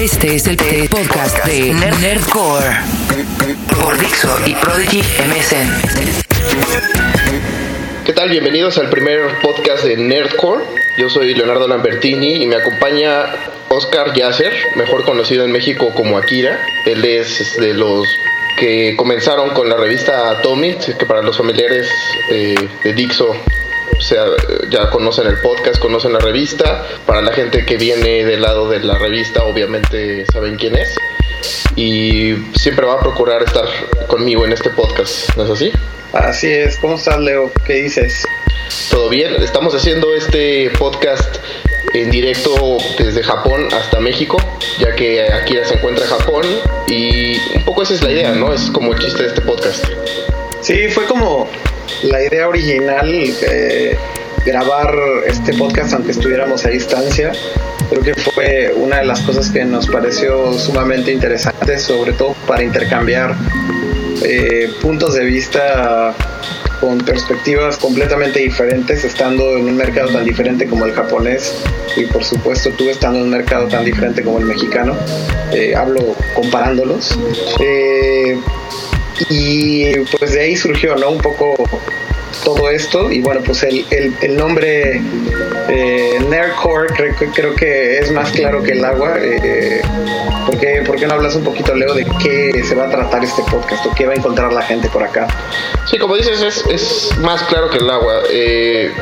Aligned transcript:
Este 0.00 0.34
es 0.34 0.46
el 0.46 0.56
podcast 0.88 1.44
de 1.44 1.74
Nerdcore 1.74 2.64
por 3.82 3.98
Dixo 3.98 4.34
y 4.46 4.54
Prodigy 4.54 5.00
MSN. 5.00 5.68
¿Qué 8.06 8.14
tal? 8.14 8.30
Bienvenidos 8.30 8.78
al 8.78 8.88
primer 8.88 9.42
podcast 9.42 9.84
de 9.84 9.98
Nerdcore. 9.98 10.64
Yo 10.96 11.10
soy 11.10 11.34
Leonardo 11.34 11.68
Lambertini 11.68 12.42
y 12.42 12.46
me 12.46 12.56
acompaña 12.56 13.26
Oscar 13.68 14.14
Yasser, 14.14 14.54
mejor 14.76 15.04
conocido 15.04 15.44
en 15.44 15.52
México 15.52 15.92
como 15.94 16.16
Akira. 16.16 16.58
Él 16.86 17.04
es 17.04 17.58
de 17.58 17.74
los 17.74 18.08
que 18.56 18.96
comenzaron 18.96 19.50
con 19.50 19.68
la 19.68 19.76
revista 19.76 20.30
Atomic, 20.30 20.96
que 20.96 21.04
para 21.04 21.20
los 21.20 21.36
familiares 21.36 21.90
eh, 22.30 22.54
de 22.84 22.92
Dixo 22.94 23.36
sea, 24.00 24.24
ya 24.70 24.90
conocen 24.90 25.26
el 25.26 25.40
podcast, 25.40 25.78
conocen 25.78 26.12
la 26.12 26.18
revista. 26.18 26.86
Para 27.06 27.22
la 27.22 27.32
gente 27.32 27.64
que 27.64 27.76
viene 27.76 28.24
del 28.24 28.42
lado 28.42 28.68
de 28.68 28.80
la 28.80 28.98
revista, 28.98 29.44
obviamente 29.44 30.24
saben 30.32 30.56
quién 30.56 30.76
es. 30.76 30.96
Y 31.76 32.34
siempre 32.54 32.86
va 32.86 32.94
a 32.94 33.00
procurar 33.00 33.42
estar 33.42 33.66
conmigo 34.06 34.44
en 34.44 34.52
este 34.52 34.70
podcast, 34.70 35.34
¿no 35.36 35.44
es 35.44 35.50
así? 35.50 35.72
Así 36.12 36.48
es. 36.48 36.76
¿Cómo 36.76 36.96
estás, 36.96 37.20
Leo? 37.20 37.52
¿Qué 37.66 37.74
dices? 37.74 38.24
Todo 38.90 39.08
bien. 39.08 39.42
Estamos 39.42 39.74
haciendo 39.74 40.14
este 40.14 40.70
podcast 40.78 41.36
en 41.94 42.10
directo 42.10 42.78
desde 42.98 43.22
Japón 43.22 43.68
hasta 43.72 44.00
México, 44.00 44.36
ya 44.78 44.94
que 44.94 45.22
Akira 45.22 45.64
se 45.64 45.74
encuentra 45.74 46.04
en 46.04 46.10
Japón 46.10 46.46
y 46.88 47.36
un 47.56 47.64
poco 47.64 47.82
esa 47.82 47.94
es 47.94 48.02
la 48.02 48.10
idea, 48.10 48.32
¿no? 48.32 48.52
Es 48.52 48.70
como 48.70 48.92
el 48.92 48.98
chiste 48.98 49.22
de 49.22 49.28
este 49.28 49.40
podcast. 49.42 49.84
Sí, 50.60 50.88
fue 50.88 51.06
como 51.06 51.48
la 52.02 52.22
idea 52.22 52.48
original, 52.48 53.12
eh, 53.42 53.96
grabar 54.44 54.94
este 55.26 55.52
podcast 55.54 55.92
aunque 55.94 56.12
estuviéramos 56.12 56.64
a 56.64 56.70
distancia, 56.70 57.32
creo 57.90 58.02
que 58.02 58.14
fue 58.14 58.72
una 58.76 58.98
de 58.98 59.04
las 59.04 59.20
cosas 59.20 59.50
que 59.50 59.64
nos 59.64 59.86
pareció 59.86 60.52
sumamente 60.54 61.12
interesante, 61.12 61.78
sobre 61.78 62.12
todo 62.12 62.34
para 62.46 62.62
intercambiar 62.62 63.34
eh, 64.22 64.70
puntos 64.80 65.14
de 65.14 65.24
vista 65.24 66.14
con 66.80 66.98
perspectivas 66.98 67.76
completamente 67.76 68.40
diferentes, 68.40 69.04
estando 69.04 69.56
en 69.56 69.66
un 69.66 69.76
mercado 69.76 70.08
tan 70.08 70.24
diferente 70.24 70.66
como 70.66 70.86
el 70.86 70.92
japonés 70.92 71.54
y 71.96 72.06
por 72.06 72.24
supuesto 72.24 72.70
tú 72.70 72.88
estando 72.88 73.18
en 73.18 73.24
un 73.24 73.30
mercado 73.30 73.68
tan 73.68 73.84
diferente 73.84 74.22
como 74.22 74.38
el 74.38 74.46
mexicano. 74.46 74.96
Eh, 75.52 75.74
hablo 75.76 76.16
comparándolos. 76.34 77.18
Y 79.28 79.94
pues 80.18 80.32
de 80.32 80.40
ahí 80.40 80.56
surgió, 80.56 80.96
¿no? 80.96 81.10
Un 81.10 81.18
poco 81.18 81.54
todo 82.44 82.70
esto 82.70 83.10
y 83.10 83.20
bueno 83.20 83.40
pues 83.44 83.62
el, 83.62 83.84
el, 83.90 84.36
nombre 84.36 85.02
eh, 85.68 86.18
Nerdcore 86.28 86.94
creo, 86.94 87.32
creo, 87.34 87.54
que 87.54 87.98
es 87.98 88.10
más 88.12 88.30
claro 88.30 88.62
que 88.62 88.72
el 88.72 88.84
agua 88.84 89.16
eh, 89.20 89.82
¿por, 90.46 90.58
qué, 90.58 90.82
¿por, 90.86 90.96
qué, 90.96 91.06
no 91.06 91.14
hablas 91.14 91.34
un 91.34 91.44
poquito 91.44 91.74
Leo 91.74 91.92
de 91.94 92.06
qué 92.22 92.62
se 92.64 92.74
va 92.74 92.84
a 92.84 92.90
tratar 92.90 93.24
este 93.24 93.42
podcast 93.42 93.84
o 93.86 93.94
qué 93.94 94.06
va 94.06 94.12
a 94.12 94.16
encontrar 94.16 94.52
la 94.52 94.62
gente 94.62 94.88
por 94.88 95.02
acá? 95.02 95.26
Sí, 95.86 95.98
como 95.98 96.16
dices 96.16 96.40
es, 96.40 96.64
es 96.66 97.18
más 97.18 97.42
claro 97.44 97.68
que 97.68 97.78
el 97.78 97.90
agua 97.90 98.22
eh, 98.30 98.92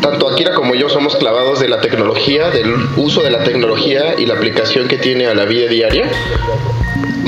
tanto 0.00 0.28
Akira 0.28 0.54
como 0.54 0.74
yo 0.74 0.88
somos 0.88 1.16
clavados 1.16 1.60
de 1.60 1.68
la 1.68 1.80
tecnología, 1.80 2.50
del 2.50 2.74
uso 2.96 3.22
de 3.22 3.30
la 3.30 3.44
tecnología 3.44 4.14
y 4.18 4.26
la 4.26 4.34
aplicación 4.34 4.88
que 4.88 4.96
tiene 4.96 5.26
a 5.26 5.34
la 5.34 5.44
vida 5.44 5.68
diaria 5.68 6.10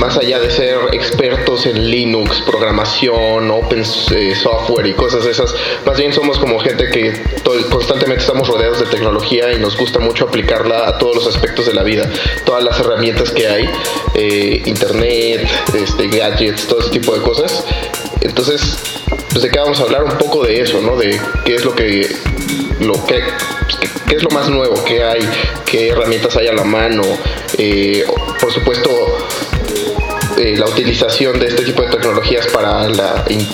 más 0.03 0.17
allá 0.17 0.41
de 0.41 0.50
ser 0.50 0.77
expertos 0.91 1.64
en 1.64 1.89
Linux, 1.89 2.42
programación, 2.45 3.48
open 3.53 3.84
eh, 4.17 4.34
software 4.34 4.89
y 4.89 4.95
cosas 4.95 5.25
de 5.25 5.31
esas, 5.31 5.55
más 5.86 5.97
bien 5.97 6.12
somos 6.12 6.41
como 6.41 6.58
gente 6.58 6.91
que 6.91 7.12
constantemente 7.70 8.20
estamos 8.20 8.48
rodeados 8.48 8.80
de 8.80 8.86
tecnología 8.86 9.53
y 9.53 9.61
nos 9.61 9.77
gusta 9.77 10.00
mucho 10.00 10.25
aplicarla 10.25 10.89
a 10.89 10.98
todos 10.98 11.14
los 11.14 11.27
aspectos 11.28 11.67
de 11.67 11.75
la 11.75 11.84
vida, 11.84 12.11
todas 12.45 12.64
las 12.64 12.80
herramientas 12.80 13.30
que 13.30 13.47
hay, 13.47 13.70
eh, 14.14 14.62
internet, 14.67 15.48
este, 15.73 16.08
gadgets, 16.08 16.67
todo 16.67 16.80
ese 16.80 16.91
tipo 16.91 17.14
de 17.14 17.23
cosas. 17.23 17.64
Entonces, 18.23 18.78
pues 19.30 19.42
de 19.42 19.50
qué 19.50 19.61
vamos 19.61 19.79
a 19.79 19.85
hablar 19.85 20.02
un 20.02 20.18
poco 20.18 20.45
de 20.45 20.62
eso, 20.62 20.80
¿no? 20.80 20.96
De 20.96 21.20
qué 21.45 21.55
es 21.55 21.64
lo 21.64 21.77
que, 21.77 22.11
lo 22.80 22.95
que, 23.07 23.23
qué 24.08 24.17
es 24.17 24.23
lo 24.24 24.30
más 24.30 24.48
nuevo 24.48 24.83
que 24.83 25.05
hay, 25.05 25.20
qué 25.64 25.91
herramientas 25.91 26.36
hay 26.36 26.48
a 26.48 26.52
la 26.55 26.64
mano, 26.64 27.02
eh, 27.57 28.05
por 28.41 28.52
supuesto 28.52 29.11
eh, 30.42 30.57
la 30.57 30.67
utilización 30.67 31.39
de 31.39 31.47
este 31.47 31.63
tipo 31.63 31.83
de 31.83 31.89
tecnologías 31.89 32.48
para 32.48 32.89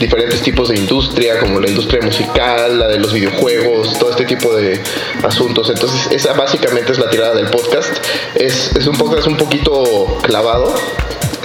diferentes 0.00 0.40
tipos 0.40 0.70
de 0.70 0.76
industria, 0.76 1.38
como 1.38 1.60
la 1.60 1.68
industria 1.68 2.00
musical, 2.00 2.78
la 2.78 2.88
de 2.88 2.98
los 2.98 3.12
videojuegos, 3.12 3.98
todo 3.98 4.10
este 4.10 4.24
tipo 4.24 4.54
de 4.56 4.80
asuntos. 5.22 5.68
Entonces, 5.68 6.08
esa 6.10 6.32
básicamente 6.32 6.92
es 6.92 6.98
la 6.98 7.10
tirada 7.10 7.34
del 7.34 7.48
podcast. 7.48 7.94
Es, 8.34 8.74
es 8.74 8.86
un 8.86 8.96
podcast 8.96 9.26
un 9.26 9.36
poquito 9.36 10.18
clavado 10.22 10.74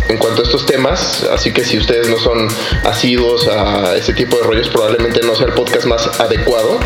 en 0.08 0.18
cuanto 0.18 0.44
a 0.44 0.46
estos 0.46 0.66
temas, 0.66 1.24
así 1.34 1.52
que 1.52 1.66
si 1.66 1.78
ustedes 1.78 2.08
no 2.08 2.18
son 2.18 2.48
asiduos 2.86 3.48
a 3.50 3.98
ese 3.98 4.14
tipo 4.14 4.38
de 4.38 4.44
rollos, 4.44 4.70
probablemente 4.70 5.22
no 5.24 5.36
sea 5.36 5.48
el 5.48 5.54
podcast 5.54 5.86
más 5.88 6.08
adecuado 6.22 6.80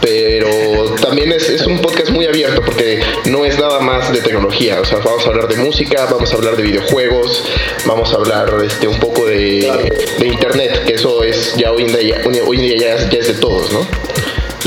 pero 0.00 0.94
también 1.00 1.32
es, 1.32 1.48
es, 1.48 1.66
un 1.66 1.80
podcast 1.80 2.10
muy 2.10 2.26
abierto 2.26 2.62
porque 2.62 3.00
no 3.26 3.44
es 3.44 3.58
nada 3.58 3.80
más 3.80 4.12
de 4.12 4.20
tecnología, 4.20 4.80
o 4.80 4.84
sea, 4.84 4.98
vamos 4.98 5.26
a 5.26 5.30
hablar 5.30 5.48
de 5.48 5.56
música, 5.56 6.06
vamos 6.10 6.32
a 6.32 6.36
hablar 6.36 6.56
de 6.56 6.62
videojuegos, 6.62 7.44
vamos 7.86 8.12
a 8.12 8.16
hablar 8.16 8.52
este, 8.64 8.88
un 8.88 8.98
poco 8.98 9.26
de, 9.26 9.90
de 10.18 10.26
internet, 10.26 10.84
que 10.86 10.94
eso 10.94 11.22
es 11.22 11.54
ya 11.56 11.72
hoy 11.72 11.82
en 11.82 11.96
día, 11.96 12.22
hoy 12.46 12.56
en 12.56 12.62
día 12.62 12.76
ya, 12.76 13.10
ya 13.10 13.18
es 13.18 13.28
de 13.28 13.34
todos, 13.34 13.72
¿no? 13.72 13.86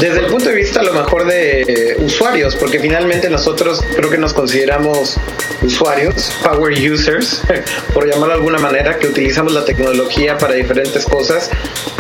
Desde 0.03 0.19
el 0.19 0.25
punto 0.25 0.50
de 0.50 0.56
vista 0.56 0.81
a 0.81 0.84
lo 0.84 0.91
mejor 0.91 1.25
de 1.25 1.96
usuarios, 2.00 2.58
porque 2.58 2.78
finalmente 2.78 3.30
nosotros 3.30 3.81
creo 3.96 4.09
que 4.09 4.18
nos 4.18 4.34
consideramos 4.34 5.16
usuarios, 5.62 6.30
power 6.44 6.74
users, 6.74 7.41
por 7.94 8.06
llamarlo 8.06 8.34
de 8.34 8.41
alguna 8.41 8.58
manera, 8.58 9.00
que 9.00 9.08
utilizamos 9.08 9.53
la 9.53 9.64
tecnología 9.64 10.38
para 10.38 10.56
diferentes 10.56 11.06
cosas, 11.06 11.50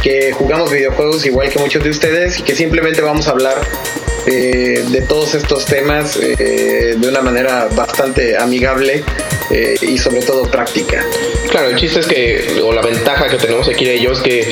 que 0.01 0.33
jugamos 0.33 0.69
videojuegos 0.69 1.25
igual 1.25 1.49
que 1.49 1.59
muchos 1.59 1.81
de 1.81 1.91
ustedes 1.91 2.39
y 2.39 2.43
que 2.43 2.55
simplemente 2.55 3.01
vamos 3.01 3.29
a 3.29 3.31
hablar 3.31 3.55
eh, 4.25 4.85
de 4.89 5.01
todos 5.01 5.35
estos 5.35 5.65
temas 5.65 6.17
eh, 6.17 6.95
de 6.97 7.07
una 7.07 7.21
manera 7.21 7.67
bastante 7.75 8.37
amigable 8.37 9.03
eh, 9.51 9.75
y 9.81 9.97
sobre 9.97 10.21
todo 10.21 10.43
práctica. 10.43 11.05
Claro, 11.49 11.69
el 11.69 11.75
chiste 11.75 11.99
es 11.99 12.07
que, 12.07 12.61
o 12.63 12.71
la 12.71 12.81
ventaja 12.81 13.27
que 13.27 13.37
tenemos 13.37 13.67
aquí 13.67 13.85
de 13.85 13.95
ellos 13.95 14.19
es 14.19 14.23
que 14.23 14.51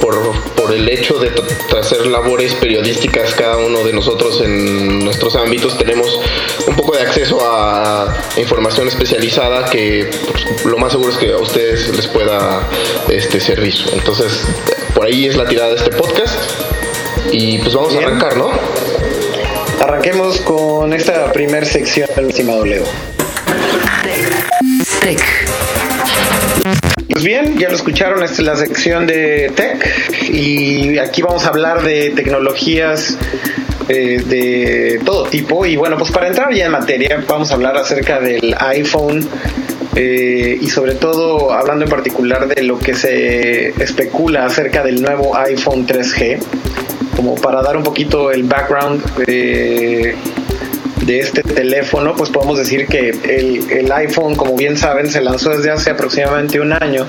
por, 0.00 0.32
por 0.54 0.72
el 0.72 0.88
hecho 0.88 1.18
de 1.18 1.30
hacer 1.78 2.06
labores 2.06 2.54
periodísticas 2.54 3.34
cada 3.34 3.56
uno 3.58 3.84
de 3.84 3.92
nosotros 3.92 4.40
en 4.42 5.04
nuestros 5.04 5.36
ámbitos, 5.36 5.78
tenemos 5.78 6.20
un 6.66 6.74
poco 6.76 6.96
de 6.96 7.02
acceso 7.02 7.38
a 7.40 8.14
información 8.36 8.88
especializada 8.88 9.70
que 9.70 10.10
pues, 10.30 10.64
lo 10.64 10.76
más 10.78 10.92
seguro 10.92 11.12
es 11.12 11.18
que 11.18 11.32
a 11.32 11.38
ustedes 11.38 11.94
les 11.96 12.06
pueda 12.08 12.68
este, 13.08 13.40
servir. 13.40 13.74
Entonces, 13.92 14.44
por 14.94 15.06
ahí 15.06 15.26
es 15.26 15.36
la 15.36 15.46
tirada 15.46 15.70
de 15.70 15.76
este 15.76 15.90
podcast. 15.90 16.38
Y 17.32 17.58
pues 17.58 17.74
vamos 17.74 17.94
a 17.94 17.98
arrancar, 17.98 18.36
¿no? 18.36 18.50
Arranquemos 19.80 20.40
con 20.40 20.92
esta 20.92 21.32
primera 21.32 21.64
sección, 21.66 22.08
estimado 22.28 22.64
Leo. 22.64 22.84
Tech. 25.00 25.20
Pues 27.10 27.24
bien, 27.24 27.58
ya 27.58 27.68
lo 27.68 27.76
escucharon, 27.76 28.22
esta 28.22 28.42
es 28.42 28.46
la 28.46 28.56
sección 28.56 29.06
de 29.06 29.52
Tech 29.54 30.30
y 30.30 30.98
aquí 30.98 31.22
vamos 31.22 31.44
a 31.44 31.48
hablar 31.48 31.82
de 31.82 32.10
tecnologías 32.10 33.16
eh, 33.88 34.22
de 34.26 35.00
todo 35.04 35.24
tipo 35.24 35.66
y 35.66 35.76
bueno, 35.76 35.98
pues 35.98 36.10
para 36.10 36.28
entrar 36.28 36.52
ya 36.54 36.66
en 36.66 36.72
materia 36.72 37.22
vamos 37.28 37.50
a 37.50 37.54
hablar 37.54 37.76
acerca 37.76 38.18
del 38.18 38.56
iPhone 38.58 39.28
eh, 39.94 40.58
y 40.60 40.68
sobre 40.70 40.94
todo 40.94 41.52
hablando 41.52 41.84
en 41.84 41.90
particular 41.90 42.48
de 42.48 42.62
lo 42.62 42.78
que 42.78 42.94
se 42.94 43.68
especula 43.82 44.46
acerca 44.46 44.82
del 44.82 45.02
nuevo 45.02 45.36
iPhone 45.36 45.86
3G 45.86 46.40
para 47.42 47.62
dar 47.62 47.76
un 47.76 47.82
poquito 47.82 48.30
el 48.30 48.44
background 48.44 49.02
de, 49.26 50.16
este 51.06 51.42
teléfono, 51.42 52.14
pues 52.16 52.30
podemos 52.30 52.58
decir 52.58 52.86
que 52.86 53.10
el, 53.10 53.70
el, 53.70 53.92
iPhone, 53.92 54.34
como 54.34 54.56
bien 54.56 54.76
saben, 54.76 55.10
se 55.10 55.20
lanzó 55.20 55.50
desde 55.50 55.70
hace 55.70 55.90
aproximadamente 55.90 56.60
un 56.60 56.72
año. 56.72 57.06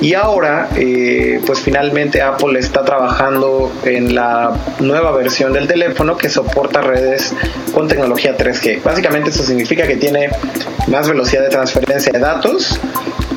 Y 0.00 0.14
ahora, 0.14 0.70
eh, 0.76 1.40
pues 1.44 1.60
finalmente 1.60 2.22
Apple 2.22 2.58
está 2.58 2.84
trabajando 2.84 3.70
en 3.84 4.14
la 4.14 4.56
nueva 4.80 5.12
versión 5.12 5.52
del 5.52 5.68
teléfono 5.68 6.16
que 6.16 6.30
soporta 6.30 6.80
redes 6.80 7.34
con 7.74 7.86
tecnología 7.86 8.34
3G. 8.34 8.82
Básicamente 8.82 9.28
eso 9.28 9.42
significa 9.42 9.86
que 9.86 9.96
tiene 9.96 10.30
más 10.88 11.06
velocidad 11.06 11.42
de 11.42 11.50
transferencia 11.50 12.12
de 12.12 12.18
datos, 12.18 12.80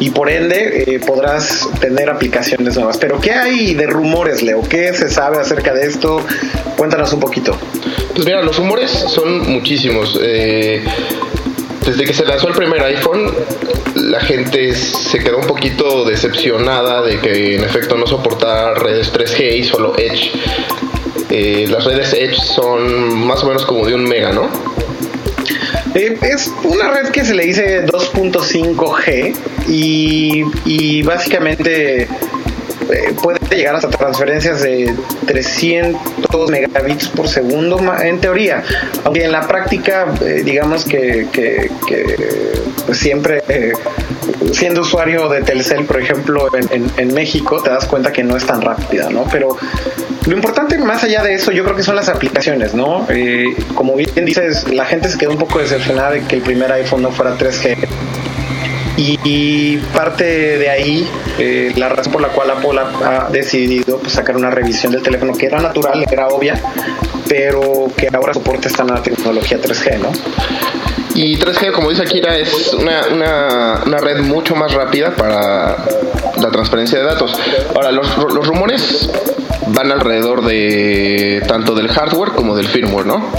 y 0.04 0.10
por 0.10 0.30
ende 0.30 0.84
eh, 0.86 1.00
podrás 1.00 1.70
tener 1.80 2.10
aplicaciones 2.10 2.76
nuevas. 2.76 2.98
Pero 2.98 3.22
¿qué 3.22 3.32
hay 3.32 3.74
de 3.74 3.88
rumores, 3.88 4.44
Leo? 4.44 4.62
¿Qué 4.62 4.94
se 4.94 5.10
sabe 5.10 5.38
acerca 5.40 5.74
de 5.74 5.86
esto? 5.86 6.20
Cuéntanos 6.76 7.14
un 7.14 7.22
poquito. 7.22 7.56
Pues 8.14 8.26
mira, 8.26 8.42
los 8.42 8.58
rumores 8.58 8.92
son 8.92 9.50
muchísimos. 9.50 10.20
Eh, 10.22 10.84
desde 11.86 12.04
que 12.04 12.14
se 12.14 12.26
lanzó 12.26 12.50
el 12.50 12.54
primer 12.54 12.84
iPhone, 12.84 13.34
la 13.96 14.20
gente 14.20 14.76
se 14.76 15.20
quedó 15.20 15.38
un 15.38 15.48
poquito 15.48 16.04
decepcionada 16.04 17.02
de 17.02 17.20
que 17.20 17.56
en 17.56 17.64
efecto 17.64 17.96
no 17.96 18.06
soportara 18.06 18.74
redes 18.74 19.14
3G 19.14 19.58
y 19.60 19.64
solo 19.64 19.94
Edge. 19.98 20.32
Eh, 21.30 21.66
las 21.70 21.86
redes 21.86 22.12
Edge 22.12 22.36
son 22.36 23.26
más 23.26 23.42
o 23.42 23.48
menos 23.48 23.66
como 23.66 23.86
de 23.86 23.96
un 23.96 24.04
mega, 24.04 24.34
¿no? 24.34 24.50
Eh, 25.96 26.18
es 26.24 26.52
una 26.64 26.92
red 26.92 27.10
que 27.10 27.24
se 27.24 27.34
le 27.36 27.46
dice 27.46 27.86
2.5G 27.86 29.36
y, 29.68 30.44
y 30.66 31.04
básicamente 31.04 32.04
eh, 32.04 32.08
puede 33.22 33.40
llegar 33.56 33.76
hasta 33.76 33.90
transferencias 33.90 34.62
de 34.62 34.94
300 35.28 36.50
megabits 36.50 37.08
por 37.10 37.28
segundo 37.28 37.80
en 38.02 38.20
teoría, 38.20 38.64
aunque 39.04 39.24
en 39.26 39.32
la 39.32 39.48
práctica 39.48 40.14
eh, 40.22 40.42
digamos 40.44 40.84
que, 40.86 41.28
pues 42.86 42.98
siempre 42.98 43.44
siendo 44.52 44.82
usuario 44.82 45.30
de 45.30 45.42
Telcel, 45.42 45.86
por 45.86 46.00
ejemplo, 46.00 46.48
en, 46.54 47.14
México, 47.14 47.62
te 47.62 47.70
das 47.70 47.86
cuenta 47.86 48.12
que 48.12 48.24
no 48.24 48.36
es 48.36 48.46
tan 48.46 48.62
rápida, 48.62 49.10
¿no? 49.10 49.26
Pero 49.32 49.56
lo 50.26 50.36
importante 50.36 50.78
más 50.78 51.04
allá 51.04 51.24
de 51.24 51.36
eso, 51.36 51.52
yo 51.52 51.64
creo 51.64 51.76
que 51.76 51.84
son 51.84 51.96
las 51.96 52.10
aplicaciones, 52.10 52.74
¿no? 52.74 53.08
como 53.76 53.96
bien 53.96 54.26
dices, 54.26 54.68
la 54.72 54.86
gente 54.86 55.10
se 55.10 55.18
quedó 55.18 55.32
un 55.32 55.38
poco 55.38 55.60
decepcionada 55.60 56.12
de 56.12 56.22
que 56.22 56.36
el 56.36 56.42
primer 56.42 56.72
iPhone 56.72 57.02
no 57.02 57.12
fuera 57.12 57.38
3G 57.38 57.78
y, 58.96 59.78
parte 59.94 60.24
de 60.58 60.70
ahí 60.70 61.08
eh, 61.40 61.74
la 61.76 61.90
razón 61.90 62.14
por 62.14 62.22
la 62.22 62.30
cual 62.30 62.52
Apple 62.52 62.80
ha, 63.04 63.30
decidido 63.32 63.98
pues, 63.98 64.14
sacar 64.14 64.36
una 64.36 64.50
revisión 64.50 64.92
del 64.92 65.02
teléfono 65.02 65.34
que 65.34 65.48
era 65.48 65.60
natural, 65.60 66.06
era 66.12 66.28
obvia, 66.28 66.62
pero 67.28 67.88
que 67.98 68.08
ahora 68.14 68.34
soporta 68.34 68.68
esta 68.68 68.84
nueva 68.84 69.02
tecnología 69.02 69.60
3G, 69.60 70.00
¿no? 70.00 70.12
Y 71.16 71.38
3G, 71.38 71.72
como 71.72 71.90
dice 71.90 72.02
Akira, 72.02 72.38
es 72.38 72.74
una, 72.74 73.04
una, 73.12 73.82
una, 73.86 73.98
red 73.98 74.22
mucho 74.22 74.56
más 74.56 74.74
rápida 74.74 75.16
para 75.16 75.78
la 76.42 76.52
transferencia 76.52 76.98
de 77.00 77.06
datos. 77.06 77.38
Ahora, 77.76 77.92
los, 77.92 78.18
los 78.34 78.48
rumores 78.48 79.10
van 79.68 79.92
alrededor 79.92 80.44
de 80.44 81.44
tanto 81.48 81.76
del 81.76 81.88
hardware 81.90 82.32
como 82.32 82.56
del 82.56 82.68
firmware, 82.68 83.06
¿no? 83.06 83.32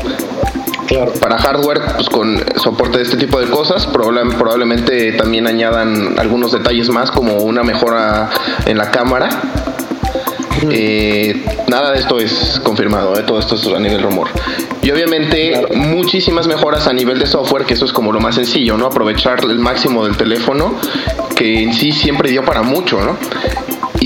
Para 1.19 1.39
hardware, 1.39 1.81
pues 1.97 2.09
con 2.09 2.45
soporte 2.57 2.99
de 2.99 3.05
este 3.05 3.17
tipo 3.17 3.41
de 3.41 3.47
cosas, 3.49 3.87
probablemente 3.87 5.13
también 5.13 5.47
añadan 5.47 6.19
algunos 6.19 6.53
detalles 6.53 6.89
más 6.91 7.11
como 7.11 7.39
una 7.39 7.65
mejora 7.65 8.31
en 8.67 8.79
la 8.79 8.91
cámara. 8.91 9.29
Eh, 10.71 11.45
nada 11.69 11.93
de 11.93 11.99
esto 11.99 12.19
es 12.19 12.61
confirmado, 12.63 13.19
¿eh? 13.19 13.23
todo 13.23 13.39
esto 13.39 13.55
es 13.55 13.67
a 13.67 13.79
nivel 13.79 14.03
rumor. 14.03 14.29
Y 14.83 14.91
obviamente 14.91 15.67
muchísimas 15.75 16.47
mejoras 16.47 16.87
a 16.87 16.93
nivel 16.93 17.19
de 17.19 17.27
software, 17.27 17.65
que 17.65 17.75
eso 17.75 17.85
es 17.85 17.93
como 17.93 18.13
lo 18.13 18.21
más 18.21 18.35
sencillo, 18.35 18.77
¿no? 18.77 18.87
Aprovechar 18.87 19.41
el 19.45 19.59
máximo 19.59 20.05
del 20.05 20.17
teléfono, 20.17 20.75
que 21.35 21.63
en 21.63 21.75
sí 21.75 21.93
siempre 21.93 22.31
dio 22.31 22.45
para 22.45 22.63
mucho, 22.63 23.01
¿no? 23.01 23.17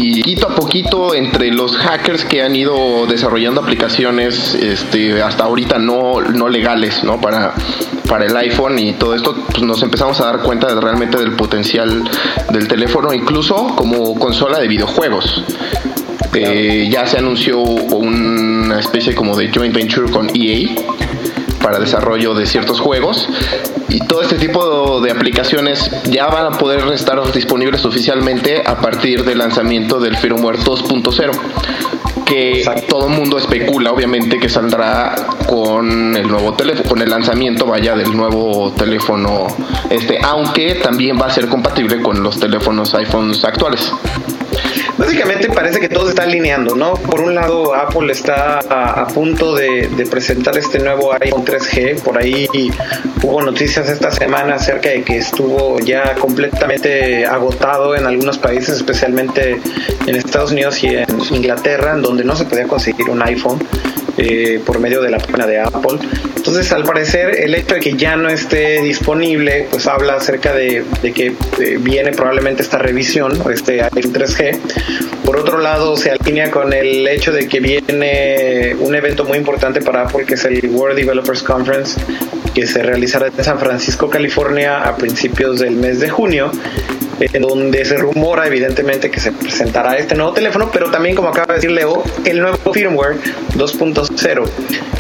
y 0.00 0.22
poquito 0.22 0.46
a 0.46 0.54
poquito 0.54 1.14
entre 1.14 1.50
los 1.50 1.76
hackers 1.76 2.24
que 2.24 2.42
han 2.42 2.54
ido 2.54 3.06
desarrollando 3.06 3.60
aplicaciones 3.60 4.54
este, 4.54 5.20
hasta 5.22 5.44
ahorita 5.44 5.78
no, 5.78 6.20
no 6.20 6.48
legales 6.48 7.02
¿no? 7.02 7.20
Para, 7.20 7.52
para 8.08 8.26
el 8.26 8.36
iPhone 8.36 8.78
y 8.78 8.92
todo 8.92 9.14
esto, 9.14 9.34
pues 9.50 9.62
nos 9.62 9.82
empezamos 9.82 10.20
a 10.20 10.26
dar 10.26 10.40
cuenta 10.40 10.72
de 10.72 10.80
realmente 10.80 11.18
del 11.18 11.32
potencial 11.32 12.08
del 12.50 12.68
teléfono, 12.68 13.12
incluso 13.12 13.74
como 13.74 14.18
consola 14.18 14.60
de 14.60 14.68
videojuegos. 14.68 15.42
Eh, 16.34 16.88
ya 16.90 17.06
se 17.06 17.18
anunció 17.18 17.60
una 17.60 18.78
especie 18.78 19.14
como 19.14 19.36
de 19.36 19.50
joint 19.52 19.74
venture 19.74 20.10
con 20.10 20.28
EA 20.34 20.68
para 21.62 21.78
desarrollo 21.78 22.34
de 22.34 22.46
ciertos 22.46 22.80
juegos. 22.80 23.28
Y 23.88 24.00
todo 24.00 24.22
este 24.22 24.36
tipo 24.36 25.00
de 25.00 25.10
aplicaciones 25.10 25.90
ya 26.10 26.26
van 26.26 26.52
a 26.52 26.58
poder 26.58 26.80
estar 26.92 27.20
disponibles 27.32 27.84
oficialmente 27.84 28.62
a 28.64 28.80
partir 28.80 29.24
del 29.24 29.38
lanzamiento 29.38 29.98
del 30.00 30.16
firmware 30.16 30.58
2.0 30.58 31.30
que 32.28 32.62
todo 32.88 33.08
el 33.08 33.14
mundo 33.14 33.38
especula 33.38 33.90
obviamente 33.90 34.38
que 34.38 34.50
saldrá 34.50 35.14
con 35.46 36.14
el 36.14 36.28
nuevo 36.28 36.52
teléfono, 36.52 36.86
con 36.86 37.00
el 37.00 37.08
lanzamiento 37.08 37.64
vaya 37.64 37.96
del 37.96 38.14
nuevo 38.14 38.70
teléfono 38.76 39.46
este, 39.88 40.18
aunque 40.22 40.74
también 40.74 41.18
va 41.18 41.26
a 41.26 41.30
ser 41.30 41.48
compatible 41.48 42.02
con 42.02 42.22
los 42.22 42.38
teléfonos 42.38 42.94
iPhones 42.94 43.42
actuales. 43.44 43.90
Básicamente 44.98 45.48
parece 45.48 45.78
que 45.78 45.88
todo 45.88 46.08
está 46.08 46.24
alineando, 46.24 46.74
¿no? 46.74 46.94
Por 46.94 47.20
un 47.20 47.32
lado, 47.32 47.72
Apple 47.72 48.10
está 48.10 48.58
a, 48.58 49.06
punto 49.06 49.54
de, 49.54 49.88
presentar 50.10 50.58
este 50.58 50.80
nuevo 50.80 51.12
iPhone 51.12 51.44
3G. 51.44 52.02
Por 52.02 52.18
ahí 52.18 52.48
hubo 53.22 53.40
noticias 53.40 53.88
esta 53.88 54.10
semana 54.10 54.56
acerca 54.56 54.88
de 54.88 55.02
que 55.04 55.18
estuvo 55.18 55.78
ya 55.78 56.16
completamente 56.16 57.24
agotado 57.24 57.94
en 57.94 58.06
algunos 58.06 58.38
países, 58.38 58.76
especialmente 58.76 59.60
en 60.06 60.14
Estados 60.16 60.50
Unidos 60.50 60.82
y 60.82 60.88
en 60.88 61.06
Inglaterra, 61.30 61.92
en 61.92 62.02
donde 62.02 62.24
no 62.24 62.34
se 62.34 62.44
podía 62.44 62.66
conseguir 62.66 63.08
un 63.08 63.22
iPhone. 63.22 63.58
Eh, 64.20 64.60
por 64.66 64.80
medio 64.80 65.00
de 65.00 65.10
la 65.10 65.18
página 65.18 65.46
de 65.46 65.60
Apple. 65.60 66.00
Entonces, 66.34 66.72
al 66.72 66.82
parecer, 66.82 67.38
el 67.38 67.54
hecho 67.54 67.74
de 67.76 67.80
que 67.80 67.92
ya 67.92 68.16
no 68.16 68.28
esté 68.28 68.82
disponible, 68.82 69.68
pues 69.70 69.86
habla 69.86 70.14
acerca 70.14 70.52
de, 70.52 70.84
que 71.14 71.36
eh, 71.60 71.78
viene 71.78 72.10
probablemente 72.10 72.64
esta 72.64 72.78
revisión, 72.78 73.40
este 73.52 73.80
iPhone 73.80 74.12
3G. 74.12 74.58
Por 75.24 75.36
otro 75.36 75.58
lado, 75.58 75.96
se 75.96 76.10
alinea 76.10 76.50
con 76.50 76.72
el 76.72 77.06
hecho 77.06 77.30
de 77.30 77.46
que 77.46 77.60
viene 77.60 78.74
un 78.80 78.92
evento 78.96 79.24
muy 79.24 79.38
importante 79.38 79.82
para 79.82 80.02
Apple, 80.02 80.24
que 80.24 80.34
es 80.34 80.44
el 80.44 80.68
World 80.68 80.96
Developers 80.96 81.44
Conference, 81.44 82.00
que 82.54 82.66
se 82.66 82.82
realizará 82.82 83.28
en 83.28 83.44
San 83.44 83.58
Francisco, 83.58 84.10
California, 84.10 84.82
a 84.82 84.96
principios 84.96 85.60
del 85.60 85.76
mes 85.76 86.00
de 86.00 86.08
junio 86.08 86.50
en 87.20 87.42
donde 87.42 87.84
se 87.84 87.96
rumora 87.96 88.46
evidentemente 88.46 89.10
que 89.10 89.20
se 89.20 89.32
presentará 89.32 89.96
este 89.96 90.14
nuevo 90.14 90.32
teléfono, 90.32 90.70
pero 90.72 90.90
también 90.90 91.16
como 91.16 91.28
acaba 91.28 91.46
de 91.48 91.54
decir 91.54 91.70
Leo, 91.70 92.02
el 92.24 92.40
nuevo 92.40 92.72
firmware 92.72 93.16
2.0, 93.56 94.48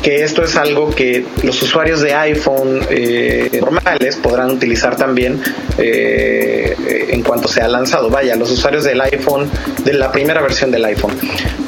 que 0.02 0.22
esto 0.22 0.42
es 0.42 0.56
algo 0.56 0.90
que 0.90 1.24
los 1.42 1.62
usuarios 1.62 2.00
de 2.00 2.14
iPhone 2.14 2.80
eh, 2.90 3.58
normales 3.60 4.16
podrán 4.16 4.50
utilizar 4.50 4.96
también 4.96 5.40
eh, 5.78 7.06
en 7.10 7.22
cuanto 7.22 7.48
sea 7.48 7.68
lanzado. 7.68 8.10
Vaya, 8.10 8.34
los 8.36 8.50
usuarios 8.50 8.84
del 8.84 9.00
iPhone, 9.00 9.50
de 9.84 9.92
la 9.92 10.10
primera 10.10 10.40
versión 10.40 10.70
del 10.70 10.84
iPhone. 10.84 11.16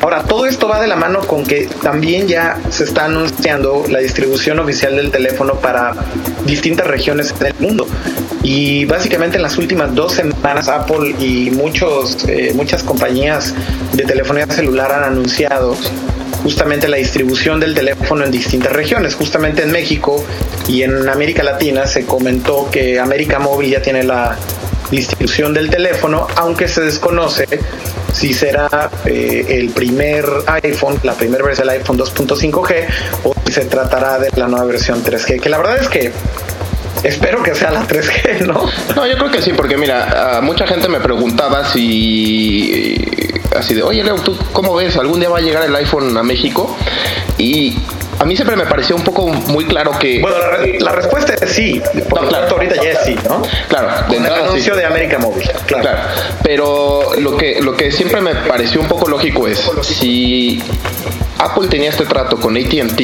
Ahora, 0.00 0.22
todo 0.24 0.46
esto 0.46 0.68
va 0.68 0.80
de 0.80 0.88
la 0.88 0.96
mano 0.96 1.20
con 1.20 1.44
que 1.44 1.68
también 1.82 2.26
ya 2.26 2.58
se 2.70 2.84
está 2.84 3.04
anunciando 3.04 3.84
la 3.88 3.98
distribución 3.98 4.58
oficial 4.58 4.96
del 4.96 5.10
teléfono 5.10 5.54
para 5.54 5.69
distintas 6.46 6.86
regiones 6.86 7.38
del 7.38 7.54
mundo. 7.58 7.86
Y 8.42 8.84
básicamente 8.86 9.36
en 9.36 9.42
las 9.42 9.58
últimas 9.58 9.94
dos 9.94 10.14
semanas 10.14 10.68
Apple 10.68 11.14
y 11.18 11.50
muchos, 11.50 12.24
eh, 12.28 12.52
muchas 12.54 12.82
compañías 12.82 13.54
de 13.92 14.04
telefonía 14.04 14.46
celular 14.46 14.92
han 14.92 15.04
anunciado 15.04 15.76
justamente 16.42 16.88
la 16.88 16.96
distribución 16.96 17.60
del 17.60 17.74
teléfono 17.74 18.24
en 18.24 18.30
distintas 18.30 18.72
regiones. 18.72 19.14
Justamente 19.14 19.62
en 19.62 19.72
México 19.72 20.24
y 20.66 20.82
en 20.82 21.08
América 21.08 21.42
Latina 21.42 21.86
se 21.86 22.06
comentó 22.06 22.70
que 22.70 22.98
América 22.98 23.38
Móvil 23.38 23.70
ya 23.70 23.82
tiene 23.82 24.02
la 24.02 24.38
distribución 24.90 25.54
del 25.54 25.70
teléfono, 25.70 26.26
aunque 26.36 26.66
se 26.68 26.80
desconoce 26.80 27.46
si 28.12 28.32
será 28.32 28.90
eh, 29.04 29.46
el 29.48 29.70
primer 29.70 30.24
iPhone, 30.62 30.98
la 31.02 31.14
primera 31.14 31.44
versión 31.44 31.68
del 31.68 31.78
iPhone 31.78 31.98
2.5G 31.98 32.86
o 33.24 33.34
si 33.46 33.52
se 33.52 33.64
tratará 33.66 34.18
de 34.18 34.30
la 34.36 34.48
nueva 34.48 34.66
versión 34.66 35.02
3G, 35.02 35.40
que 35.40 35.48
la 35.48 35.58
verdad 35.58 35.78
es 35.78 35.88
que 35.88 36.12
Espero 37.02 37.42
que 37.42 37.54
sea 37.54 37.70
la 37.70 37.86
3G, 37.86 38.46
¿no? 38.46 38.62
No, 38.94 39.06
yo 39.06 39.16
creo 39.16 39.30
que 39.30 39.40
sí, 39.40 39.52
porque 39.56 39.76
mira, 39.78 40.40
mucha 40.42 40.66
gente 40.66 40.86
me 40.86 41.00
preguntaba 41.00 41.64
si 41.64 43.02
así 43.56 43.74
de, 43.74 43.82
oye 43.82 44.04
Leo, 44.04 44.16
¿tú 44.16 44.36
cómo 44.52 44.74
ves? 44.74 44.96
¿Algún 44.96 45.18
día 45.18 45.28
va 45.28 45.38
a 45.38 45.40
llegar 45.40 45.64
el 45.64 45.74
iPhone 45.76 46.16
a 46.16 46.22
México? 46.22 46.76
Y 47.38 47.78
a 48.20 48.24
mí 48.26 48.36
siempre 48.36 48.54
me 48.54 48.66
pareció 48.66 48.94
un 48.96 49.02
poco 49.02 49.28
muy 49.28 49.64
claro 49.64 49.98
que. 49.98 50.20
Bueno, 50.20 50.36
la, 50.80 50.92
respuesta 50.92 51.32
es 51.34 51.52
sí. 51.52 51.80
Por 52.06 52.28
claro. 52.28 52.48
ahorita 52.50 52.74
ya 52.76 52.90
es 52.90 52.98
sí, 53.02 53.16
¿no? 53.26 53.40
Claro, 53.68 53.88
de 54.10 54.16
el 54.18 54.26
anuncio 54.26 54.76
de 54.76 54.84
América 54.84 55.18
Móvil. 55.18 55.48
Claro. 55.66 55.82
claro. 55.82 55.98
Pero 56.42 57.12
lo 57.18 57.38
que, 57.38 57.62
lo 57.62 57.74
que 57.74 57.90
siempre 57.90 58.20
me 58.20 58.34
pareció 58.34 58.82
un 58.82 58.88
poco 58.88 59.08
lógico 59.08 59.48
es 59.48 59.58
si 59.80 60.62
Apple 61.38 61.68
tenía 61.68 61.88
este 61.88 62.04
trato 62.04 62.38
con 62.38 62.58
ATT 62.58 63.00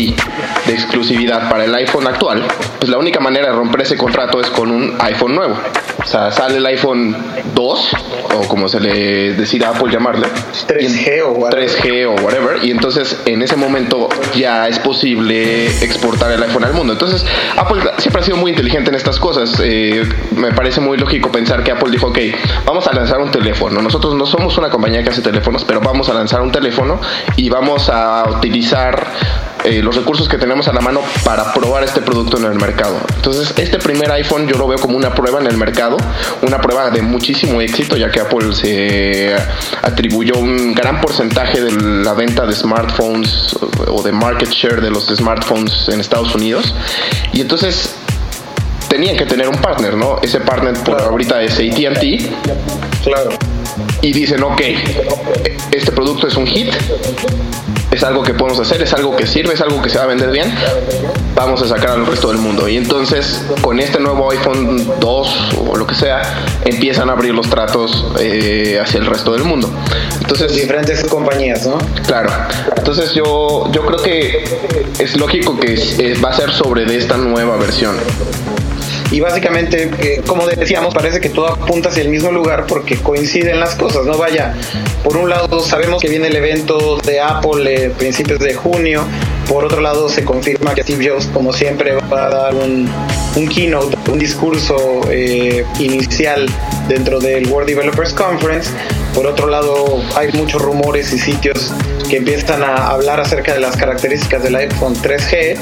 de 0.67 0.75
exclusividad 0.75 1.49
para 1.49 1.65
el 1.65 1.75
iPhone 1.75 2.07
actual, 2.07 2.43
pues 2.79 2.91
la 2.91 2.99
única 2.99 3.21
manera 3.21 3.49
de 3.49 3.53
romper 3.53 3.83
ese 3.83 3.97
contrato 3.97 4.41
es 4.41 4.49
con 4.51 4.71
un 4.71 4.97
iPhone 5.01 5.35
nuevo. 5.35 5.57
O 6.03 6.09
sea, 6.09 6.31
sale 6.31 6.59
el 6.59 6.67
iPhone 6.67 7.17
2, 7.55 7.91
o 8.35 8.49
como 8.49 8.69
se 8.69 8.79
le 8.79 9.33
decida 9.33 9.69
a 9.69 9.71
Apple 9.71 9.91
llamarle. 9.93 10.27
3G 10.69 11.23
o 11.25 11.33
whatever. 11.33 11.69
3G 11.69 12.07
o 12.07 12.23
whatever. 12.23 12.65
Y 12.65 12.71
entonces 12.71 13.21
en 13.25 13.43
ese 13.43 13.57
momento 13.57 14.09
ya 14.35 14.69
es 14.69 14.79
posible 14.79 15.67
exportar 15.83 16.31
el 16.31 16.43
iPhone 16.43 16.65
al 16.65 16.75
mundo. 16.75 16.93
Entonces 16.93 17.25
Apple 17.57 17.83
siempre 17.99 18.23
ha 18.23 18.25
sido 18.25 18.37
muy 18.37 18.51
inteligente 18.51 18.91
en 18.91 18.97
estas 18.97 19.19
cosas. 19.19 19.61
Eh, 19.63 20.09
me 20.37 20.53
parece 20.53 20.81
muy 20.81 20.97
lógico 20.97 21.31
pensar 21.33 21.65
que 21.65 21.73
Apple 21.73 21.91
dijo, 21.91 22.09
ok, 22.09 22.19
vamos 22.65 22.87
a 22.87 22.93
lanzar 22.93 23.21
un 23.21 23.31
teléfono. 23.31 23.83
Nosotros 23.83 24.15
no 24.15 24.27
somos 24.27 24.57
una 24.59 24.71
compañía 24.71 25.03
que 25.03 25.11
hace 25.11 25.23
teléfonos, 25.23 25.65
pero 25.65 25.81
vamos 25.81 26.09
a 26.09 26.15
lanzar 26.15 26.41
un 26.41 26.53
teléfono 26.53 27.01
y 27.37 27.49
vamos 27.49 27.89
a 27.89 28.25
utilizar 28.29 29.07
eh, 29.67 29.83
los 29.83 29.97
recursos 29.97 30.29
que 30.29 30.39
tenemos 30.39 30.69
a 30.69 30.73
la 30.73 30.81
mano 30.81 31.03
para 31.25 31.53
probar 31.53 31.85
este 31.85 32.01
producto 32.01 32.39
en 32.39 32.45
el 32.45 32.55
mercado. 32.55 33.01
Entonces, 33.17 33.53
este 33.57 33.79
primer 33.79 34.11
iPhone 34.13 34.47
yo 34.47 34.57
lo 34.57 34.69
veo 34.69 34.79
como 34.79 34.97
una 34.97 35.15
prueba 35.15 35.41
en 35.41 35.47
el 35.47 35.57
mercado, 35.57 35.97
una 36.43 36.61
prueba 36.61 36.91
de 36.91 37.03
muchísimo 37.03 37.61
éxito, 37.61 37.97
ya 37.97 38.11
que 38.11 38.21
Apple 38.21 38.55
se 38.55 39.35
atribuyó 39.83 40.35
un 40.39 40.75
gran 40.75 41.01
porcentaje 41.01 41.61
de 41.61 41.73
la 42.05 42.15
venta 42.15 42.47
de 42.47 42.55
smartphones 42.55 43.57
o 43.89 44.03
de 44.03 44.13
market 44.13 44.51
share 44.51 44.81
de 44.81 44.91
los 44.91 45.07
smartphones 45.07 45.89
en 45.89 46.01
Estados 46.01 46.35
Unidos. 46.35 46.75
Y 47.33 47.41
entonces 47.41 47.95
tenían 48.89 49.17
que 49.17 49.27
tener 49.27 49.49
un 49.49 49.57
partner, 49.57 49.95
¿no? 49.95 50.21
Ese 50.23 50.41
partner 50.41 50.75
por 50.85 51.01
ahorita 51.01 51.43
es 51.43 51.55
ATT. 51.55 53.05
Claro. 53.05 53.31
Y 54.01 54.13
dicen, 54.13 54.43
ok, 54.43 54.61
este 55.73 55.93
producto 55.93 56.27
es 56.29 56.37
un 56.37 56.47
hit, 56.47 56.73
es 57.97 58.05
algo 58.05 58.23
que 58.23 58.35
podemos 58.35 58.61
hacer, 58.61 58.83
es 58.83 58.93
algo 58.93 59.17
que 59.17 59.26
sirve, 59.26 59.55
es 59.55 59.61
algo 59.62 59.81
que 59.81 59.88
se 59.88 59.97
va 59.97 60.05
a 60.05 60.07
vender 60.07 60.31
bien, 60.31 60.53
vamos 61.35 61.62
a 61.62 61.67
sacar 61.67 61.91
al 61.91 62.07
resto 62.07 62.29
del 62.29 62.37
mundo. 62.37 62.69
Y 62.69 62.76
entonces, 62.76 63.43
con 63.62 63.81
este 63.81 63.99
nuevo 63.99 64.31
iPhone 64.31 64.87
2 65.00 65.29
o 65.67 65.76
lo 65.76 65.87
que 65.87 65.95
sea, 65.95 66.21
empiezan 66.67 67.09
a 67.09 67.12
abrir 67.12 67.35
los 67.35 67.49
tratos 67.49 68.07
eh, 68.21 68.79
hacia 68.83 69.00
el 69.00 69.07
resto 69.07 69.33
del 69.33 69.45
mundo. 69.45 69.71
Entonces, 70.21 70.55
diferentes 70.55 71.03
compañías, 71.05 71.67
¿no? 71.67 71.79
Claro. 72.07 72.31
Entonces 72.76 73.15
yo, 73.15 73.71
yo 73.73 73.87
creo 73.87 74.03
que 74.03 74.45
es 74.99 75.17
lógico 75.17 75.59
que 75.59 76.15
va 76.23 76.29
a 76.29 76.33
ser 76.35 76.53
sobre 76.53 76.85
de 76.85 76.97
esta 76.97 77.17
nueva 77.17 77.57
versión 77.57 77.97
y 79.11 79.21
básicamente, 79.21 79.91
eh, 80.01 80.23
como 80.27 80.47
decíamos, 80.47 80.95
parece 80.95 81.21
que 81.21 81.29
todo 81.29 81.49
apunta 81.49 81.91
hacia 81.91 82.03
el 82.03 82.09
mismo 82.09 82.33
lugar 82.33 82.67
porque 82.67 82.97
coinciden 82.97 83.61
las 83.61 83.75
cosas, 83.75 84.05
¿no? 84.05 84.19
Vaya, 84.19 84.55
por 85.05 85.17
un 85.17 85.29
lado 85.29 85.61
sabemos 85.61 86.03
que 86.03 86.09
viene 86.09 86.29
el 86.29 86.37
evento 86.37 86.99
de 86.99 87.21
Apple 87.21 87.87
a 87.87 87.91
principios 87.91 88.41
de 88.41 88.55
junio, 88.55 89.05
por 89.49 89.65
otro 89.65 89.81
lado 89.81 90.09
se 90.09 90.25
confirma 90.25 90.75
que 90.75 90.83
Steve 90.83 91.09
Jobs, 91.09 91.26
como 91.26 91.53
siempre, 91.53 91.95
va 91.95 92.26
a 92.26 92.31
dar 92.31 92.55
un, 92.55 92.88
keynote, 93.49 93.97
un 94.11 94.19
discurso 94.19 95.03
eh, 95.11 95.65
inicial 95.79 96.47
dentro 96.88 97.21
del 97.21 97.49
World 97.49 97.69
Developers 97.69 98.12
Conference. 98.12 98.71
Por 99.15 99.26
otro 99.26 99.49
lado, 99.49 100.03
hay 100.15 100.33
muchos 100.33 100.61
rumores 100.61 101.12
y 101.12 101.19
sitios 101.19 101.73
que 102.09 102.19
empiezan 102.19 102.62
a 102.62 102.88
hablar 102.88 103.21
acerca 103.21 103.55
de 103.55 103.61
las 103.61 103.76
características 103.76 104.43
del 104.43 104.57
iPhone 104.57 104.95
3G, 104.95 105.57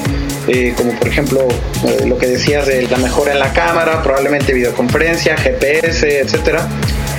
eh, 0.49 0.75
como 0.77 0.93
por 0.99 1.09
ejemplo 1.09 1.49
eh, 1.87 2.07
lo 2.07 2.19
que 2.19 2.27
decías 2.27 2.67
de 2.67 2.87
la 2.89 2.99
mejora 2.99 3.33
en 3.33 3.39
la 3.39 3.53
cámara, 3.53 4.03
probablemente 4.03 4.53
videoconferencia, 4.53 5.37
GPS, 5.37 6.21
etcétera, 6.21 6.69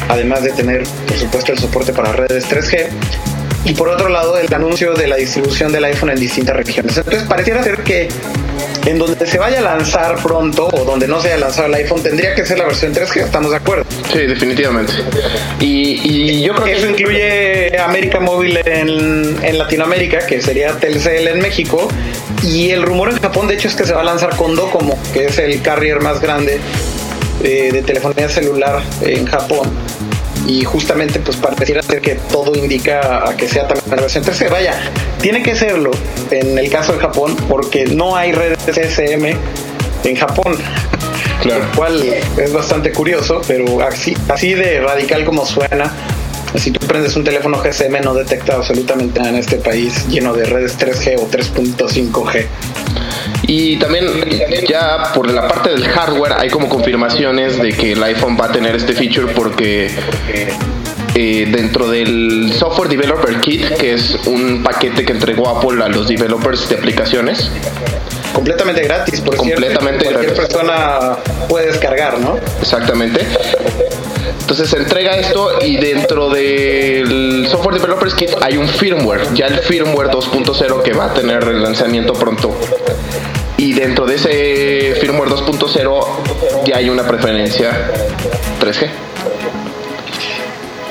además 0.09 0.43
de 0.43 0.51
tener, 0.51 0.83
por 1.07 1.17
supuesto, 1.17 1.51
el 1.51 1.59
soporte 1.59 1.93
para 1.93 2.11
redes 2.11 2.47
3G. 2.49 3.34
Y 3.65 3.73
por 3.73 3.89
otro 3.89 4.09
lado, 4.09 4.37
el 4.37 4.53
anuncio 4.53 4.93
de 4.93 5.07
la 5.07 5.15
distribución 5.15 5.71
del 5.71 5.83
iPhone 5.85 6.11
en 6.11 6.19
distintas 6.19 6.55
regiones. 6.55 6.97
Entonces, 6.97 7.23
pareciera 7.23 7.63
ser 7.63 7.77
que 7.83 8.07
en 8.85 8.99
donde 8.99 9.25
se 9.25 9.39
vaya 9.39 9.59
a 9.59 9.61
lanzar 9.61 10.21
pronto 10.21 10.67
o 10.71 10.85
donde 10.85 11.07
no 11.07 11.19
se 11.19 11.29
haya 11.29 11.37
lanzado 11.37 11.67
el 11.67 11.73
iPhone 11.73 12.03
tendría 12.03 12.35
que 12.35 12.45
ser 12.45 12.59
la 12.59 12.65
versión 12.65 12.93
3G, 12.93 13.23
estamos 13.23 13.49
de 13.49 13.57
acuerdo. 13.57 13.85
Sí, 14.13 14.19
definitivamente. 14.19 14.93
Y, 15.59 16.43
yo 16.43 16.53
creo 16.53 16.65
que 16.65 16.73
eso 16.73 16.89
incluye 16.89 17.79
América 17.79 18.19
Móvil 18.19 18.57
en, 18.65 19.43
en, 19.43 19.57
Latinoamérica, 19.57 20.19
que 20.27 20.41
sería 20.41 20.73
Telcel 20.73 21.27
en 21.27 21.39
México, 21.39 21.87
y 22.43 22.69
el 22.69 22.83
rumor 22.83 23.09
en 23.09 23.17
Japón 23.19 23.47
de 23.47 23.55
hecho 23.55 23.67
es 23.67 23.75
que 23.75 23.85
se 23.85 23.93
va 23.93 24.01
a 24.01 24.03
lanzar 24.03 24.35
con 24.35 24.55
Docomo, 24.55 24.99
que 25.13 25.25
es 25.25 25.39
el 25.39 25.61
carrier 25.63 26.01
más 26.01 26.21
grande 26.21 26.59
eh, 27.43 27.69
de 27.71 27.81
telefonía 27.81 28.29
celular 28.29 28.83
en 29.01 29.25
Japón 29.25 29.71
y 30.47 30.63
justamente 30.63 31.19
pues 31.19 31.37
pareciera 31.37 31.81
ser 31.81 32.01
que 32.01 32.15
todo 32.15 32.55
indica 32.55 33.27
a 33.27 33.35
que 33.35 33.47
sea 33.47 33.67
también 33.67 33.95
la 33.95 34.01
versión 34.01 34.23
3 34.23 34.49
Vaya, 34.49 34.73
tiene 35.21 35.41
que 35.41 35.55
serlo 35.55 35.91
en 36.31 36.57
el 36.57 36.69
caso 36.69 36.93
de 36.93 36.99
Japón 36.99 37.35
porque 37.49 37.85
no 37.85 38.15
hay 38.15 38.31
redes 38.31 38.59
GSM 38.65 39.25
en 40.03 40.15
Japón. 40.15 40.57
Claro. 41.41 41.63
Lo 41.63 41.71
cual 41.71 42.03
es 42.37 42.53
bastante 42.53 42.91
curioso, 42.91 43.41
pero 43.47 43.81
así, 43.81 44.15
así 44.29 44.53
de 44.53 44.79
radical 44.81 45.25
como 45.25 45.45
suena, 45.45 45.91
si 46.55 46.71
tú 46.71 46.85
prendes 46.87 47.15
un 47.15 47.23
teléfono 47.23 47.61
GSM 47.61 48.01
no 48.03 48.13
detecta 48.13 48.55
absolutamente 48.55 49.19
nada 49.19 49.31
en 49.31 49.39
este 49.39 49.57
país 49.57 50.07
lleno 50.07 50.33
de 50.33 50.45
redes 50.45 50.77
3G 50.77 51.19
o 51.19 51.29
3.5G. 51.29 52.45
Y 53.43 53.77
también 53.77 54.05
ya 54.67 55.11
por 55.13 55.29
la 55.31 55.47
parte 55.47 55.69
del 55.69 55.87
hardware 55.87 56.33
hay 56.37 56.49
como 56.49 56.67
confirmaciones 56.67 57.61
de 57.61 57.73
que 57.73 57.91
el 57.91 58.03
iPhone 58.03 58.37
va 58.39 58.45
a 58.45 58.51
tener 58.51 58.75
este 58.75 58.93
feature 58.93 59.33
porque 59.33 59.91
eh, 61.17 61.47
dentro 61.49 61.89
del 61.89 62.51
Software 62.57 62.89
Developer 62.89 63.39
Kit, 63.39 63.77
que 63.77 63.93
es 63.93 64.17
un 64.25 64.63
paquete 64.63 65.05
que 65.05 65.13
entregó 65.13 65.47
Apple 65.47 65.81
a 65.83 65.87
los 65.87 66.07
developers 66.07 66.67
de 66.67 66.75
aplicaciones. 66.75 67.49
Completamente 68.33 68.81
gratis, 68.81 69.21
por 69.21 69.37
completamente 69.37 70.05
cierto, 70.05 70.19
cualquier 70.19 70.35
persona 70.35 71.17
puede 71.47 71.67
descargar, 71.67 72.19
¿no? 72.19 72.37
Exactamente. 72.59 73.25
Entonces 74.41 74.69
se 74.69 74.77
entrega 74.77 75.15
esto 75.15 75.59
y 75.61 75.77
dentro 75.77 76.29
del 76.29 77.47
Software 77.49 77.75
Developers 77.75 78.13
Kit 78.13 78.31
hay 78.41 78.57
un 78.57 78.67
firmware, 78.67 79.33
ya 79.33 79.47
el 79.47 79.59
firmware 79.59 80.09
2.0 80.09 80.83
que 80.83 80.91
va 80.91 81.05
a 81.05 81.13
tener 81.13 81.43
el 81.43 81.63
lanzamiento 81.63 82.11
pronto 82.11 82.53
y 83.57 83.73
dentro 83.73 84.05
de 84.05 84.15
ese 84.15 84.99
firmware 84.99 85.29
2.0 85.29 86.65
ya 86.65 86.77
hay 86.77 86.89
una 86.89 87.07
preferencia 87.07 87.91
3G. 88.59 88.89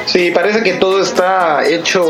Sí, 0.06 0.30
parece 0.30 0.62
que 0.62 0.74
todo 0.74 1.02
está 1.02 1.66
hecho 1.66 2.06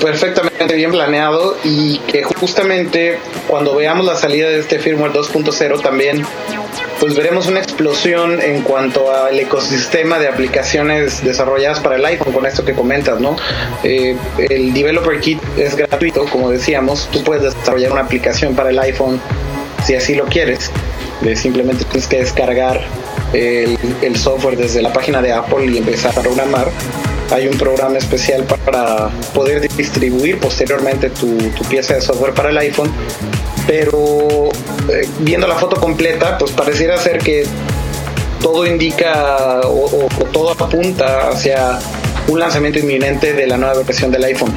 perfectamente 0.00 0.74
bien 0.74 0.90
planeado 0.90 1.56
y 1.64 1.98
que 2.00 2.22
justamente 2.22 3.18
cuando 3.46 3.74
veamos 3.74 4.04
la 4.04 4.16
salida 4.16 4.48
de 4.48 4.58
este 4.58 4.78
firmware 4.78 5.12
2.0 5.12 5.80
también 5.80 6.26
pues 7.00 7.14
veremos 7.14 7.46
una 7.46 7.60
explosión 7.60 8.40
en 8.42 8.62
cuanto 8.62 9.14
al 9.14 9.38
ecosistema 9.38 10.18
de 10.18 10.28
aplicaciones 10.28 11.24
desarrolladas 11.24 11.80
para 11.80 11.96
el 11.96 12.04
iPhone, 12.04 12.32
con 12.32 12.44
esto 12.44 12.64
que 12.64 12.74
comentas, 12.74 13.20
¿no? 13.20 13.36
Eh, 13.84 14.16
el 14.50 14.74
Developer 14.74 15.20
Kit 15.20 15.40
es 15.56 15.76
gratuito, 15.76 16.24
como 16.26 16.50
decíamos, 16.50 17.08
tú 17.12 17.22
puedes 17.22 17.54
desarrollar 17.54 17.92
una 17.92 18.02
aplicación 18.02 18.54
para 18.54 18.70
el 18.70 18.78
iPhone 18.80 19.20
si 19.84 19.94
así 19.94 20.14
lo 20.14 20.24
quieres. 20.26 20.70
simplemente 21.34 21.84
tienes 21.84 22.06
que 22.06 22.18
descargar 22.18 22.80
el, 23.32 24.16
software 24.16 24.56
desde 24.56 24.82
la 24.82 24.92
página 24.92 25.20
de 25.22 25.32
Apple 25.32 25.66
y 25.66 25.78
empezar 25.78 26.18
a 26.18 26.22
programar. 26.22 26.70
Hay 27.30 27.46
un 27.46 27.58
programa 27.58 27.98
especial 27.98 28.44
para 28.44 29.10
poder 29.34 29.68
distribuir 29.76 30.38
posteriormente 30.38 31.10
tu, 31.10 31.36
pieza 31.68 31.94
de 31.94 32.00
software 32.00 32.32
para 32.32 32.50
el 32.50 32.58
iPhone. 32.58 32.90
Pero 33.66 34.48
eh, 34.90 35.06
viendo 35.20 35.46
la 35.46 35.56
foto 35.56 35.78
completa, 35.78 36.38
pues 36.38 36.52
pareciera 36.52 36.96
ser 36.96 37.18
que 37.18 37.44
todo 38.40 38.66
indica 38.66 39.60
o 39.64 40.08
todo 40.32 40.52
apunta 40.52 41.28
hacia 41.28 41.78
un 42.28 42.38
lanzamiento 42.38 42.78
inminente 42.78 43.32
de 43.32 43.46
la 43.46 43.56
nueva 43.56 43.82
versión 43.82 44.10
del 44.10 44.24
iPhone. 44.24 44.54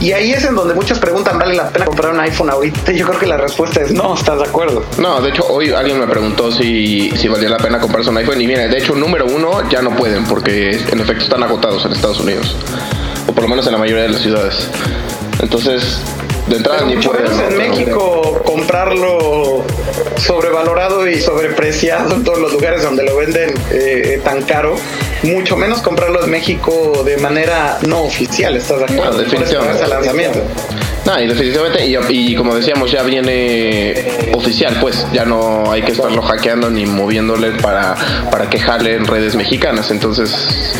Y 0.00 0.12
ahí 0.12 0.32
es 0.32 0.44
en 0.44 0.54
donde 0.54 0.74
muchos 0.74 0.98
preguntan, 0.98 1.38
¿vale 1.38 1.54
la 1.54 1.70
pena 1.70 1.84
comprar 1.84 2.12
un 2.12 2.20
iPhone 2.20 2.50
ahorita? 2.50 2.92
Yo 2.92 3.06
creo 3.06 3.18
que 3.18 3.26
la 3.26 3.36
respuesta 3.36 3.80
es 3.80 3.92
no, 3.92 4.14
¿estás 4.14 4.38
de 4.38 4.44
acuerdo? 4.44 4.84
No, 4.98 5.20
de 5.20 5.30
hecho, 5.30 5.44
hoy 5.48 5.72
alguien 5.72 5.98
me 5.98 6.06
preguntó 6.06 6.52
si, 6.52 7.10
si 7.16 7.26
valía 7.26 7.48
la 7.48 7.56
pena 7.56 7.80
comprarse 7.80 8.10
un 8.10 8.16
iPhone 8.18 8.40
y 8.40 8.46
mira, 8.46 8.68
de 8.68 8.78
hecho, 8.78 8.94
número 8.94 9.26
uno 9.26 9.68
ya 9.68 9.82
no 9.82 9.90
pueden 9.96 10.24
porque 10.24 10.70
en 10.70 11.00
efecto 11.00 11.24
están 11.24 11.42
agotados 11.42 11.84
en 11.84 11.92
Estados 11.92 12.20
Unidos, 12.20 12.54
o 13.26 13.32
por 13.32 13.42
lo 13.42 13.48
menos 13.48 13.66
en 13.66 13.72
la 13.72 13.78
mayoría 13.78 14.04
de 14.04 14.10
las 14.10 14.22
ciudades. 14.22 14.70
Entonces, 15.40 16.00
de 16.48 16.56
entrada 16.56 16.82
ni 16.86 16.96
pueden. 16.96 17.26
en 17.40 17.56
México 17.58 18.42
comprarlo 18.44 19.64
sobrevalorado 20.16 21.08
y 21.08 21.20
sobrepreciado 21.20 22.14
en 22.14 22.24
todos 22.24 22.38
los 22.38 22.52
lugares 22.52 22.82
donde 22.82 23.04
lo 23.04 23.16
venden 23.16 23.54
eh, 23.70 24.20
tan 24.24 24.42
caro 24.42 24.76
mucho 25.22 25.56
menos 25.56 25.80
comprarlo 25.80 26.24
en 26.24 26.30
México 26.30 27.02
de 27.04 27.16
manera 27.16 27.78
no 27.86 28.02
oficial, 28.02 28.56
¿estás 28.56 28.78
de 28.78 28.84
acuerdo? 28.84 29.12
No, 29.12 29.18
definitivamente. 29.18 29.86
lanzamiento. 29.86 30.40
No, 31.04 31.20
y 31.20 31.26
definitivamente, 31.26 31.86
y, 31.86 32.34
como 32.36 32.54
decíamos, 32.54 32.90
ya 32.90 33.02
viene 33.02 33.94
oficial, 34.34 34.76
pues 34.80 35.06
ya 35.12 35.24
no 35.24 35.70
hay 35.72 35.82
que 35.82 35.92
estarlo 35.92 36.20
hackeando 36.22 36.70
ni 36.70 36.84
moviéndole 36.84 37.52
para, 37.52 37.94
para 38.30 38.50
que 38.50 38.58
jale 38.58 38.94
en 38.94 39.06
redes 39.06 39.34
mexicanas, 39.34 39.90
entonces 39.90 40.76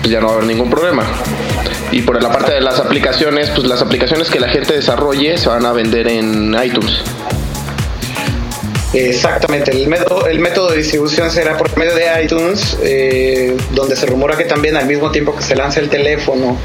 pues 0.00 0.12
ya 0.12 0.20
no 0.20 0.26
va 0.26 0.32
a 0.34 0.36
haber 0.36 0.46
ningún 0.46 0.70
problema. 0.70 1.04
Y 1.96 2.02
por 2.02 2.22
la 2.22 2.30
parte 2.30 2.52
de 2.52 2.60
las 2.60 2.78
aplicaciones, 2.78 3.48
pues 3.48 3.66
las 3.66 3.80
aplicaciones 3.80 4.28
que 4.28 4.38
la 4.38 4.48
gente 4.48 4.74
desarrolle 4.74 5.38
se 5.38 5.48
van 5.48 5.64
a 5.64 5.72
vender 5.72 6.06
en 6.08 6.54
iTunes. 6.62 7.00
Exactamente, 8.92 9.70
el 9.70 9.88
método, 9.88 10.26
el 10.26 10.38
método 10.38 10.72
de 10.72 10.76
distribución 10.76 11.30
será 11.30 11.56
por 11.56 11.74
medio 11.78 11.94
de 11.94 12.04
iTunes, 12.22 12.76
eh, 12.82 13.56
donde 13.70 13.96
se 13.96 14.04
rumora 14.04 14.36
que 14.36 14.44
también 14.44 14.76
al 14.76 14.84
mismo 14.84 15.10
tiempo 15.10 15.34
que 15.34 15.42
se 15.42 15.56
lanza 15.56 15.80
el 15.80 15.88
teléfono 15.88 16.58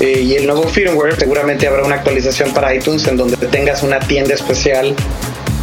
eh, 0.00 0.22
y 0.22 0.34
el 0.36 0.46
nuevo 0.46 0.66
firmware, 0.66 1.16
seguramente 1.18 1.66
habrá 1.66 1.84
una 1.84 1.96
actualización 1.96 2.54
para 2.54 2.74
iTunes 2.74 3.06
en 3.06 3.18
donde 3.18 3.36
tengas 3.48 3.82
una 3.82 3.98
tienda 3.98 4.32
especial 4.32 4.94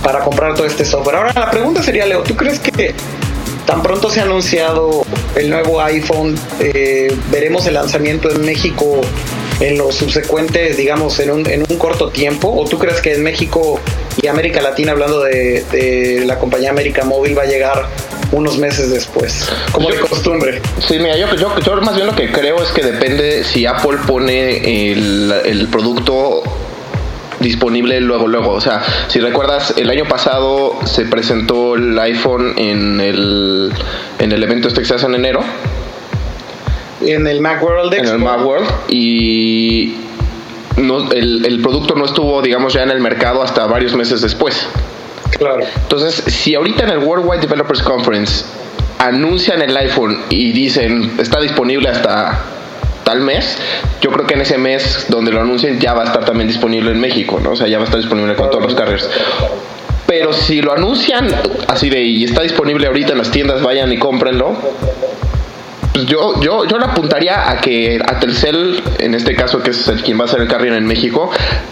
para 0.04 0.20
comprar 0.20 0.54
todo 0.54 0.68
este 0.68 0.86
software. 0.86 1.16
Ahora 1.16 1.34
la 1.34 1.50
pregunta 1.50 1.82
sería, 1.82 2.06
Leo, 2.06 2.22
¿tú 2.22 2.36
crees 2.36 2.60
que 2.60 2.94
tan 3.66 3.82
pronto 3.82 4.10
se 4.10 4.20
ha 4.20 4.24
anunciado 4.24 5.04
el 5.36 5.50
nuevo 5.50 5.82
iPhone, 5.82 6.36
eh, 6.60 7.16
veremos 7.30 7.66
el 7.68 7.76
lanzamiento 7.76 8.30
en 8.32 8.46
México 8.46 9.02
en 9.62 9.78
los 9.78 9.96
subsecuentes, 9.96 10.76
digamos, 10.76 11.20
en 11.20 11.32
un, 11.32 11.48
en 11.48 11.64
un 11.70 11.78
corto 11.78 12.10
tiempo? 12.10 12.52
¿O 12.52 12.66
tú 12.66 12.78
crees 12.80 13.00
que 13.00 13.14
en 13.14 13.24
México 13.24 13.80
y 14.22 14.28
América 14.28 14.62
Latina, 14.62 14.92
hablando 14.92 15.22
de, 15.22 16.24
la 16.26 16.38
compañía 16.40 16.72
América 16.72 17.04
Móvil, 17.06 17.38
va 17.38 17.44
a 17.44 17.46
llegar 17.46 17.88
unos 18.32 18.58
meses 18.58 18.90
después, 18.90 19.50
como 19.74 19.90
de 19.90 20.00
costumbre. 20.00 20.62
Sí, 20.88 20.98
mira, 21.00 21.18
yo, 21.18 21.36
yo, 21.36 21.54
yo, 21.60 21.82
más 21.82 21.96
bien 21.96 22.08
lo 22.08 22.16
que 22.16 22.32
creo 22.32 22.64
es 22.64 22.70
que 22.70 22.82
depende 22.82 23.44
si 23.44 23.66
Apple 23.66 23.98
pone 24.08 24.92
el, 24.94 25.34
el 25.44 25.68
producto 25.68 26.42
disponible 27.42 28.00
luego, 28.02 28.28
luego. 28.28 28.52
O 28.52 28.62
sea, 28.62 28.82
si 29.08 29.20
recuerdas, 29.20 29.74
el 29.78 29.90
año 29.90 30.06
pasado 30.06 30.80
se 30.86 31.06
presentó 31.06 31.76
el 31.76 31.98
iPhone 32.00 32.54
en 32.58 33.02
el, 33.02 33.72
en 34.20 34.32
el 34.32 34.44
evento 34.44 34.68
este 34.68 34.82
que 34.82 34.88
se 34.88 34.96
hace 34.96 35.06
en 35.08 35.16
enero. 35.16 35.42
En 37.02 37.26
el 37.28 37.42
Macworld 37.42 37.94
En 37.94 38.06
el 38.06 38.20
Macworld. 38.20 38.68
Y 38.90 39.96
no, 40.78 41.12
el, 41.12 41.46
el 41.46 41.62
producto 41.62 41.96
no 41.96 42.06
estuvo, 42.06 42.42
digamos, 42.42 42.74
ya 42.74 42.84
en 42.84 42.92
el 42.92 43.02
mercado 43.02 43.42
hasta 43.42 43.66
varios 43.66 43.96
meses 43.96 44.22
después. 44.22 44.68
Claro. 45.38 45.64
Entonces, 45.76 46.24
si 46.28 46.56
ahorita 46.56 46.84
en 46.84 46.90
el 46.92 47.00
Worldwide 47.00 47.42
Developers 47.42 47.82
Conference 47.82 48.46
anuncian 49.00 49.62
el 49.62 49.76
iPhone 49.76 50.20
y 50.30 50.52
dicen 50.52 51.14
está 51.18 51.40
disponible 51.40 51.90
hasta 51.90 52.40
tal 53.12 53.20
mes, 53.20 53.58
yo 54.00 54.10
creo 54.10 54.26
que 54.26 54.36
en 54.36 54.42
ese 54.42 54.58
mes 54.58 55.08
donde 55.10 55.32
lo 55.32 55.42
anuncien 55.42 55.82
ya 55.82 55.94
va 55.94 56.04
a 56.04 56.06
estar 56.06 56.24
también 56.24 56.48
disponible 56.48 56.92
en 56.92 57.00
México, 57.02 57.42
¿no? 57.44 57.52
O 57.52 57.56
sea, 57.58 57.68
ya 57.68 57.78
va 57.78 57.84
a 57.84 57.86
estar 57.86 58.00
disponible 58.00 58.36
con 58.36 58.50
todos 58.50 58.64
los 58.64 58.74
carriers. 58.74 59.10
Pero 60.08 60.32
si 60.32 60.62
lo 60.62 60.72
anuncian 60.72 61.28
así 61.68 61.90
de 61.90 62.02
y 62.02 62.24
está 62.24 62.42
disponible 62.42 62.88
ahorita 62.88 63.12
en 63.12 63.18
las 63.18 63.30
tiendas, 63.30 63.62
vayan 63.62 63.92
y 63.92 63.98
cómprenlo, 63.98 64.56
yo, 66.06 66.40
yo, 66.42 66.66
yo 66.66 66.78
le 66.78 66.86
apuntaría 66.86 67.50
a 67.50 67.62
que 67.62 68.00
a 68.06 68.20
Telcel, 68.20 68.82
en 69.00 69.14
este 69.14 69.36
caso 69.36 69.62
que 69.62 69.72
es 69.72 69.88
el, 69.88 70.02
quien 70.02 70.20
va 70.20 70.26
a 70.26 70.28
ser 70.28 70.42
el 70.42 70.48
carrier 70.48 70.74
en 70.74 70.86
México, 70.86 71.32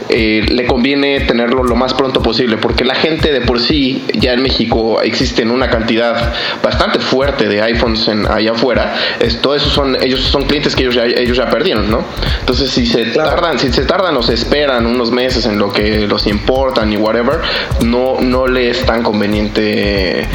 eh, 0.10 0.46
le 0.48 0.66
conviene 0.66 1.22
tenerlo 1.22 1.64
lo 1.64 1.76
más 1.76 1.94
pronto 1.94 2.22
posible, 2.22 2.58
porque 2.58 2.84
la 2.84 2.96
gente 2.96 3.32
de 3.32 3.42
por 3.42 3.60
sí, 3.60 4.06
ya 4.14 4.34
en 4.34 4.42
México 4.42 5.02
existen 5.02 5.52
una 5.52 5.70
cantidad 5.70 6.34
bastante 6.64 7.00
fuerte 7.00 7.48
de 7.48 7.62
iPhones 7.62 8.08
en, 8.08 8.26
allá 8.26 8.52
afuera, 8.52 8.96
es, 9.20 9.42
todo 9.42 9.56
eso 9.56 9.70
son, 9.70 9.96
ellos 10.02 10.22
son 10.22 10.44
clientes 10.44 10.76
que 10.76 10.84
ellos 10.84 10.96
ya, 10.96 11.06
ellos 11.06 11.38
ya 11.38 11.50
perdieron, 11.50 11.90
¿no? 11.90 12.04
Entonces 12.40 12.70
si 12.72 12.86
se 12.86 13.06
tardan, 13.06 13.60
si 13.60 13.72
se 13.72 13.86
tardan 13.86 14.16
o 14.18 14.24
se 14.24 14.34
esperan 14.34 14.86
unos 14.86 15.12
meses 15.12 15.46
en 15.46 15.60
lo 15.60 15.72
que 15.72 16.08
los 16.08 16.28
importan 16.28 16.92
y 16.92 16.98
whatever, 16.98 17.40
no, 17.86 18.20
no 18.20 18.48
le 18.48 18.70
es 18.70 18.86
tan 18.86 19.04
conveniente 19.04 20.28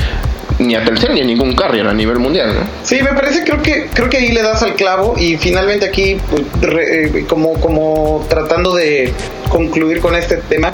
ni 0.67 0.75
a 0.75 0.85
Telcel 0.85 1.15
ni 1.15 1.21
a 1.21 1.25
ningún 1.25 1.55
carrier 1.55 1.87
a 1.87 1.95
nivel 1.95 2.19
mundial. 2.19 2.55
¿no? 2.55 2.61
Sí, 2.83 3.03
me 3.03 3.13
parece, 3.13 3.45
creo 3.45 3.63
que 3.63 3.89
creo 3.93 4.09
que 4.09 4.19
ahí 4.19 4.33
le 4.33 4.43
das 4.43 4.63
al 4.63 4.75
clavo 4.75 5.15
y 5.19 5.37
finalmente 5.37 5.87
aquí, 5.87 6.17
pues, 6.31 6.43
re, 6.61 7.25
como, 7.29 7.55
como 7.61 8.27
tratando 8.29 8.75
de 8.75 9.13
concluir 9.49 10.01
con 10.01 10.15
este 10.15 10.37
tema, 10.37 10.73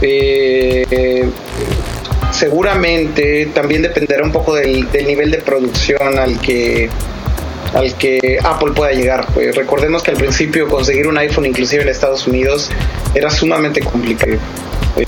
eh, 0.00 1.28
seguramente 2.32 3.46
también 3.54 3.82
dependerá 3.82 4.22
un 4.22 4.32
poco 4.32 4.54
del, 4.54 4.90
del, 4.90 5.06
nivel 5.06 5.30
de 5.30 5.38
producción 5.38 6.18
al 6.18 6.40
que 6.40 6.88
al 7.74 7.94
que 7.94 8.38
Apple 8.42 8.72
pueda 8.74 8.92
llegar. 8.92 9.26
Pues 9.34 9.54
recordemos 9.54 10.02
que 10.02 10.12
al 10.12 10.16
principio 10.16 10.68
conseguir 10.68 11.06
un 11.06 11.18
iPhone 11.18 11.46
inclusive 11.46 11.82
en 11.82 11.88
Estados 11.88 12.26
Unidos 12.26 12.70
era 13.14 13.30
sumamente 13.30 13.80
complicado. 13.80 14.38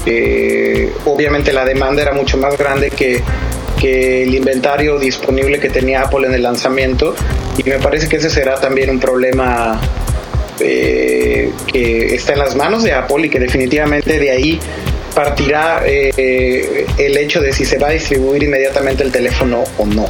Eh, 0.04 0.92
obviamente 1.06 1.52
la 1.52 1.64
demanda 1.64 2.02
era 2.02 2.12
mucho 2.12 2.36
más 2.36 2.56
grande 2.58 2.90
que 2.90 3.22
que 3.80 4.22
el 4.24 4.34
inventario 4.34 4.98
disponible 4.98 5.58
que 5.58 5.70
tenía 5.70 6.02
Apple 6.02 6.26
en 6.26 6.34
el 6.34 6.42
lanzamiento 6.42 7.14
y 7.56 7.68
me 7.68 7.78
parece 7.78 8.08
que 8.08 8.16
ese 8.16 8.30
será 8.30 8.56
también 8.56 8.90
un 8.90 8.98
problema 8.98 9.80
eh, 10.60 11.52
que 11.66 12.14
está 12.14 12.32
en 12.32 12.40
las 12.40 12.56
manos 12.56 12.82
de 12.82 12.92
Apple 12.92 13.26
y 13.26 13.30
que 13.30 13.38
definitivamente 13.38 14.18
de 14.18 14.30
ahí 14.30 14.60
partirá 15.14 15.82
eh, 15.86 16.86
el 16.96 17.16
hecho 17.16 17.40
de 17.40 17.52
si 17.52 17.64
se 17.64 17.78
va 17.78 17.88
a 17.88 17.90
distribuir 17.90 18.42
inmediatamente 18.42 19.02
el 19.02 19.10
teléfono 19.12 19.64
o 19.78 19.86
no. 19.86 20.06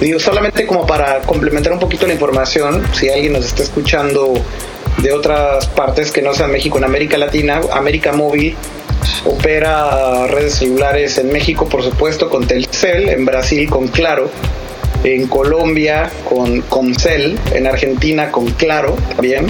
Digo, 0.00 0.20
solamente 0.20 0.66
como 0.66 0.86
para 0.86 1.20
complementar 1.20 1.72
un 1.72 1.80
poquito 1.80 2.06
la 2.06 2.12
información, 2.12 2.84
si 2.92 3.08
alguien 3.08 3.32
nos 3.32 3.46
está 3.46 3.62
escuchando 3.62 4.34
de 5.02 5.12
otras 5.12 5.66
partes 5.68 6.10
que 6.10 6.22
no 6.22 6.34
sean 6.34 6.50
México, 6.50 6.78
en 6.78 6.84
América 6.84 7.18
Latina, 7.18 7.60
América 7.72 8.12
Móvil 8.12 8.56
opera 9.24 10.26
redes 10.26 10.54
celulares 10.54 11.18
en 11.18 11.32
México, 11.32 11.68
por 11.68 11.82
supuesto, 11.82 12.28
con 12.28 12.46
Telcel, 12.46 13.08
en 13.08 13.24
Brasil 13.24 13.68
con 13.68 13.88
Claro, 13.88 14.30
en 15.04 15.26
Colombia 15.28 16.10
con 16.28 16.62
Comcel, 16.62 17.38
en 17.52 17.66
Argentina 17.66 18.30
con 18.30 18.46
Claro 18.52 18.96
también, 19.14 19.46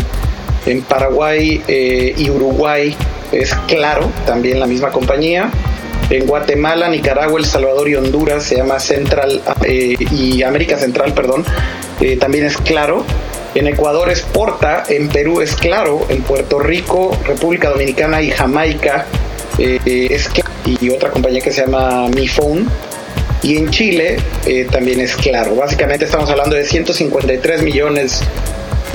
en 0.67 0.83
Paraguay 0.83 1.63
eh, 1.69 2.15
y 2.17 2.31
Uruguay 2.31 2.95
es 3.33 3.55
Claro, 3.67 4.11
también 4.27 4.61
la 4.61 4.67
misma 4.67 4.91
compañía. 4.91 5.51
En 6.11 6.27
Guatemala, 6.27 6.89
Nicaragua, 6.89 7.39
El 7.39 7.45
Salvador 7.45 7.87
y 7.89 7.95
Honduras 7.95 8.43
se 8.43 8.57
llama 8.57 8.81
Central 8.81 9.43
eh, 9.67 9.95
y 10.11 10.43
América 10.43 10.79
Central, 10.79 11.13
perdón, 11.13 11.45
eh, 12.01 12.17
también 12.17 12.45
es 12.47 12.57
Claro. 12.57 13.05
En 13.55 13.67
Ecuador 13.67 14.11
es 14.11 14.23
Porta, 14.23 14.85
en 14.89 15.09
Perú 15.09 15.41
es 15.41 15.55
Claro, 15.55 16.07
en 16.09 16.23
Puerto 16.23 16.61
Rico, 16.61 17.17
República 17.27 17.71
Dominicana 17.71 18.23
y 18.23 18.31
Jamaica 18.31 19.07
eh, 19.59 20.09
es 20.11 20.29
Claro 20.29 20.43
y 20.81 20.91
otra 20.91 21.11
compañía 21.11 21.41
que 21.41 21.53
se 21.53 21.63
llama 21.63 22.09
Mi 22.09 22.29
Phone. 22.29 22.69
Y 23.43 23.57
en 23.57 23.71
Chile 23.71 24.19
eh, 24.47 24.67
también 24.71 25.01
es 25.01 25.17
Claro. 25.17 25.55
Básicamente 25.55 26.05
estamos 26.05 26.29
hablando 26.31 26.57
de 26.57 26.65
153 26.65 27.63
millones 27.63 28.23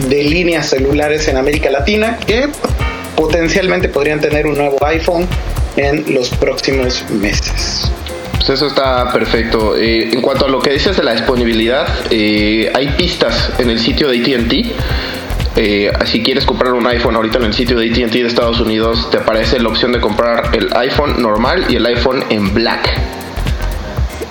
de 0.10 0.24
líneas 0.24 0.70
celulares 0.70 1.28
en 1.28 1.38
América 1.38 1.70
Latina 1.70 2.18
que 2.26 2.50
potencialmente 3.16 3.90
podrían 3.90 4.20
tener 4.20 4.46
un 4.48 4.58
nuevo 4.58 4.78
iPhone 4.86 5.28
en 5.78 6.14
los 6.14 6.30
próximos 6.30 7.04
meses. 7.10 7.90
Pues 8.36 8.50
eso 8.50 8.68
está 8.68 9.12
perfecto. 9.12 9.78
Eh, 9.78 10.10
en 10.12 10.22
cuanto 10.22 10.46
a 10.46 10.50
lo 10.50 10.60
que 10.60 10.72
dices 10.72 10.98
de 10.98 11.04
la 11.04 11.14
disponibilidad, 11.14 11.88
hay 12.12 12.94
pistas 12.98 13.52
en 13.60 13.70
el 13.70 13.80
sitio 13.80 14.10
de 14.10 14.18
ATT. 14.18 14.54
Eh, 15.56 15.92
si 16.06 16.24
quieres 16.24 16.46
comprar 16.46 16.74
un 16.74 16.88
iPhone 16.88 17.16
ahorita 17.16 17.38
en 17.38 17.46
el 17.46 17.54
sitio 17.54 17.78
de 17.78 17.90
ATT 17.90 18.12
de 18.12 18.28
Estados 18.28 18.60
Unidos, 18.60 19.10
te 19.12 19.18
aparece 19.18 19.60
la 19.60 19.70
opción 19.70 19.92
de 19.92 20.02
comprar 20.02 20.50
el 20.56 20.70
iPhone 20.76 21.22
normal 21.22 21.66
y 21.70 21.76
el 21.76 21.86
iPhone 21.86 22.24
en 22.30 22.54
black. 22.54 22.90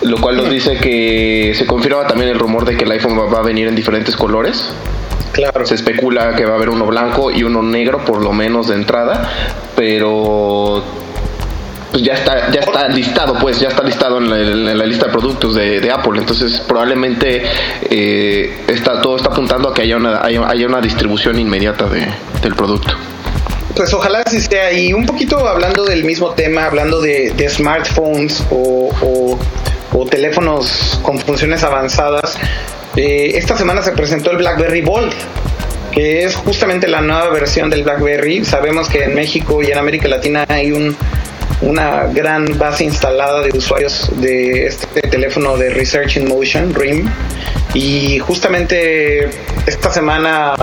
Lo 0.02 0.20
cual 0.20 0.37
nos 0.37 0.50
dice 0.50 0.78
que 0.78 1.52
se 1.54 1.64
confirma 1.66 2.06
también 2.08 2.30
el 2.30 2.38
rumor 2.38 2.64
de 2.64 2.76
que 2.76 2.85
el 2.85 2.90
iPhone 2.90 3.16
va 3.16 3.38
a 3.38 3.42
venir 3.42 3.68
en 3.68 3.76
diferentes 3.76 4.16
colores. 4.16 4.72
Claro. 5.32 5.64
Se 5.64 5.76
especula 5.76 6.35
que 6.35 6.44
va 6.44 6.54
a 6.54 6.56
haber 6.56 6.68
uno 6.68 6.87
blanco 6.87 7.30
y 7.30 7.44
uno 7.44 7.62
negro, 7.62 8.04
por 8.04 8.20
lo 8.20 8.32
menos 8.32 8.68
de 8.68 8.74
entrada, 8.74 9.30
pero 9.76 10.82
pues 11.92 12.05
ya 12.05 12.14
está, 12.14 12.50
ya 12.50 12.61
está 12.61 12.88
listado, 12.88 13.35
pues 13.38 13.61
ya 13.61 13.68
está 13.68 13.83
listado 13.83 14.16
en 14.16 14.78
la, 14.78 14.87
lista 14.87 15.07
de 15.07 15.12
productos 15.12 15.55
de, 15.55 15.90
Apple. 15.90 16.18
Entonces 16.18 16.59
probablemente 16.66 17.42
eh, 17.90 18.64
está, 18.66 19.02
todo 19.02 19.16
está 19.16 19.28
apuntando 19.28 19.68
a 19.68 19.74
que 19.74 19.83
haya 19.83 19.98
una, 19.98 20.24
haya, 20.24 20.66
una 20.66 20.81
distribución 20.81 21.38
inmediata 21.38 21.87
de, 21.87 22.07
del 22.42 22.55
producto. 22.55 22.94
Pues 23.76 23.92
ojalá 23.92 24.22
así 24.24 24.40
sea. 24.40 24.72
Y 24.72 24.94
un 24.94 25.05
poquito 25.05 25.46
hablando 25.46 25.85
del 25.85 26.05
mismo 26.05 26.31
tema, 26.31 26.64
hablando 26.64 27.00
de, 27.02 27.46
smartphones 27.50 28.42
o, 28.50 28.90
o, 29.02 29.38
o, 29.92 30.07
teléfonos 30.07 30.98
con 31.02 31.18
funciones 31.18 31.62
avanzadas, 31.62 32.38
eh, 32.96 33.33
esta 33.35 33.57
semana 33.57 33.83
se 33.83 33.92
presentó 33.92 34.31
el 34.31 34.38
BlackBerry 34.38 34.81
Bold 34.81 35.12
que 35.92 36.24
es 36.24 36.35
justamente 36.37 36.88
la 36.88 37.02
nueva 37.02 37.28
versión 37.28 37.68
del 37.68 37.83
BlackBerry. 37.83 38.46
Sabemos 38.46 38.88
que 38.88 39.05
en 39.05 39.14
México 39.14 39.62
y 39.62 39.66
en 39.66 39.76
América 39.76 40.09
Latina 40.09 40.46
hay 40.48 40.72
un, 40.72 40.96
una 41.62 42.07
gran 42.09 42.59
base 42.59 42.85
instalada 42.85 43.42
de 43.42 43.57
usuarios 43.57 44.11
de 44.16 44.66
este 44.66 45.01
teléfono 45.03 45.57
de 45.57 45.70
Research 45.70 46.16
in 46.16 46.29
Motion, 46.29 46.75
RIM. 46.75 47.09
Y 47.75 48.18
justamente 48.18 49.31
esta 49.66 49.90
semana 49.90 50.55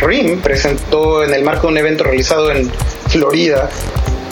RIM 0.00 0.40
presentó 0.40 1.22
en 1.22 1.32
el 1.32 1.44
marco 1.44 1.68
de 1.68 1.72
un 1.74 1.78
evento 1.78 2.04
realizado 2.04 2.50
en 2.50 2.70
Florida 3.08 3.68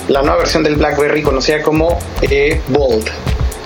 la 0.08 0.22
nueva 0.22 0.38
versión 0.38 0.62
del 0.62 0.76
BlackBerry 0.76 1.22
conocida 1.22 1.62
como 1.62 1.98
eh, 2.22 2.60
Bold. 2.68 3.08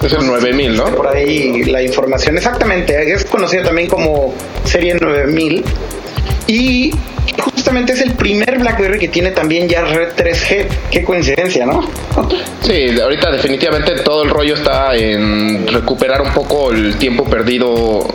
Es 0.02 0.12
el 0.12 0.26
9000, 0.26 0.76
¿no? 0.76 0.84
Por 0.84 1.08
ahí 1.08 1.64
la 1.64 1.82
información, 1.82 2.36
exactamente, 2.36 3.12
es 3.12 3.24
conocida 3.24 3.64
también 3.64 3.88
como 3.88 4.32
serie 4.64 4.94
9000 4.94 5.64
y 6.46 6.92
justamente 7.58 7.92
es 7.92 8.00
el 8.02 8.12
primer 8.12 8.56
BlackBerry 8.60 9.00
que 9.00 9.08
tiene 9.08 9.32
también 9.32 9.68
ya 9.68 9.84
red 9.84 10.10
3G. 10.16 10.66
Qué 10.92 11.02
coincidencia, 11.02 11.66
¿no? 11.66 11.90
Sí, 12.62 13.00
ahorita 13.00 13.32
definitivamente 13.32 13.96
todo 14.04 14.22
el 14.22 14.30
rollo 14.30 14.54
está 14.54 14.94
en 14.94 15.66
recuperar 15.66 16.22
un 16.22 16.32
poco 16.32 16.70
el 16.70 16.96
tiempo 16.98 17.24
perdido 17.24 18.06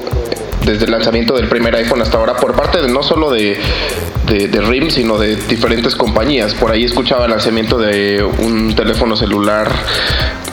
desde 0.65 0.86
el 0.86 0.91
lanzamiento 0.91 1.36
del 1.36 1.47
primer 1.47 1.76
iPhone 1.76 2.02
hasta 2.02 2.17
ahora 2.17 2.36
por 2.36 2.56
parte 2.56 2.82
de 2.82 2.88
no 2.88 3.04
solo 3.04 3.32
de, 3.32 3.60
RIM, 4.28 4.89
sino 4.89 5.17
de 5.17 5.36
diferentes 5.36 5.95
compañías. 5.95 6.54
Por 6.54 6.71
ahí 6.71 6.84
escuchaba 6.84 7.26
el 7.26 7.32
lanzamiento 7.32 7.78
de 7.78 8.23
un 8.23 8.76
teléfono 8.76 9.15
celular, 9.15 9.69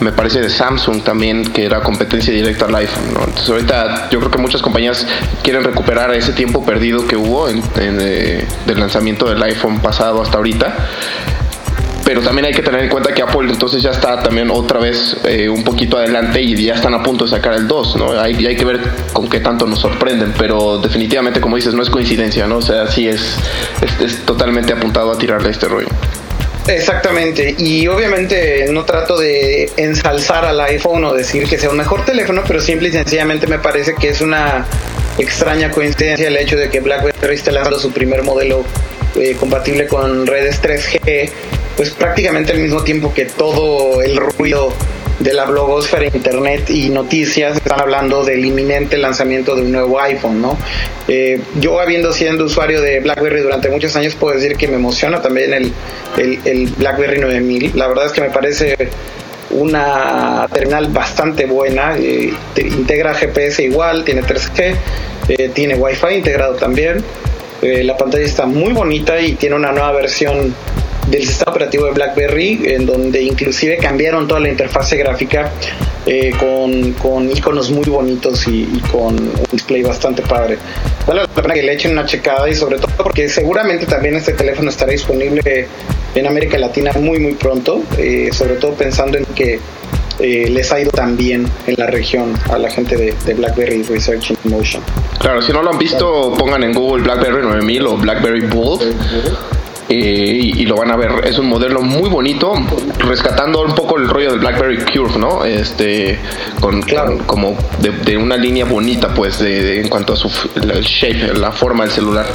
me 0.01 0.11
parece 0.11 0.41
de 0.41 0.49
Samsung 0.49 1.03
también, 1.03 1.51
que 1.51 1.65
era 1.65 1.81
competencia 1.81 2.33
directa 2.33 2.65
al 2.65 2.75
iPhone. 2.75 3.13
¿no? 3.13 3.23
Entonces 3.23 3.49
ahorita 3.49 4.09
yo 4.11 4.19
creo 4.19 4.31
que 4.31 4.37
muchas 4.37 4.61
compañías 4.61 5.07
quieren 5.43 5.63
recuperar 5.63 6.13
ese 6.13 6.33
tiempo 6.33 6.65
perdido 6.65 7.07
que 7.07 7.15
hubo 7.15 7.47
en, 7.47 7.57
en, 7.79 7.97
eh, 8.01 8.45
del 8.65 8.79
lanzamiento 8.79 9.29
del 9.29 9.41
iPhone 9.43 9.79
pasado 9.79 10.21
hasta 10.21 10.37
ahorita 10.37 10.75
pero 12.11 12.23
también 12.23 12.47
hay 12.47 12.51
que 12.51 12.61
tener 12.61 12.81
en 12.81 12.89
cuenta 12.89 13.13
que 13.13 13.21
Apple 13.21 13.49
entonces 13.49 13.81
ya 13.81 13.91
está 13.91 14.21
también 14.21 14.51
otra 14.51 14.81
vez 14.81 15.15
eh, 15.23 15.47
un 15.47 15.63
poquito 15.63 15.97
adelante 15.97 16.41
y 16.41 16.61
ya 16.61 16.73
están 16.73 16.93
a 16.93 17.01
punto 17.01 17.23
de 17.23 17.31
sacar 17.31 17.53
el 17.53 17.69
2, 17.69 17.95
¿no? 17.95 18.19
Hay, 18.19 18.35
que 18.35 18.65
ver 18.65 18.81
con 19.13 19.29
qué 19.29 19.39
tanto 19.39 19.65
nos 19.65 19.79
sorprenden, 19.79 20.33
pero 20.37 20.77
definitivamente, 20.79 21.39
como 21.39 21.55
dices, 21.55 21.73
no 21.73 21.81
es 21.81 21.89
coincidencia, 21.89 22.47
¿no? 22.47 22.57
O 22.57 22.61
sea, 22.61 22.85
sí 22.91 23.07
es 23.07 23.37
totalmente 24.25 24.73
apuntado 24.73 25.09
a 25.09 25.17
tirarle 25.17 25.51
este 25.51 25.69
rollo. 25.69 25.87
Exactamente, 26.67 27.55
y 27.57 27.87
obviamente 27.87 28.65
no 28.71 28.83
trato 28.83 29.17
de 29.17 29.71
ensalzar 29.77 30.43
al 30.43 30.59
iPhone 30.59 31.05
o 31.05 31.13
decir 31.13 31.47
que 31.47 31.57
sea 31.57 31.69
un 31.69 31.77
mejor 31.77 32.03
teléfono, 32.03 32.41
pero 32.45 32.59
simple 32.59 32.89
y 32.89 32.91
sencillamente 32.91 33.47
me 33.47 33.59
parece 33.59 33.95
que 33.95 34.09
es 34.09 34.19
una 34.19 34.65
extraña 35.17 35.71
coincidencia 35.71 36.27
el 36.27 36.35
hecho 36.35 36.57
de 36.57 36.69
que 36.69 36.81
BlackBerry 36.81 37.35
esté 37.35 37.53
lanzando 37.53 37.79
su 37.79 37.93
primer 37.93 38.23
modelo 38.23 38.65
eh, 39.15 39.37
compatible 39.39 39.87
con 39.87 40.27
redes 40.27 40.61
3G, 40.61 41.31
pues 41.81 41.95
prácticamente 41.95 42.51
al 42.51 42.59
mismo 42.59 42.83
tiempo 42.83 43.11
que 43.11 43.25
todo 43.25 44.03
el 44.03 44.15
ruido 44.15 44.71
de 45.17 45.33
la 45.33 45.45
blogosfera, 45.45 46.05
internet 46.05 46.69
y 46.69 46.89
noticias 46.89 47.55
están 47.55 47.81
hablando 47.81 48.23
del 48.23 48.45
inminente 48.45 48.99
lanzamiento 48.99 49.55
de 49.55 49.63
un 49.63 49.71
nuevo 49.71 49.99
iPhone, 49.99 50.43
¿no? 50.43 50.59
Eh, 51.07 51.41
yo 51.55 51.79
habiendo 51.79 52.13
sido 52.13 52.45
usuario 52.45 52.81
de 52.81 52.99
BlackBerry 52.99 53.41
durante 53.41 53.69
muchos 53.69 53.95
años 53.95 54.13
puedo 54.13 54.35
decir 54.35 54.57
que 54.57 54.67
me 54.67 54.75
emociona 54.75 55.23
también 55.23 55.55
el, 55.55 56.67
BlackBerry 56.77 57.19
9000. 57.19 57.71
La 57.73 57.87
verdad 57.87 58.05
es 58.05 58.11
que 58.11 58.21
me 58.21 58.29
parece 58.29 58.77
una 59.49 60.47
terminal 60.53 60.85
bastante 60.89 61.47
buena, 61.47 61.97
eh, 61.97 62.31
integra 62.57 63.15
GPS 63.15 63.63
igual, 63.63 64.03
tiene 64.03 64.21
3G, 64.21 64.75
eh, 65.29 65.49
tiene 65.51 65.73
Wi-Fi 65.73 66.13
integrado 66.13 66.53
también. 66.53 67.03
la 67.63 67.97
pantalla 67.97 68.25
está 68.25 68.45
muy 68.45 68.71
bonita 68.71 69.19
y 69.19 69.33
tiene 69.33 69.55
una 69.55 69.71
nueva 69.71 69.93
versión 69.93 70.53
del 71.07 71.25
sistema 71.25 71.51
operativo 71.51 71.85
de 71.85 71.91
BlackBerry, 71.91 72.61
en 72.65 72.85
donde 72.85 73.21
inclusive 73.21 73.77
cambiaron 73.77 74.27
toda 74.27 74.39
la 74.39 74.49
interfase 74.49 74.97
gráfica 74.97 75.51
eh, 76.05 76.31
con, 76.39 76.93
con 76.93 77.29
iconos 77.29 77.69
muy 77.69 77.85
bonitos 77.85 78.47
y, 78.47 78.65
con 78.91 79.17
un 79.17 79.45
display 79.51 79.83
bastante 79.83 80.21
padre. 80.21 80.57
Vale 81.07 81.21
la 81.21 81.27
pena 81.27 81.53
que 81.53 81.63
le 81.63 81.73
echen 81.73 81.91
una 81.91 82.05
checada 82.05 82.49
y 82.49 82.55
sobre 82.55 82.77
todo 82.77 82.91
porque 82.97 83.29
seguramente 83.29 83.85
también 83.85 84.15
este 84.15 84.33
teléfono 84.33 84.69
estará 84.69 84.91
disponible 84.91 85.67
en 86.15 86.27
América 86.27 86.57
Latina 86.57 86.91
muy 86.93 87.19
muy 87.19 87.33
pronto, 87.33 87.83
eh, 87.97 88.29
sobre 88.31 88.55
todo 88.55 88.73
pensando 88.73 89.17
en 89.17 89.25
que 89.25 89.59
eh, 90.19 90.49
les 90.49 90.71
ha 90.71 90.79
ido 90.79 90.91
tan 90.91 91.17
bien 91.17 91.47
en 91.67 91.75
la 91.77 91.87
región 91.87 92.33
a 92.49 92.57
la 92.57 92.69
gente 92.69 92.95
de, 92.95 93.15
de, 93.25 93.33
BlackBerry 93.33 93.83
Research 93.83 94.31
in 94.31 94.51
Motion. 94.51 94.83
Claro, 95.19 95.41
si 95.41 95.51
no 95.51 95.63
lo 95.63 95.71
han 95.71 95.79
visto, 95.79 96.33
pongan 96.37 96.63
en 96.63 96.73
Google 96.73 97.03
BlackBerry 97.03 97.41
9000 97.41 97.87
o 97.87 97.97
BlackBerry 97.97 98.41
Bold 98.41 98.81
eh, 99.93 100.53
y, 100.57 100.65
lo 100.65 100.77
van 100.77 100.89
a 100.91 100.95
ver. 100.95 101.11
Es 101.25 101.37
un 101.37 101.47
modelo 101.47 101.81
muy 101.81 102.09
bonito, 102.09 102.53
rescatando 102.99 103.61
un 103.61 103.75
poco 103.75 103.97
el 103.97 104.07
rollo 104.07 104.31
del 104.31 104.39
BlackBerry 104.39 104.77
Curve, 104.85 105.19
¿no? 105.19 105.43
Este, 105.43 106.17
con, 106.61 106.81
como 107.25 107.57
de, 107.79 108.17
una 108.17 108.37
línea 108.37 108.65
bonita, 108.65 109.13
pues, 109.13 109.39
de, 109.39 109.81
en 109.81 109.89
cuanto 109.89 110.13
a 110.13 110.15
su 110.15 110.29
el 110.55 110.81
shape, 110.81 111.33
la 111.37 111.51
forma 111.51 111.83
del 111.83 111.93
celular 111.93 112.25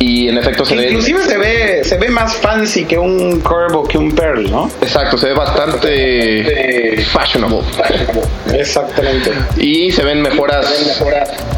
y 0.00 0.28
en 0.28 0.38
efecto 0.38 0.64
se 0.64 0.74
ve 0.74 0.88
inclusive 0.88 1.22
se 1.24 1.36
ve 1.36 1.84
se 1.84 1.98
ve 1.98 2.08
más 2.08 2.34
fancy 2.36 2.86
que 2.86 2.98
un 2.98 3.40
curve 3.40 3.74
o 3.74 3.84
que 3.84 3.98
un 3.98 4.12
pearl 4.12 4.50
no 4.50 4.70
exacto 4.80 5.16
se 5.16 5.28
ve 5.28 5.34
bastante 5.34 7.04
fashionable. 7.12 7.60
Exactamente. 8.52 9.32
Y 9.56 9.90
se 9.92 10.02
ven 10.02 10.22
mejoras, 10.22 10.66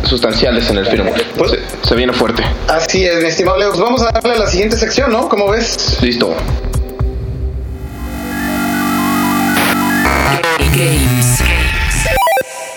sustanciales 0.05 0.69
en 0.71 0.79
el 0.79 0.87
firmware 0.87 1.25
pues, 1.37 1.59
se, 1.83 1.95
viene 1.95 2.13
fuerte. 2.13 2.43
así 2.69 3.05
es 3.05 3.23
mi 3.23 3.29
estimado 3.29 3.59
Leo. 3.59 3.71
Pues 3.71 3.81
vamos 3.81 4.03
a 4.03 4.11
darle 4.11 4.35
a 4.35 4.39
la 4.39 4.47
siguiente 4.47 4.77
sección 4.77 5.13
no 5.13 5.29
cómo 5.29 5.51
ves 5.51 5.99
listo. 6.03 6.35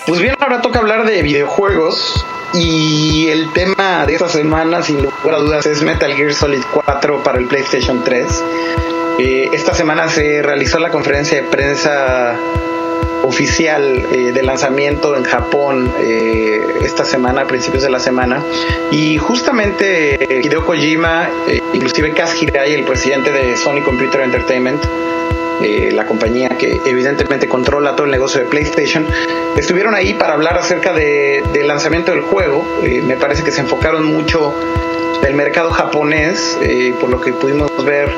Pues 0.06 0.20
bien 0.20 0.36
ahora 0.38 0.62
toca 0.62 0.78
hablar 0.78 1.06
de 1.06 1.22
videojuegos 1.22 2.24
y 2.58 3.28
el 3.28 3.52
tema 3.52 4.04
de 4.06 4.14
esta 4.14 4.28
semana, 4.28 4.82
sin 4.82 5.02
lugar 5.02 5.34
a 5.34 5.38
dudas, 5.38 5.66
es 5.66 5.82
Metal 5.82 6.12
Gear 6.14 6.32
Solid 6.32 6.62
4 6.72 7.22
para 7.22 7.38
el 7.38 7.46
PlayStation 7.46 8.02
3. 8.02 8.44
Eh, 9.18 9.50
esta 9.52 9.74
semana 9.74 10.08
se 10.08 10.42
realizó 10.42 10.78
la 10.78 10.90
conferencia 10.90 11.42
de 11.42 11.48
prensa 11.48 12.34
oficial 13.24 14.06
eh, 14.10 14.32
de 14.32 14.42
lanzamiento 14.42 15.16
en 15.16 15.24
Japón 15.24 15.92
eh, 15.98 16.60
esta 16.82 17.04
semana, 17.04 17.42
a 17.42 17.46
principios 17.46 17.82
de 17.82 17.90
la 17.90 18.00
semana. 18.00 18.42
Y 18.90 19.18
justamente 19.18 20.40
Hideo 20.42 20.64
Kojima, 20.64 21.28
inclusive 21.74 22.12
Kaz 22.12 22.40
Hirai, 22.40 22.72
el 22.72 22.84
presidente 22.84 23.32
de 23.32 23.56
Sony 23.56 23.82
Computer 23.84 24.22
Entertainment, 24.22 24.82
eh, 25.62 25.90
la 25.92 26.06
compañía 26.06 26.48
que 26.50 26.80
evidentemente 26.84 27.48
controla 27.48 27.96
todo 27.96 28.04
el 28.04 28.10
negocio 28.10 28.40
de 28.40 28.46
PlayStation, 28.46 29.06
estuvieron 29.56 29.94
ahí 29.94 30.14
para 30.14 30.34
hablar 30.34 30.58
acerca 30.58 30.92
de, 30.92 31.42
del 31.52 31.68
lanzamiento 31.68 32.12
del 32.12 32.20
juego. 32.20 32.64
Eh, 32.82 33.02
me 33.02 33.16
parece 33.16 33.42
que 33.42 33.50
se 33.50 33.60
enfocaron 33.60 34.04
mucho 34.04 34.54
del 35.22 35.34
mercado 35.34 35.70
japonés, 35.70 36.58
eh, 36.62 36.94
por 37.00 37.10
lo 37.10 37.20
que 37.20 37.32
pudimos 37.32 37.70
ver. 37.84 38.10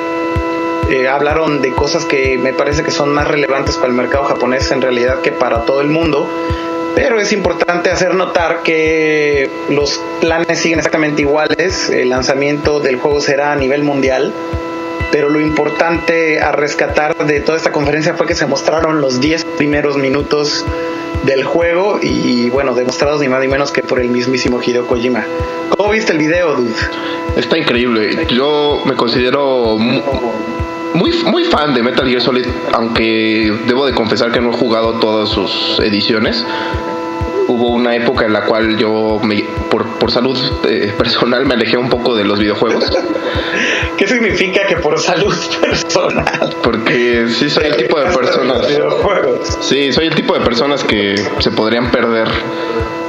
hablaron 1.11 1.61
de 1.61 1.73
cosas 1.73 2.07
que 2.07 2.39
me 2.39 2.55
parece 2.55 2.83
que 2.83 2.91
son 2.91 3.13
más 3.13 3.29
relevantes 3.29 3.77
para 3.77 3.89
el 3.89 3.95
mercado 3.95 4.25
japonés 4.25 4.71
en 4.71 4.81
realidad 4.81 5.21
que 5.21 5.33
para 5.33 5.67
todo 5.67 5.83
el 5.83 5.89
mundo 5.89 6.27
pero 6.95 7.21
es 7.21 7.33
importante 7.33 7.91
hacer 7.91 8.15
notar 8.15 8.63
que 8.65 9.49
los 9.69 10.01
planes 10.21 10.59
siguen 10.59 10.79
exactamente 10.79 11.23
iguales. 11.23 11.91
El 11.91 12.09
lanzamiento 12.09 12.81
del 12.81 12.97
juego 12.97 13.21
será 13.21 13.53
a 13.53 13.57
nivel 13.57 13.85
mundial 13.85 14.33
pero 15.11 15.29
lo 15.29 15.41
importante 15.41 16.41
a 16.41 16.53
rescatar 16.53 17.17
de 17.27 17.41
toda 17.41 17.57
esta 17.57 17.73
conferencia 17.73 18.15
fue 18.15 18.27
que 18.27 18.35
se 18.35 18.47
mostraron 18.47 19.01
los 19.01 19.21
10 19.21 19.45
primeros 19.57 19.97
minutos 19.97 20.65
del 21.25 21.45
juego 21.45 21.99
y 22.03 22.51
bueno, 22.51 22.75
demostrados 22.75 23.21
ni 23.21 23.29
más 23.29 23.41
ni 23.41 23.49
menos 23.49 23.73
que 23.73 23.83
por 23.83 24.01
el 24.01 24.09
mismísimo 24.09 24.61
Hideo 24.63 24.87
Kojima. 24.87 25.25
¿Cómo 25.77 25.91
viste 25.91 26.13
el 26.13 26.19
video, 26.19 26.55
dude? 26.55 26.75
Está 27.37 27.59
increíble. 27.59 28.27
Yo 28.29 28.83
me 28.85 28.95
considero 28.95 29.77
muy, 29.79 31.13
muy 31.25 31.45
fan 31.45 31.75
de 31.75 31.83
Metal 31.83 32.09
Gear 32.09 32.21
Solid, 32.21 32.47
aunque 32.73 33.53
debo 33.67 33.87
de 33.87 33.95
confesar 33.95 34.33
que 34.33 34.41
no 34.41 34.51
he 34.51 34.57
jugado 34.57 34.95
todas 34.95 35.29
sus 35.29 35.81
ediciones 35.81 36.45
hubo 37.49 37.69
una 37.69 37.97
época 37.97 38.27
en 38.27 38.33
la 38.33 38.45
cual 38.45 38.77
yo, 38.77 39.21
por, 39.71 39.87
por 39.99 40.13
salud 40.13 40.39
eh, 40.69 40.93
personal, 40.97 41.47
me 41.47 41.55
alejé 41.55 41.77
un 41.77 41.89
poco 41.89 42.15
de 42.15 42.25
los 42.25 42.39
videojuegos. 42.39 42.85
¿Qué 43.97 44.07
significa 44.07 44.67
que 44.67 44.77
por 44.77 44.99
salud 45.01 45.35
personal? 45.61 46.55
Porque 46.63 47.27
sí 47.29 47.51
soy 47.51 47.65
el 47.65 47.77
tipo 47.77 47.99
de 47.99 48.07
personas. 48.07 48.67
Sí, 49.61 49.93
soy 49.93 50.07
el 50.07 50.15
tipo 50.15 50.35
de 50.35 50.41
personas 50.45 50.85
que 50.85 51.17
se 51.41 51.51
podrían 51.51 51.91
perder 51.91 52.29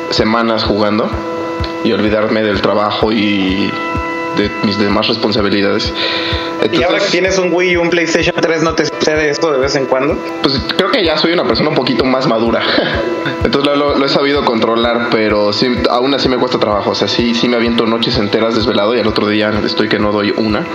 semanas 0.10 0.64
jugando 0.64 1.10
y 1.84 1.92
olvidarme 1.92 2.42
del 2.42 2.62
trabajo 2.62 3.12
y 3.12 3.72
de 4.40 4.50
mis 4.64 4.78
demás 4.80 5.08
responsabilidades. 5.08 5.94
¿Y 6.72 6.84
ahora 6.84 7.00
que 7.00 7.06
tienes 7.06 7.38
un 7.38 7.54
Wii 7.54 7.72
y 7.72 7.76
un 7.78 7.90
PlayStation 7.90 8.36
3 8.36 8.64
no 8.64 8.74
te 8.74 8.86
sucede 8.86 9.30
esto 9.30 9.52
de 9.52 9.60
vez 9.60 9.76
en 9.76 9.86
cuando? 9.86 10.18
Pues 10.42 10.60
creo 10.78 10.92
que 10.92 11.04
ya 11.04 11.18
soy 11.18 11.34
una 11.34 11.46
persona 11.46 11.70
un 11.70 11.76
poquito 11.76 12.06
más 12.06 12.28
madura. 12.28 12.62
Entonces 13.44 13.78
lo, 13.78 14.04
he 14.04 14.10
sabido 14.10 14.44
controlar, 14.44 15.10
pero 15.12 15.54
sí, 15.54 15.68
aún 15.90 16.14
así 16.14 16.28
me 16.28 16.38
cuesta 16.38 16.60
trabajo. 16.60 16.92
O 16.92 16.96
sea, 16.96 17.08
sí, 17.08 17.36
sí 17.36 17.48
me 17.48 17.58
aviento 17.58 17.86
noches 17.86 18.18
enteras 18.18 18.56
desvelado 18.56 18.96
y 18.96 19.00
al 19.00 19.08
otro 19.08 19.28
día 19.28 19.52
estoy 19.66 19.88
que 19.88 20.00
no 20.00 20.12
doy 20.12 20.34
una. 20.36 20.66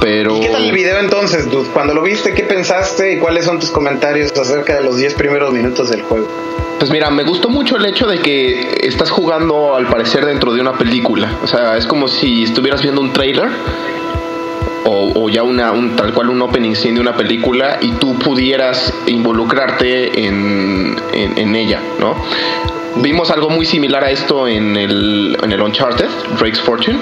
Pero... 0.00 0.36
¿Y 0.36 0.40
qué 0.40 0.48
tal 0.48 0.64
el 0.64 0.72
video 0.72 0.98
entonces, 0.98 1.50
dude? 1.50 1.68
Cuando 1.72 1.94
lo 1.94 2.02
viste, 2.02 2.34
¿qué 2.34 2.44
pensaste 2.44 3.14
y 3.14 3.18
cuáles 3.18 3.44
son 3.44 3.60
tus 3.60 3.70
comentarios 3.70 4.32
acerca 4.32 4.76
de 4.76 4.82
los 4.82 4.96
10 4.96 5.14
primeros 5.14 5.52
minutos 5.52 5.90
del 5.90 6.02
juego? 6.02 6.28
Pues 6.78 6.90
mira, 6.90 7.10
me 7.10 7.22
gustó 7.22 7.48
mucho 7.48 7.76
el 7.76 7.86
hecho 7.86 8.08
de 8.08 8.18
que 8.18 8.80
estás 8.82 9.10
jugando 9.10 9.76
al 9.76 9.86
parecer 9.86 10.26
dentro 10.26 10.52
de 10.52 10.60
una 10.60 10.72
película. 10.72 11.38
O 11.44 11.46
sea, 11.46 11.76
es 11.76 11.86
como 11.86 12.08
si 12.08 12.42
estuvieras 12.42 12.82
viendo 12.82 13.00
un 13.00 13.12
trailer 13.12 13.48
o, 14.84 15.28
ya 15.28 15.42
una, 15.42 15.70
un, 15.70 15.94
tal 15.94 16.12
cual 16.12 16.30
un 16.30 16.42
opening 16.42 16.74
scene 16.74 16.94
de 16.94 17.00
una 17.00 17.16
película 17.16 17.78
y 17.80 17.92
tú 17.92 18.18
pudieras 18.18 18.92
involucrarte 19.06 20.26
en, 20.26 20.96
en, 21.12 21.54
ella, 21.54 21.80
¿no? 22.00 22.16
Vimos 22.96 23.30
algo 23.30 23.48
muy 23.48 23.64
similar 23.64 24.04
a 24.04 24.10
esto 24.10 24.48
en 24.48 24.76
el, 24.76 25.38
en 25.40 25.52
el 25.52 25.62
Uncharted, 25.62 26.08
Drake's 26.38 26.60
Fortune 26.60 26.98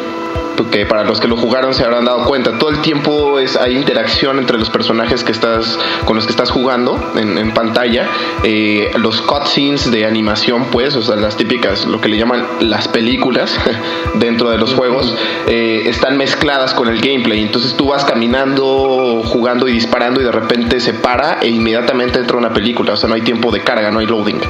que 0.68 0.84
para 0.84 1.04
los 1.04 1.20
que 1.20 1.28
lo 1.28 1.36
jugaron 1.36 1.74
se 1.74 1.84
habrán 1.84 2.04
dado 2.04 2.24
cuenta. 2.24 2.58
Todo 2.58 2.70
el 2.70 2.80
tiempo 2.80 3.38
es, 3.38 3.56
hay 3.56 3.76
interacción 3.76 4.38
entre 4.38 4.58
los 4.58 4.68
personajes 4.68 5.24
que 5.24 5.32
estás, 5.32 5.78
con 6.04 6.16
los 6.16 6.26
que 6.26 6.32
estás 6.32 6.50
jugando 6.50 7.12
en, 7.16 7.52
pantalla. 7.52 8.08
Eh, 8.42 8.90
los 8.98 9.22
cutscenes 9.22 9.90
de 9.90 10.04
animación, 10.04 10.66
pues, 10.66 10.94
o 10.96 11.02
sea, 11.02 11.16
las 11.16 11.36
típicas, 11.36 11.86
lo 11.86 12.00
que 12.00 12.08
le 12.08 12.16
llaman 12.16 12.44
las 12.60 12.88
películas 12.88 13.58
dentro 14.14 14.50
de 14.50 14.58
los 14.58 14.74
juegos, 14.74 15.14
eh, 15.48 15.82
están 15.86 16.16
mezcladas 16.16 16.74
con 16.74 16.88
el 16.88 17.00
gameplay. 17.00 17.40
Entonces 17.40 17.74
tú 17.74 17.88
vas 17.88 18.04
caminando, 18.04 19.22
jugando 19.24 19.68
y 19.68 19.72
disparando 19.72 20.20
y 20.20 20.24
de 20.24 20.32
repente 20.32 20.80
se 20.80 20.94
para 20.94 21.38
e 21.40 21.48
inmediatamente 21.48 22.18
entra 22.18 22.36
una 22.36 22.52
película. 22.52 22.92
O 22.92 22.96
sea, 22.96 23.08
no 23.08 23.14
hay 23.14 23.22
tiempo 23.22 23.50
de 23.50 23.60
carga, 23.60 23.90
no 23.90 24.00
hay 24.00 24.06
loading. 24.06 24.40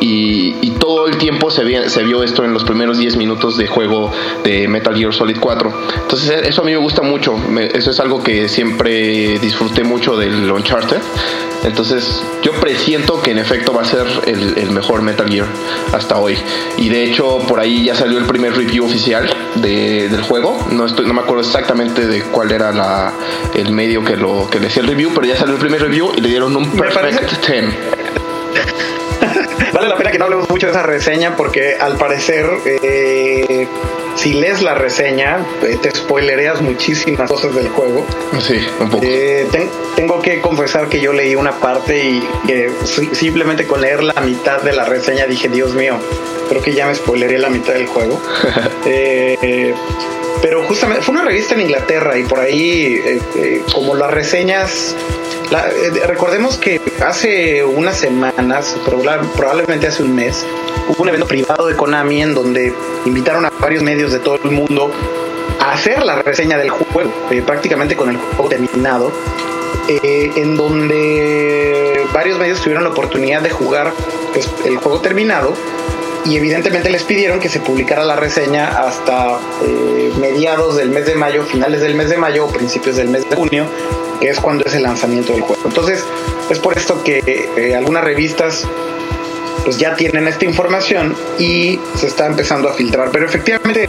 Y, 0.00 0.56
y 0.60 0.70
todo 0.78 1.06
el 1.06 1.16
tiempo 1.18 1.50
se, 1.50 1.88
se 1.88 2.02
vio 2.04 2.22
esto 2.22 2.44
en 2.44 2.52
los 2.52 2.64
primeros 2.64 2.98
10 2.98 3.16
minutos 3.16 3.56
de 3.56 3.66
juego 3.66 4.12
de 4.44 4.68
Metal 4.68 4.94
Gear 4.94 5.12
Solid 5.12 5.38
4. 5.40 5.72
Entonces 6.02 6.30
e, 6.30 6.48
eso 6.48 6.62
a 6.62 6.64
mí 6.64 6.72
me 6.72 6.78
gusta 6.78 7.02
mucho, 7.02 7.36
eso 7.72 7.90
es 7.90 8.00
algo 8.00 8.22
que 8.22 8.48
siempre 8.48 9.38
disfruté 9.38 9.84
mucho 9.84 10.16
del 10.16 10.50
Uncharted 10.50 10.98
Entonces 11.64 12.22
yo 12.42 12.52
presiento 12.52 13.20
que 13.20 13.32
en 13.32 13.38
efecto 13.38 13.72
va 13.72 13.82
a 13.82 13.84
ser 13.84 14.06
el, 14.26 14.70
mejor 14.70 15.02
Metal 15.02 15.28
Gear 15.28 15.46
hasta 15.92 16.18
hoy. 16.18 16.38
Y 16.78 16.88
de 16.88 17.04
hecho 17.04 17.38
por 17.48 17.60
ahí 17.60 17.84
ya 17.84 17.94
salió 17.94 18.18
el 18.18 18.26
primer 18.26 18.54
review 18.56 18.84
oficial 18.84 19.28
del 19.56 20.22
juego. 20.22 20.58
No, 20.70 20.86
estoy, 20.86 21.06
no 21.06 21.14
me 21.14 21.20
acuerdo 21.20 21.42
exactamente 21.42 22.06
de 22.06 22.22
cuál 22.22 22.52
era 22.52 22.72
la, 22.72 23.12
el 23.54 23.72
medio 23.72 24.04
que, 24.04 24.16
lo, 24.16 24.48
que 24.48 24.60
le 24.60 24.68
hacía 24.68 24.82
el 24.82 24.88
review, 24.88 25.10
pero 25.14 25.26
ya 25.26 25.36
salió 25.36 25.54
el 25.54 25.60
primer 25.60 25.82
review 25.82 26.12
y 26.16 26.20
le 26.20 26.28
dieron 26.28 26.56
un 26.56 26.70
perfect 26.70 27.46
10. 27.46 27.64
Vale 29.72 29.88
la 29.88 29.96
pena 29.96 30.10
que 30.10 30.18
no 30.18 30.24
hablemos 30.24 30.48
mucho 30.48 30.66
de 30.66 30.72
esa 30.72 30.82
reseña 30.82 31.36
porque 31.36 31.74
al 31.74 31.96
parecer 31.96 32.46
eh, 32.66 33.66
si 34.16 34.34
lees 34.34 34.62
la 34.62 34.74
reseña 34.74 35.44
eh, 35.62 35.78
te 35.80 35.90
spoilereas 35.90 36.60
muchísimas 36.60 37.30
cosas 37.30 37.54
del 37.54 37.68
juego. 37.68 38.04
Sí, 38.40 38.58
un 38.80 38.90
poco. 38.90 39.04
Eh, 39.06 39.46
tengo 39.96 40.20
que 40.20 40.40
confesar 40.40 40.88
que 40.88 41.00
yo 41.00 41.12
leí 41.12 41.34
una 41.34 41.52
parte 41.52 42.04
y 42.04 42.22
simplemente 43.12 43.66
con 43.66 43.80
leer 43.80 44.02
la 44.02 44.20
mitad 44.20 44.62
de 44.62 44.72
la 44.72 44.84
reseña 44.84 45.26
dije, 45.26 45.48
Dios 45.48 45.74
mío, 45.74 45.98
creo 46.48 46.62
que 46.62 46.72
ya 46.72 46.86
me 46.86 46.94
spoileré 46.94 47.38
la 47.38 47.50
mitad 47.50 47.74
del 47.74 47.86
juego. 47.86 48.20
pero 50.42 50.64
justamente 50.64 51.02
fue 51.02 51.14
una 51.14 51.24
revista 51.24 51.54
en 51.54 51.62
Inglaterra 51.62 52.18
y 52.18 52.24
por 52.24 52.40
ahí 52.40 53.20
como 53.72 53.94
las 53.94 54.10
reseñas 54.10 54.94
eh, 55.50 56.06
recordemos 56.06 56.56
que 56.58 56.80
hace 57.04 57.64
unas 57.64 57.96
semanas, 57.96 58.76
probablemente 59.34 59.88
hace 59.88 60.04
un 60.04 60.14
mes, 60.14 60.46
hubo 60.88 61.02
un 61.02 61.08
evento 61.08 61.26
privado 61.26 61.66
de 61.66 61.74
Konami 61.74 62.22
en 62.22 62.34
donde 62.34 62.72
invitaron 63.04 63.44
a 63.44 63.50
varios 63.58 63.82
medios 63.82 64.12
de 64.12 64.20
todo 64.20 64.38
el 64.44 64.52
mundo 64.52 64.92
a 65.58 65.72
hacer 65.72 66.04
la 66.04 66.22
reseña 66.22 66.56
del 66.56 66.70
juego, 66.70 67.12
eh, 67.32 67.42
prácticamente 67.44 67.96
con 67.96 68.10
el 68.10 68.16
juego 68.16 68.48
terminado, 68.48 69.10
eh, 69.88 70.30
en 70.36 70.56
donde 70.56 72.06
varios 72.12 72.38
medios 72.38 72.60
tuvieron 72.60 72.84
la 72.84 72.90
oportunidad 72.90 73.42
de 73.42 73.50
jugar 73.50 73.92
pues, 74.32 74.48
el 74.64 74.76
juego 74.76 75.00
terminado 75.00 75.52
y 76.24 76.36
evidentemente 76.36 76.90
les 76.90 77.02
pidieron 77.04 77.40
que 77.40 77.48
se 77.48 77.60
publicara 77.60 78.04
la 78.04 78.16
reseña 78.16 78.68
hasta 78.68 79.38
mediados 80.20 80.76
del 80.76 80.90
mes 80.90 81.06
de 81.06 81.14
mayo, 81.14 81.44
finales 81.44 81.80
del 81.80 81.94
mes 81.94 82.10
de 82.10 82.16
mayo 82.16 82.46
o 82.46 82.48
principios 82.48 82.96
del 82.96 83.08
mes 83.08 83.28
de 83.28 83.36
junio, 83.36 83.66
que 84.20 84.28
es 84.28 84.38
cuando 84.38 84.64
es 84.64 84.74
el 84.74 84.82
lanzamiento 84.82 85.32
del 85.32 85.42
juego. 85.42 85.62
Entonces, 85.64 86.04
es 86.50 86.58
por 86.58 86.76
esto 86.76 87.02
que 87.02 87.22
eh, 87.56 87.74
algunas 87.74 88.04
revistas 88.04 88.66
pues 89.64 89.78
ya 89.78 89.94
tienen 89.94 90.26
esta 90.26 90.44
información 90.44 91.14
y 91.38 91.78
se 91.96 92.06
está 92.06 92.26
empezando 92.26 92.68
a 92.68 92.72
filtrar. 92.72 93.10
Pero 93.12 93.26
efectivamente, 93.26 93.88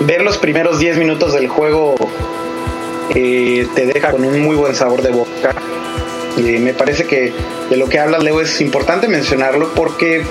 ver 0.00 0.22
los 0.22 0.38
primeros 0.38 0.78
10 0.78 0.96
minutos 0.98 1.32
del 1.32 1.48
juego 1.48 1.94
eh, 3.14 3.66
te 3.74 3.86
deja 3.86 4.10
con 4.10 4.24
un 4.24 4.40
muy 4.40 4.56
buen 4.56 4.74
sabor 4.74 5.02
de 5.02 5.10
boca. 5.10 5.54
Eh, 6.38 6.58
me 6.60 6.74
parece 6.74 7.04
que 7.04 7.32
de 7.68 7.76
lo 7.76 7.88
que 7.88 7.98
hablas, 7.98 8.22
Leo, 8.22 8.40
es 8.40 8.60
importante 8.60 9.08
mencionarlo 9.08 9.72
porque 9.74 10.22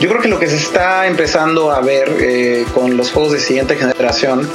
yo 0.00 0.08
creo 0.08 0.20
que 0.20 0.28
lo 0.28 0.38
que 0.38 0.48
se 0.48 0.56
está 0.56 1.06
empezando 1.06 1.70
a 1.70 1.80
ver 1.80 2.64
con 2.74 2.96
los 2.96 3.12
juegos 3.12 3.32
de 3.32 3.40
siguiente 3.40 3.76
generación 3.76 4.48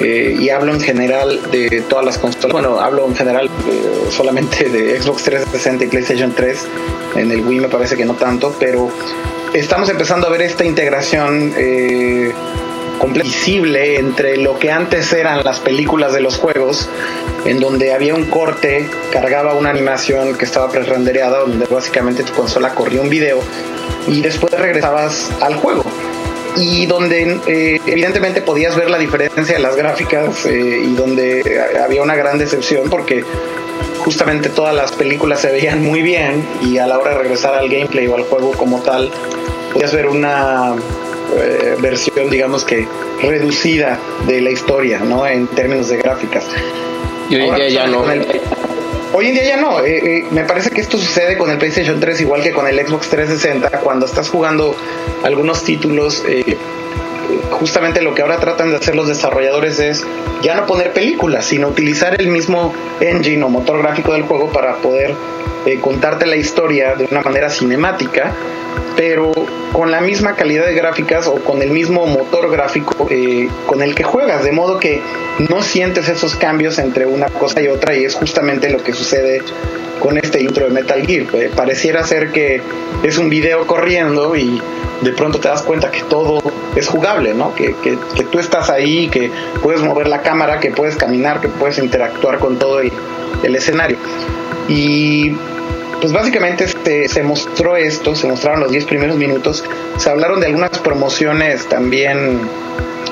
eh, 0.00 0.36
y 0.38 0.48
hablo 0.50 0.72
en 0.72 0.80
general 0.80 1.40
de 1.50 1.82
todas 1.88 2.04
las 2.04 2.18
consolas. 2.18 2.52
Bueno, 2.52 2.78
hablo 2.78 3.06
en 3.06 3.16
general 3.16 3.46
eh, 3.46 4.10
solamente 4.10 4.68
de 4.68 5.00
Xbox 5.00 5.24
360 5.24 5.84
y 5.84 5.88
PlayStation 5.88 6.32
3. 6.32 6.66
En 7.16 7.32
el 7.32 7.44
Wii 7.44 7.60
me 7.60 7.68
parece 7.68 7.96
que 7.96 8.04
no 8.04 8.14
tanto, 8.14 8.54
pero 8.60 8.90
estamos 9.52 9.88
empezando 9.88 10.28
a 10.28 10.30
ver 10.30 10.42
esta 10.42 10.64
integración 10.64 11.52
eh, 11.56 12.32
visible 13.06 13.96
entre 13.96 14.36
lo 14.36 14.58
que 14.58 14.70
antes 14.70 15.12
eran 15.12 15.44
las 15.44 15.60
películas 15.60 16.12
de 16.12 16.20
los 16.20 16.36
juegos, 16.36 16.88
en 17.44 17.60
donde 17.60 17.92
había 17.92 18.14
un 18.14 18.24
corte, 18.24 18.88
cargaba 19.12 19.54
una 19.54 19.70
animación 19.70 20.36
que 20.36 20.44
estaba 20.44 20.70
pre-rendereada, 20.70 21.40
donde 21.40 21.66
básicamente 21.66 22.22
tu 22.22 22.32
consola 22.32 22.74
corría 22.74 23.00
un 23.00 23.08
video 23.08 23.40
y 24.06 24.20
después 24.20 24.52
regresabas 24.52 25.30
al 25.40 25.54
juego. 25.54 25.84
Y 26.56 26.86
donde 26.86 27.40
eh, 27.46 27.80
evidentemente 27.86 28.40
podías 28.40 28.74
ver 28.74 28.90
la 28.90 28.98
diferencia 28.98 29.54
de 29.54 29.60
las 29.60 29.76
gráficas 29.76 30.44
eh, 30.46 30.82
y 30.84 30.94
donde 30.94 31.62
había 31.82 32.02
una 32.02 32.16
gran 32.16 32.38
decepción 32.38 32.90
porque 32.90 33.24
justamente 33.98 34.48
todas 34.48 34.74
las 34.74 34.90
películas 34.92 35.40
se 35.40 35.52
veían 35.52 35.82
muy 35.82 36.02
bien 36.02 36.44
y 36.62 36.78
a 36.78 36.86
la 36.86 36.98
hora 36.98 37.12
de 37.12 37.18
regresar 37.18 37.54
al 37.54 37.68
gameplay 37.68 38.06
o 38.08 38.16
al 38.16 38.24
juego 38.24 38.52
como 38.52 38.80
tal 38.80 39.10
podías 39.72 39.92
ver 39.94 40.08
una 40.08 40.74
eh, 41.36 41.76
versión 41.80 42.30
digamos 42.30 42.64
que 42.64 42.86
reducida 43.22 43.98
de 44.26 44.40
la 44.40 44.50
historia 44.50 44.98
no 45.00 45.26
en 45.26 45.46
términos 45.48 45.88
de 45.88 45.98
gráficas 45.98 46.46
y 47.28 47.36
hoy 47.36 47.48
en 47.48 47.54
día 47.54 47.68
ya 47.68 47.86
no 47.86 48.04
Hoy 49.10 49.28
en 49.28 49.34
día 49.34 49.44
ya 49.44 49.56
no. 49.56 49.80
Eh, 49.80 50.18
eh, 50.18 50.24
me 50.30 50.44
parece 50.44 50.68
que 50.68 50.82
esto 50.82 50.98
sucede 50.98 51.38
con 51.38 51.50
el 51.50 51.56
PlayStation 51.56 51.98
3 51.98 52.20
igual 52.20 52.42
que 52.42 52.52
con 52.52 52.68
el 52.68 52.78
Xbox 52.86 53.08
360. 53.08 53.80
Cuando 53.80 54.04
estás 54.04 54.28
jugando 54.28 54.76
algunos 55.24 55.64
títulos, 55.64 56.22
justamente 57.52 58.02
lo 58.02 58.14
que 58.14 58.20
ahora 58.20 58.38
tratan 58.38 58.70
de 58.70 58.76
hacer 58.76 58.94
los 58.94 59.08
desarrolladores 59.08 59.80
es 59.80 60.06
ya 60.42 60.56
no 60.56 60.66
poner 60.66 60.92
películas, 60.92 61.46
sino 61.46 61.68
utilizar 61.68 62.20
el 62.20 62.28
mismo 62.28 62.74
engine 63.00 63.42
o 63.42 63.48
motor 63.48 63.78
gráfico 63.78 64.12
del 64.12 64.24
juego 64.24 64.52
para 64.52 64.76
poder 64.76 65.14
contarte 65.80 66.26
la 66.26 66.36
historia 66.36 66.94
de 66.94 67.08
una 67.10 67.22
manera 67.22 67.48
cinemática 67.48 68.34
pero 68.98 69.30
con 69.72 69.90
la 69.90 70.00
misma 70.00 70.34
calidad 70.34 70.66
de 70.66 70.74
gráficas 70.74 71.26
o 71.26 71.36
con 71.36 71.62
el 71.62 71.70
mismo 71.70 72.06
motor 72.06 72.50
gráfico 72.50 73.06
eh, 73.10 73.48
con 73.66 73.82
el 73.82 73.94
que 73.94 74.04
juegas, 74.04 74.44
de 74.44 74.52
modo 74.52 74.78
que 74.78 75.00
no 75.48 75.62
sientes 75.62 76.08
esos 76.08 76.34
cambios 76.36 76.78
entre 76.78 77.06
una 77.06 77.26
cosa 77.26 77.60
y 77.60 77.68
otra 77.68 77.94
y 77.94 78.04
es 78.04 78.14
justamente 78.14 78.70
lo 78.70 78.82
que 78.82 78.92
sucede 78.92 79.42
con 80.00 80.16
este 80.16 80.42
intro 80.42 80.64
de 80.64 80.70
Metal 80.70 81.04
Gear. 81.06 81.26
Eh, 81.34 81.50
pareciera 81.54 82.04
ser 82.04 82.30
que 82.32 82.62
es 83.02 83.18
un 83.18 83.28
video 83.28 83.66
corriendo 83.66 84.36
y 84.36 84.60
de 85.02 85.12
pronto 85.12 85.38
te 85.38 85.48
das 85.48 85.62
cuenta 85.62 85.90
que 85.90 86.02
todo 86.02 86.40
es 86.74 86.88
jugable, 86.88 87.34
¿no? 87.34 87.54
Que, 87.54 87.74
que, 87.82 87.98
que 88.16 88.24
tú 88.24 88.38
estás 88.38 88.70
ahí, 88.70 89.08
que 89.08 89.30
puedes 89.62 89.80
mover 89.80 90.08
la 90.08 90.22
cámara, 90.22 90.60
que 90.60 90.70
puedes 90.70 90.96
caminar, 90.96 91.40
que 91.40 91.48
puedes 91.48 91.78
interactuar 91.78 92.38
con 92.38 92.58
todo 92.58 92.80
el, 92.80 92.92
el 93.42 93.56
escenario. 93.56 93.96
Y 94.68 95.36
pues 96.00 96.12
básicamente 96.12 96.64
este, 96.64 97.08
se 97.08 97.22
mostró 97.22 97.76
esto, 97.76 98.14
se 98.14 98.26
mostraron 98.26 98.60
los 98.60 98.70
10 98.70 98.84
primeros 98.84 99.16
minutos, 99.16 99.64
se 99.96 100.10
hablaron 100.10 100.40
de 100.40 100.46
algunas 100.46 100.78
promociones 100.78 101.66
también 101.68 102.40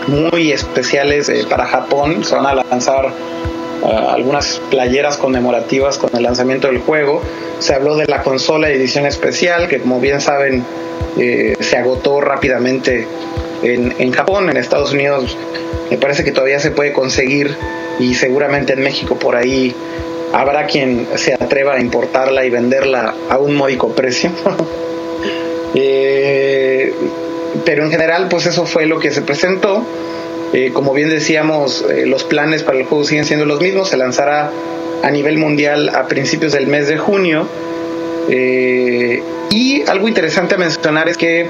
muy 0.07 0.53
especiales 0.53 1.29
eh, 1.29 1.45
para 1.49 1.67
Japón, 1.67 2.25
se 2.25 2.35
van 2.35 2.47
a 2.47 2.55
lanzar 2.55 3.13
ah, 3.85 4.13
algunas 4.15 4.61
playeras 4.71 5.17
conmemorativas 5.17 5.99
con 5.99 6.11
el 6.15 6.23
lanzamiento 6.23 6.69
del 6.69 6.79
juego, 6.79 7.23
se 7.59 7.75
habló 7.75 7.97
de 7.97 8.07
la 8.07 8.23
consola 8.23 8.71
edición 8.71 9.07
especial 9.07 9.69
que 9.69 9.81
como 9.81 10.01
bien 10.01 10.21
saben 10.21 10.65
eh, 11.19 11.57
se 11.61 11.77
agotó 11.77 12.21
rápidamente 12.21 13.09
en, 13.63 13.95
en 13.99 14.13
Japón, 14.13 14.51
en 14.51 14.57
Estados 14.59 14.93
Unidos 14.93 15.37
me 15.91 15.99
parece 15.99 16.25
que 16.25 16.33
todavía 16.33 16.61
se 16.61 16.71
puede 16.71 16.93
conseguir 16.93 17.57
y 17.99 18.15
seguramente 18.15 18.75
en 18.75 18.83
México 18.83 19.17
por 19.17 19.37
ahí 19.37 19.75
habrá 20.37 20.67
quien 20.67 21.07
se 21.15 21.33
atreva 21.33 21.75
a 21.75 21.81
importarla 21.81 22.45
y 22.45 22.51
venderla 22.51 23.15
a 23.31 23.39
un 23.39 23.55
módico 23.55 23.95
precio. 23.95 24.31
Eh, 25.79 26.95
pero 27.67 27.85
en 27.85 27.91
general, 27.91 28.29
pues 28.31 28.47
eso 28.47 28.65
fue 28.65 28.87
lo 28.87 28.99
que 28.99 29.11
se 29.11 29.21
presentó. 29.21 29.85
Eh, 30.55 30.71
como 30.73 30.95
bien 30.95 31.11
decíamos, 31.11 31.85
eh, 31.91 32.07
los 32.07 32.25
planes 32.25 32.63
para 32.63 32.79
el 32.79 32.85
juego 32.87 33.05
siguen 33.05 33.27
siendo 33.27 33.45
los 33.45 33.61
mismos. 33.61 33.91
Se 33.91 33.99
lanzará 33.99 34.51
a 35.03 35.11
nivel 35.11 35.37
mundial 35.37 35.91
a 35.95 36.07
principios 36.07 36.53
del 36.53 36.67
mes 36.67 36.89
de 36.89 36.97
junio. 36.97 37.47
y 38.29 39.83
algo 39.87 40.09
interesante 40.09 40.55
a 40.55 40.59
mencionar 40.59 41.11
es 41.11 41.19
que 41.19 41.47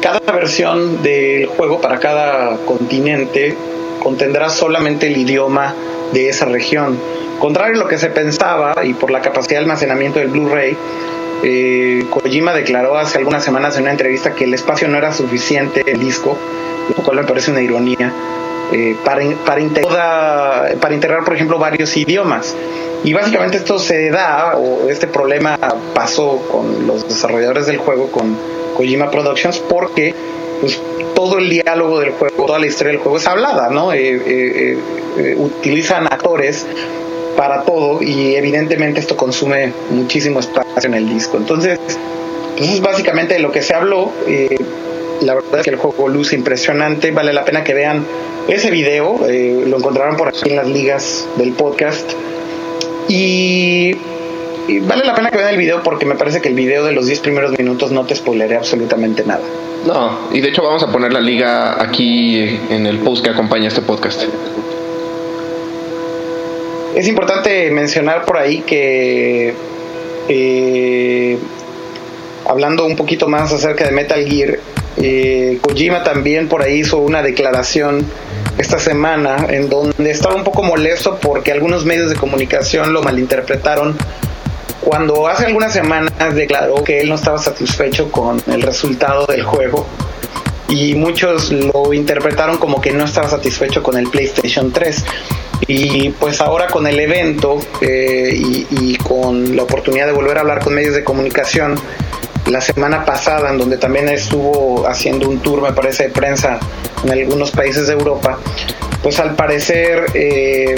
cada 0.00 0.20
versión 0.32 1.02
del 1.02 1.46
juego 1.46 1.80
para 1.80 1.98
cada 1.98 2.58
continente 2.58 3.56
contendrá 4.00 4.48
solamente 4.48 5.08
el 5.08 5.16
idioma 5.16 5.74
de 6.14 6.30
esa 6.30 6.46
región. 6.46 6.98
Contrario 7.38 7.74
a 7.74 7.78
lo 7.84 7.88
que 7.88 7.98
se 7.98 8.08
pensaba 8.08 8.74
y 8.84 8.94
por 8.94 9.10
la 9.10 9.20
capacidad 9.20 9.58
de 9.58 9.64
almacenamiento 9.64 10.20
del 10.20 10.28
Blu-ray, 10.28 10.76
eh, 11.42 12.06
Kojima 12.08 12.54
declaró 12.54 12.96
hace 12.96 13.18
algunas 13.18 13.44
semanas 13.44 13.76
en 13.76 13.82
una 13.82 13.90
entrevista 13.90 14.34
que 14.34 14.44
el 14.44 14.54
espacio 14.54 14.88
no 14.88 14.96
era 14.96 15.12
suficiente 15.12 15.82
en 15.82 15.88
el 15.96 16.00
disco, 16.00 16.38
lo 16.96 17.04
cual 17.04 17.18
me 17.18 17.24
parece 17.24 17.50
una 17.50 17.60
ironía, 17.60 18.12
eh, 18.72 18.96
para, 19.04 19.22
para, 19.44 19.60
integrar, 19.60 20.76
para 20.78 20.94
integrar, 20.94 21.24
por 21.24 21.34
ejemplo, 21.34 21.58
varios 21.58 21.94
idiomas. 21.96 22.56
Y 23.02 23.12
básicamente 23.12 23.58
esto 23.58 23.78
se 23.78 24.08
da, 24.08 24.56
o 24.56 24.88
este 24.88 25.06
problema 25.06 25.58
pasó 25.94 26.38
con 26.50 26.86
los 26.86 27.06
desarrolladores 27.06 27.66
del 27.66 27.76
juego, 27.76 28.10
con 28.10 28.38
Kojima 28.74 29.10
Productions, 29.10 29.58
porque 29.58 30.14
pues, 30.60 30.80
todo 31.14 31.38
el 31.38 31.48
diálogo 31.50 32.00
del 32.00 32.10
juego, 32.12 32.46
toda 32.46 32.58
la 32.58 32.66
historia 32.66 32.92
del 32.92 33.00
juego 33.00 33.18
es 33.18 33.26
hablada, 33.26 33.70
¿no? 33.70 33.92
Eh, 33.92 34.76
utilizan 35.36 36.06
actores 36.06 36.66
para 37.36 37.62
todo 37.62 38.02
y 38.02 38.34
evidentemente 38.34 39.00
esto 39.00 39.16
consume 39.16 39.72
muchísimo 39.90 40.40
espacio 40.40 40.88
en 40.88 40.94
el 40.94 41.08
disco. 41.08 41.36
Entonces, 41.36 41.78
pues 41.78 41.98
es 42.70 42.80
básicamente 42.80 43.34
de 43.34 43.40
lo 43.40 43.52
que 43.52 43.62
se 43.62 43.74
habló. 43.74 44.12
Eh, 44.26 44.56
la 45.20 45.34
verdad 45.34 45.60
es 45.60 45.64
que 45.64 45.70
el 45.70 45.76
juego 45.76 46.08
luce 46.08 46.36
impresionante, 46.36 47.10
vale 47.10 47.32
la 47.32 47.44
pena 47.44 47.64
que 47.64 47.74
vean 47.74 48.04
ese 48.48 48.70
video, 48.70 49.26
eh, 49.28 49.64
lo 49.66 49.78
encontrarán 49.78 50.16
por 50.16 50.28
aquí 50.28 50.50
en 50.50 50.56
las 50.56 50.66
ligas 50.66 51.26
del 51.36 51.52
podcast. 51.52 52.12
Y 53.08 53.96
y 54.66 54.80
vale 54.80 55.04
la 55.04 55.14
pena 55.14 55.30
que 55.30 55.36
vean 55.36 55.50
el 55.50 55.58
video 55.58 55.82
porque 55.82 56.06
me 56.06 56.14
parece 56.14 56.40
que 56.40 56.48
el 56.48 56.54
video 56.54 56.84
de 56.84 56.92
los 56.92 57.06
10 57.06 57.20
primeros 57.20 57.58
minutos 57.58 57.90
no 57.92 58.04
te 58.06 58.14
spoileré 58.14 58.56
absolutamente 58.56 59.24
nada. 59.24 59.42
No, 59.86 60.30
y 60.32 60.40
de 60.40 60.48
hecho 60.48 60.62
vamos 60.62 60.82
a 60.82 60.90
poner 60.90 61.12
la 61.12 61.20
liga 61.20 61.82
aquí 61.82 62.58
en 62.70 62.86
el 62.86 62.98
post 63.00 63.22
que 63.22 63.30
acompaña 63.30 63.68
este 63.68 63.82
podcast. 63.82 64.22
Es 66.94 67.08
importante 67.08 67.70
mencionar 67.70 68.24
por 68.24 68.38
ahí 68.38 68.60
que 68.60 69.54
eh, 70.28 71.38
hablando 72.48 72.86
un 72.86 72.96
poquito 72.96 73.28
más 73.28 73.52
acerca 73.52 73.84
de 73.84 73.90
Metal 73.90 74.24
Gear, 74.24 74.58
eh, 74.96 75.58
Kojima 75.60 76.04
también 76.04 76.48
por 76.48 76.62
ahí 76.62 76.80
hizo 76.80 76.98
una 76.98 77.22
declaración 77.22 78.06
esta 78.58 78.78
semana 78.78 79.46
en 79.48 79.68
donde 79.68 80.10
estaba 80.10 80.36
un 80.36 80.44
poco 80.44 80.62
molesto 80.62 81.18
porque 81.20 81.50
algunos 81.50 81.84
medios 81.84 82.08
de 82.08 82.16
comunicación 82.16 82.92
lo 82.92 83.02
malinterpretaron 83.02 83.96
cuando 84.84 85.26
hace 85.26 85.46
algunas 85.46 85.72
semanas 85.72 86.12
declaró 86.34 86.84
que 86.84 87.00
él 87.00 87.08
no 87.08 87.14
estaba 87.14 87.38
satisfecho 87.38 88.12
con 88.12 88.40
el 88.46 88.62
resultado 88.62 89.26
del 89.26 89.42
juego 89.42 89.86
y 90.68 90.94
muchos 90.94 91.50
lo 91.52 91.92
interpretaron 91.92 92.58
como 92.58 92.80
que 92.80 92.92
no 92.92 93.04
estaba 93.04 93.28
satisfecho 93.28 93.82
con 93.82 93.96
el 93.96 94.08
PlayStation 94.08 94.72
3 94.72 95.04
y 95.66 96.10
pues 96.10 96.40
ahora 96.40 96.66
con 96.66 96.86
el 96.86 96.98
evento 97.00 97.58
eh, 97.80 98.30
y, 98.34 98.96
con 98.96 99.56
la 99.56 99.62
oportunidad 99.62 100.06
de 100.06 100.12
volver 100.12 100.36
a 100.36 100.40
hablar 100.40 100.62
con 100.62 100.74
medios 100.74 100.94
de 100.94 101.04
comunicación 101.04 101.78
la 102.46 102.60
semana 102.60 103.06
pasada, 103.06 103.50
en 103.50 103.58
donde 103.58 103.78
también 103.78 104.08
estuvo 104.08 104.86
haciendo 104.86 105.28
un 105.28 105.38
tour, 105.38 105.62
me 105.62 105.72
parece, 105.72 106.04
de 106.04 106.08
prensa 106.10 106.60
en 107.02 107.10
algunos 107.10 107.50
países 107.50 107.86
de 107.86 107.94
Europa, 107.94 108.38
pues 109.02 109.18
al 109.18 109.34
parecer 109.34 110.06
eh, 110.12 110.74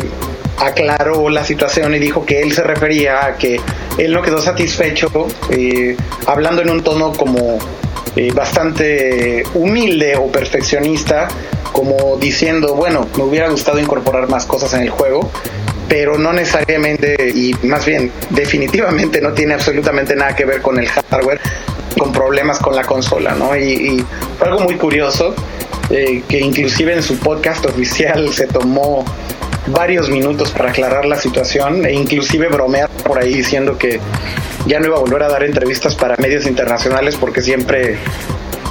aclaró 0.58 1.28
la 1.28 1.44
situación 1.44 1.94
y 1.94 1.98
dijo 1.98 2.24
que 2.24 2.40
él 2.40 2.52
se 2.52 2.62
refería 2.62 3.26
a 3.26 3.36
que 3.36 3.60
él 3.98 4.12
no 4.12 4.22
quedó 4.22 4.40
satisfecho, 4.40 5.10
eh, 5.50 5.96
hablando 6.26 6.62
en 6.62 6.70
un 6.70 6.82
tono 6.82 7.12
como 7.12 7.58
eh, 8.16 8.32
bastante 8.32 9.44
humilde 9.54 10.16
o 10.16 10.26
perfeccionista, 10.28 11.28
como 11.72 12.16
diciendo, 12.16 12.74
bueno, 12.74 13.06
me 13.16 13.24
hubiera 13.24 13.48
gustado 13.48 13.78
incorporar 13.78 14.28
más 14.28 14.46
cosas 14.46 14.72
en 14.74 14.82
el 14.82 14.90
juego, 14.90 15.30
pero 15.88 16.18
no 16.18 16.32
necesariamente 16.32 17.16
y 17.34 17.54
más 17.66 17.84
bien 17.84 18.10
definitivamente 18.30 19.20
no 19.20 19.32
tiene 19.32 19.54
absolutamente 19.54 20.16
nada 20.16 20.34
que 20.34 20.44
ver 20.44 20.62
con 20.62 20.78
el 20.78 20.88
hardware, 20.88 21.40
con 21.98 22.12
problemas 22.12 22.58
con 22.58 22.74
la 22.74 22.84
consola, 22.84 23.34
¿no? 23.34 23.56
Y, 23.56 24.04
fue 24.38 24.48
algo 24.48 24.60
muy 24.60 24.76
curioso 24.76 25.34
eh, 25.90 26.22
que 26.28 26.40
inclusive 26.40 26.94
en 26.94 27.02
su 27.02 27.18
podcast 27.18 27.64
oficial 27.66 28.32
se 28.32 28.46
tomó 28.46 29.04
varios 29.68 30.08
minutos 30.08 30.50
para 30.50 30.70
aclarar 30.70 31.06
la 31.06 31.16
situación 31.16 31.84
e 31.86 31.92
inclusive 31.92 32.48
bromear 32.48 32.88
por 33.04 33.18
ahí 33.18 33.34
diciendo 33.34 33.76
que 33.78 34.00
ya 34.66 34.80
no 34.80 34.86
iba 34.86 34.96
a 34.96 35.00
volver 35.00 35.22
a 35.22 35.28
dar 35.28 35.44
entrevistas 35.44 35.94
para 35.94 36.16
medios 36.16 36.46
internacionales 36.46 37.16
porque 37.16 37.42
siempre 37.42 37.98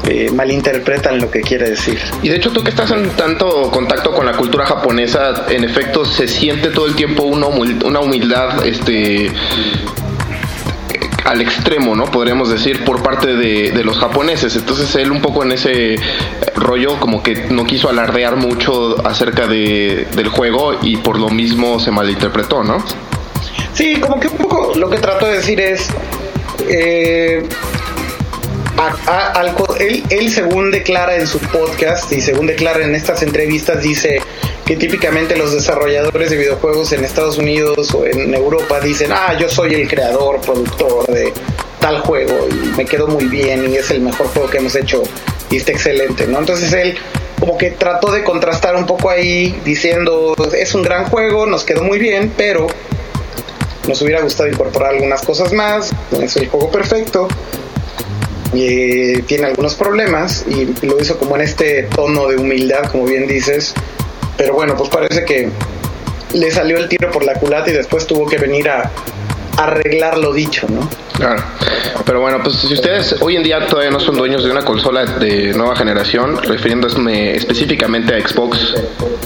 eh, 0.08 0.30
malinterpretan 0.32 1.20
lo 1.20 1.32
que 1.32 1.42
quiere 1.42 1.72
decir. 1.72 1.98
Y 2.22 2.30
de 2.30 2.36
hecho 2.36 2.52
tú 2.52 2.64
que 2.64 2.70
estás 2.70 2.92
en 2.92 3.10
tanto 3.12 3.72
contacto 3.72 4.12
con 4.14 4.26
la 4.26 4.34
cultura 4.34 4.66
japonesa, 4.66 5.46
en 5.50 5.64
efecto 5.64 6.06
se 6.06 6.28
siente 6.28 6.70
todo 6.70 6.86
el 6.86 6.96
tiempo 6.96 7.24
una, 7.24 7.48
humildad 7.48 8.66
este 8.68 9.32
al 11.26 11.42
extremo, 11.42 11.96
¿no? 11.96 12.06
Podríamos 12.06 12.50
decir, 12.50 12.86
por 12.86 13.02
parte 13.04 13.36
de, 13.36 13.84
los 13.84 13.98
japoneses. 13.98 14.56
Entonces 14.56 14.96
él 14.96 15.12
un 15.12 15.22
poco 15.22 15.44
en 15.44 15.52
ese 15.52 15.96
rollo 16.56 17.00
como 17.00 17.22
que 17.22 17.48
no 17.50 17.66
quiso 17.66 17.90
alardear 17.90 18.36
mucho 18.38 19.06
acerca 19.06 19.48
de, 19.48 20.08
del 20.16 20.30
juego 20.30 20.80
y 20.82 20.98
por 20.98 21.20
lo 21.20 21.30
mismo 21.30 21.80
se 21.80 21.92
malinterpretó, 21.92 22.64
¿no? 22.64 22.84
Sí, 23.74 24.00
como 24.00 24.20
que 24.20 24.28
un 24.28 24.38
poco 24.38 24.74
lo 24.76 24.90
que 24.90 24.98
trato 24.98 25.26
de 25.26 25.34
decir 25.34 25.60
es... 25.60 25.90
Eh, 26.70 27.44
él, 30.10 30.30
según 30.30 30.72
declara 30.72 31.16
en 31.16 31.28
su 31.28 31.40
podcast 31.40 32.12
y 32.12 32.22
según 32.22 32.48
declara 32.48 32.84
en 32.84 32.96
estas 32.96 33.22
entrevistas, 33.22 33.82
dice 33.82 34.20
que 34.66 34.76
típicamente 34.76 35.36
los 35.36 35.54
desarrolladores 35.54 36.30
de 36.30 36.38
videojuegos 36.38 36.92
en 36.92 37.06
Estados 37.06 37.38
Unidos 37.38 37.94
o 37.94 38.06
en 38.06 38.34
Europa 38.34 38.80
dicen, 38.80 39.12
ah, 39.12 39.38
yo 39.40 39.48
soy 39.48 39.76
el 39.76 39.88
creador, 39.88 40.42
productor 40.42 41.08
de 41.08 41.32
tal 41.80 42.00
juego 42.00 42.48
y 42.50 42.76
me 42.76 42.86
quedó 42.86 43.08
muy 43.08 43.26
bien 43.26 43.72
y 43.72 43.76
es 43.76 43.92
el 43.92 44.02
mejor 44.02 44.28
juego 44.28 44.50
que 44.50 44.58
hemos 44.58 44.76
hecho 44.76 45.04
y 45.52 45.58
está 45.58 45.72
excelente, 45.72 46.26
¿no? 46.28 46.40
Entonces 46.40 46.74
él 46.74 46.98
como 47.40 47.58
que 47.58 47.72
trató 47.72 48.12
de 48.12 48.24
contrastar 48.24 48.76
un 48.76 48.86
poco 48.86 49.10
ahí 49.10 49.60
diciendo, 49.64 50.36
es 50.58 50.74
un 50.74 50.82
gran 50.82 51.06
juego, 51.06 51.46
nos 51.46 51.64
quedó 51.64 51.84
muy 51.84 52.00
bien, 52.00 52.34
pero 52.36 52.66
nos 53.88 54.02
hubiera 54.02 54.22
gustado 54.22 54.50
incorporar 54.50 54.96
algunas 54.96 55.22
cosas 55.22 55.54
más, 55.54 55.92
es 56.20 56.36
el 56.38 56.48
juego 56.48 56.72
perfecto, 56.72 57.28
y 58.56 59.22
tiene 59.24 59.48
algunos 59.48 59.76
problemas 59.76 60.46
y 60.48 60.66
lo 60.86 61.00
hizo 61.00 61.18
como 61.18 61.36
en 61.36 61.42
este 61.42 61.84
tono 61.84 62.28
de 62.28 62.38
humildad, 62.38 62.92
como 62.92 63.06
bien 63.06 63.28
dices. 63.28 63.74
Pero 64.38 64.54
bueno, 64.54 64.76
pues 64.76 64.90
parece 64.90 65.26
que 65.26 65.50
le 66.34 66.52
salió 66.52 66.78
el 66.78 66.88
tiro 66.90 67.12
por 67.12 67.24
la 67.24 67.34
culata 67.34 67.70
y 67.70 67.74
después 67.74 68.06
tuvo 68.08 68.26
que 68.26 68.38
venir 68.38 68.70
a 68.70 68.92
arreglar 69.58 70.18
lo 70.18 70.34
dicho, 70.34 70.68
¿no? 70.70 70.90
Pero 72.06 72.20
bueno, 72.20 72.40
pues 72.44 72.58
si 72.58 72.74
ustedes 72.74 73.16
hoy 73.22 73.38
en 73.38 73.44
día 73.44 73.66
todavía 73.68 73.90
no 73.90 74.00
son 74.00 74.16
dueños 74.16 74.44
de 74.44 74.52
una 74.52 74.66
consola 74.66 75.06
de 75.06 75.54
nueva 75.54 75.76
generación, 75.76 76.42
refiriéndome 76.44 77.36
específicamente 77.36 78.14
a 78.16 78.28
Xbox 78.28 78.76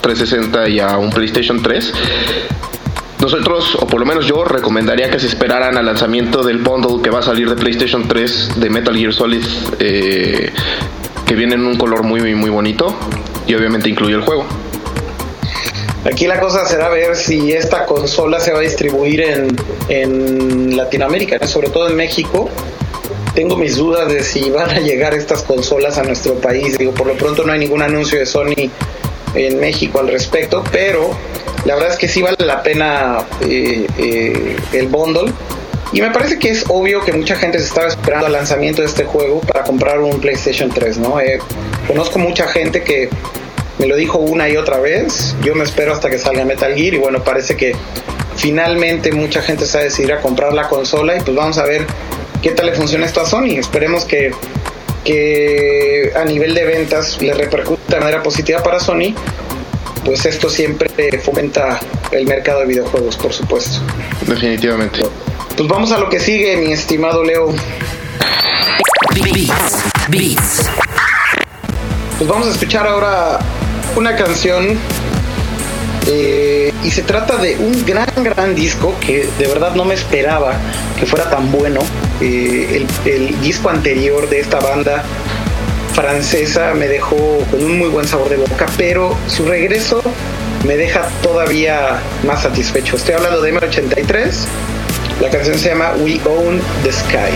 360 0.01 0.69
y 0.69 0.79
a 0.79 0.97
un 0.97 1.09
PlayStation 1.09 1.61
3, 1.63 1.93
nosotros, 3.31 3.75
o 3.75 3.85
por 3.85 3.99
lo 3.99 4.07
menos 4.07 4.25
yo, 4.25 4.43
recomendaría 4.43 5.11
que 5.11 5.19
se 5.19 5.27
esperaran 5.27 5.77
al 5.77 5.85
lanzamiento 5.85 6.41
del 6.41 6.57
bundle 6.57 7.01
que 7.03 7.11
va 7.11 7.19
a 7.19 7.21
salir 7.21 7.47
de 7.47 7.55
PlayStation 7.55 8.07
3 8.07 8.59
de 8.59 8.69
Metal 8.71 8.95
Gear 8.95 9.13
Solid, 9.13 9.43
eh, 9.79 10.51
que 11.27 11.35
viene 11.35 11.53
en 11.53 11.65
un 11.65 11.77
color 11.77 12.01
muy, 12.01 12.21
muy 12.33 12.49
bonito 12.49 12.95
y 13.45 13.53
obviamente 13.53 13.87
incluye 13.87 14.15
el 14.15 14.21
juego. 14.21 14.45
Aquí 16.05 16.25
la 16.25 16.39
cosa 16.39 16.65
será 16.65 16.89
ver 16.89 17.15
si 17.15 17.51
esta 17.51 17.85
consola 17.85 18.39
se 18.39 18.51
va 18.51 18.59
a 18.59 18.61
distribuir 18.61 19.21
en, 19.21 19.55
en 19.89 20.75
Latinoamérica, 20.75 21.45
sobre 21.45 21.69
todo 21.69 21.87
en 21.87 21.95
México. 21.95 22.49
Tengo 23.35 23.57
mis 23.57 23.75
dudas 23.75 24.07
de 24.11 24.23
si 24.23 24.49
van 24.49 24.71
a 24.71 24.79
llegar 24.79 25.13
estas 25.13 25.43
consolas 25.43 25.99
a 25.99 26.03
nuestro 26.03 26.33
país. 26.35 26.79
Digo, 26.79 26.93
por 26.93 27.05
lo 27.05 27.13
pronto 27.13 27.43
no 27.43 27.53
hay 27.53 27.59
ningún 27.59 27.83
anuncio 27.83 28.17
de 28.17 28.25
Sony 28.25 28.71
en 29.35 29.59
México 29.59 29.99
al 29.99 30.07
respecto, 30.07 30.63
pero 30.71 31.11
la 31.65 31.75
verdad 31.75 31.91
es 31.91 31.97
que 31.97 32.07
sí 32.07 32.21
vale 32.21 32.37
la 32.39 32.63
pena 32.63 33.25
eh, 33.41 33.87
eh, 33.97 34.55
el 34.73 34.87
bundle. 34.87 35.31
Y 35.91 36.01
me 36.01 36.11
parece 36.11 36.37
que 36.37 36.49
es 36.49 36.65
obvio 36.67 37.03
que 37.03 37.11
mucha 37.11 37.35
gente 37.35 37.57
se 37.57 37.65
estaba 37.65 37.87
esperando 37.87 38.27
al 38.27 38.31
lanzamiento 38.31 38.81
de 38.81 38.87
este 38.87 39.05
juego 39.05 39.41
para 39.41 39.63
comprar 39.63 39.99
un 39.99 40.19
PlayStation 40.19 40.69
3, 40.69 40.99
¿no? 40.99 41.19
Eh, 41.19 41.39
conozco 41.87 42.19
mucha 42.19 42.47
gente 42.47 42.83
que 42.83 43.09
me 43.79 43.87
lo 43.87 43.95
dijo 43.95 44.19
una 44.19 44.47
y 44.49 44.55
otra 44.55 44.79
vez. 44.79 45.35
Yo 45.41 45.55
me 45.55 45.63
espero 45.63 45.93
hasta 45.93 46.09
que 46.09 46.19
salga 46.19 46.45
Metal 46.45 46.75
Gear 46.75 46.93
y 46.93 46.97
bueno, 46.97 47.23
parece 47.23 47.57
que 47.57 47.75
finalmente 48.35 49.11
mucha 49.11 49.41
gente 49.41 49.65
se 49.65 49.77
va 49.77 49.81
a 49.81 49.83
decidir 49.85 50.13
a 50.13 50.21
comprar 50.21 50.53
la 50.53 50.67
consola 50.67 51.17
y 51.17 51.21
pues 51.21 51.35
vamos 51.35 51.57
a 51.57 51.65
ver 51.65 51.85
qué 52.43 52.51
tal 52.51 52.67
le 52.67 52.73
funciona 52.73 53.07
esto 53.07 53.21
a 53.21 53.25
Sony. 53.25 53.57
Esperemos 53.57 54.05
que, 54.05 54.31
que 55.03 56.13
a 56.15 56.23
nivel 56.23 56.53
de 56.53 56.65
ventas 56.65 57.19
le 57.19 57.33
repercuta 57.33 57.95
de 57.95 57.99
manera 57.99 58.21
positiva 58.21 58.61
para 58.61 58.79
Sony 58.79 59.15
pues 60.03 60.25
esto 60.25 60.49
siempre 60.49 60.89
fomenta 61.19 61.79
el 62.11 62.25
mercado 62.25 62.61
de 62.61 62.67
videojuegos, 62.67 63.17
por 63.17 63.33
supuesto. 63.33 63.79
Definitivamente. 64.25 65.01
Pues 65.55 65.67
vamos 65.67 65.91
a 65.91 65.99
lo 65.99 66.09
que 66.09 66.19
sigue, 66.19 66.57
mi 66.57 66.71
estimado 66.71 67.23
Leo. 67.23 67.53
Pues 72.17 72.29
vamos 72.29 72.47
a 72.47 72.51
escuchar 72.51 72.87
ahora 72.87 73.39
una 73.95 74.15
canción 74.15 74.77
eh, 76.07 76.73
y 76.83 76.91
se 76.91 77.01
trata 77.03 77.37
de 77.37 77.57
un 77.57 77.85
gran, 77.85 78.09
gran 78.23 78.55
disco 78.55 78.95
que 78.99 79.29
de 79.37 79.47
verdad 79.47 79.75
no 79.75 79.85
me 79.85 79.93
esperaba 79.93 80.53
que 80.97 81.05
fuera 81.05 81.29
tan 81.29 81.51
bueno. 81.51 81.81
Eh, 82.21 82.85
el, 83.05 83.11
el 83.11 83.41
disco 83.41 83.69
anterior 83.69 84.27
de 84.27 84.39
esta 84.39 84.59
banda 84.59 85.03
francesa 85.93 86.73
me 86.73 86.87
dejó 86.87 87.39
con 87.51 87.63
un 87.63 87.77
muy 87.77 87.89
buen 87.89 88.07
sabor 88.07 88.29
de 88.29 88.37
boca, 88.37 88.65
pero 88.77 89.15
su 89.27 89.45
regreso 89.45 90.01
me 90.65 90.77
deja 90.77 91.09
todavía 91.21 91.99
más 92.25 92.43
satisfecho. 92.43 92.95
Estoy 92.95 93.15
hablando 93.15 93.41
de 93.41 93.53
M83. 93.53 94.45
La 95.21 95.29
canción 95.29 95.57
se 95.57 95.69
llama 95.69 95.93
We 95.99 96.21
Own 96.25 96.61
the 96.83 96.91
Sky. 96.91 97.31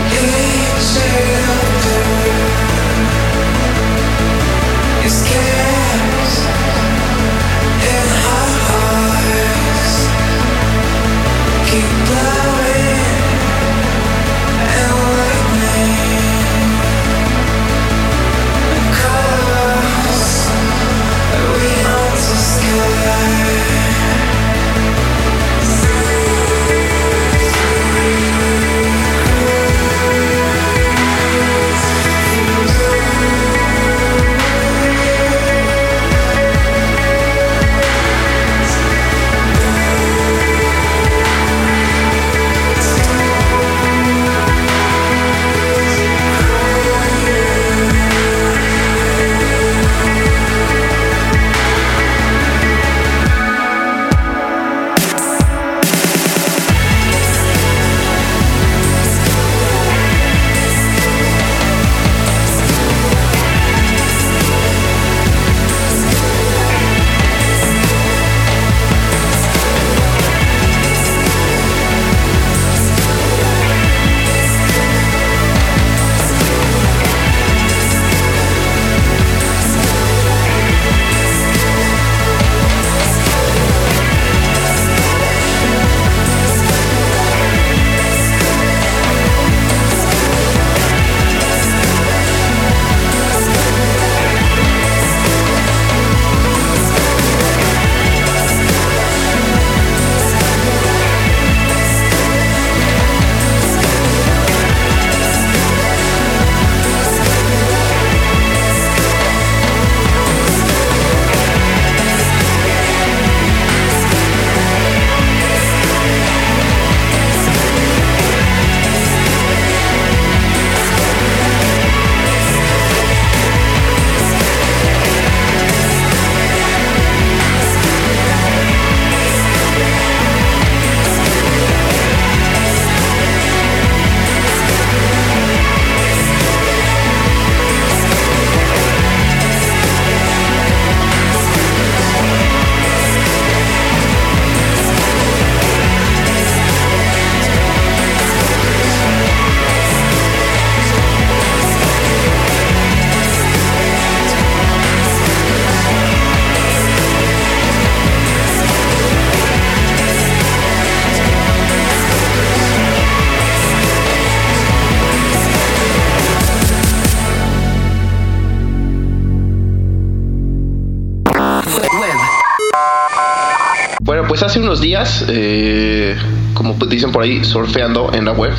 Unos 174.74 174.82
días, 174.82 175.24
eh, 175.28 176.16
como 176.52 176.74
dicen 176.74 177.12
por 177.12 177.22
ahí, 177.22 177.44
surfeando 177.44 178.12
en 178.12 178.24
la 178.24 178.32
web, 178.32 178.52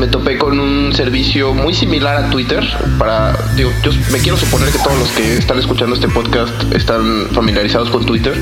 me 0.00 0.08
topé 0.08 0.38
con 0.38 0.58
un 0.58 0.94
servicio 0.94 1.52
muy 1.52 1.74
similar 1.74 2.16
a 2.16 2.30
Twitter. 2.30 2.66
Para, 2.98 3.36
digo, 3.54 3.70
yo 3.82 3.90
me 4.10 4.18
quiero 4.18 4.38
suponer 4.38 4.70
que 4.70 4.78
todos 4.78 4.98
los 4.98 5.10
que 5.10 5.36
están 5.36 5.58
escuchando 5.58 5.94
este 5.94 6.08
podcast 6.08 6.50
están 6.72 7.28
familiarizados 7.32 7.90
con 7.90 8.06
Twitter. 8.06 8.32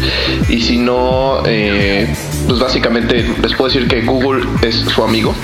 Y 0.48 0.60
si 0.60 0.78
no, 0.78 1.42
eh, 1.46 2.14
pues 2.46 2.60
básicamente 2.60 3.34
les 3.42 3.54
puedo 3.54 3.72
decir 3.72 3.88
que 3.88 4.02
Google 4.02 4.46
es 4.62 4.76
su 4.76 5.02
amigo. 5.02 5.34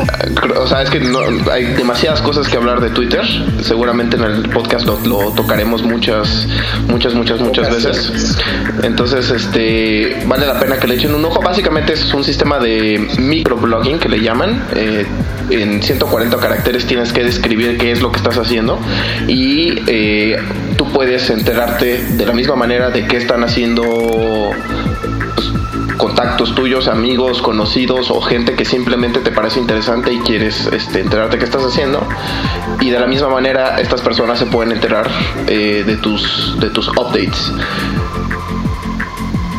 o 0.58 0.66
sea, 0.66 0.82
es 0.82 0.88
que 0.88 1.00
no, 1.00 1.20
hay 1.52 1.64
demasiadas 1.74 2.22
cosas 2.22 2.48
que 2.48 2.56
hablar 2.56 2.80
de 2.80 2.88
Twitter. 2.88 3.22
Seguramente 3.60 4.16
en 4.16 4.22
el 4.22 4.48
podcast 4.48 4.86
lo, 4.86 4.98
lo 5.00 5.32
tocaremos 5.32 5.82
muchas, 5.82 6.48
muchas, 6.88 7.12
muchas, 7.12 7.40
muchas 7.40 7.68
veces. 7.68 8.38
Entonces, 8.82 9.30
este, 9.30 10.24
vale 10.26 10.46
la 10.46 10.58
pena 10.58 10.78
que 10.78 10.86
le 10.86 10.94
echen 10.94 11.14
un 11.14 11.26
ojo. 11.26 11.42
Básicamente 11.42 11.92
es 11.92 12.14
un 12.14 12.24
sistema 12.24 12.58
de 12.58 13.06
microblogging 13.18 13.98
que 13.98 14.08
le 14.08 14.20
llaman. 14.20 14.64
Eh, 14.74 15.04
en 15.50 15.82
140 15.82 16.36
caracteres 16.36 16.86
tienes 16.86 17.12
que 17.12 17.24
describir 17.24 17.78
qué 17.78 17.92
es 17.92 18.00
lo 18.00 18.10
que 18.10 18.18
estás 18.18 18.36
haciendo 18.38 18.78
y 19.26 19.82
eh, 19.86 20.36
tú 20.76 20.90
puedes 20.92 21.30
enterarte 21.30 22.02
de 22.04 22.26
la 22.26 22.32
misma 22.32 22.56
manera 22.56 22.90
de 22.90 23.06
qué 23.06 23.16
están 23.16 23.44
haciendo 23.44 24.50
pues, 25.34 25.52
contactos 25.96 26.54
tuyos, 26.54 26.88
amigos, 26.88 27.42
conocidos 27.42 28.10
o 28.10 28.20
gente 28.20 28.54
que 28.54 28.64
simplemente 28.64 29.20
te 29.20 29.30
parece 29.30 29.60
interesante 29.60 30.12
y 30.12 30.18
quieres 30.20 30.66
este, 30.72 31.00
enterarte 31.00 31.38
qué 31.38 31.44
estás 31.44 31.64
haciendo. 31.64 32.06
Y 32.80 32.90
de 32.90 32.98
la 32.98 33.06
misma 33.06 33.28
manera 33.28 33.80
estas 33.80 34.00
personas 34.00 34.38
se 34.38 34.46
pueden 34.46 34.72
enterar 34.72 35.10
eh, 35.46 35.84
de, 35.86 35.96
tus, 35.96 36.58
de 36.60 36.70
tus 36.70 36.88
updates. 36.88 37.52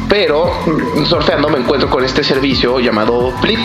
Pero 0.10 0.52
sorteando 1.06 1.50
me 1.50 1.60
encuentro 1.60 1.90
con 1.90 2.04
este 2.04 2.24
servicio 2.24 2.80
llamado 2.80 3.32
Flip 3.42 3.60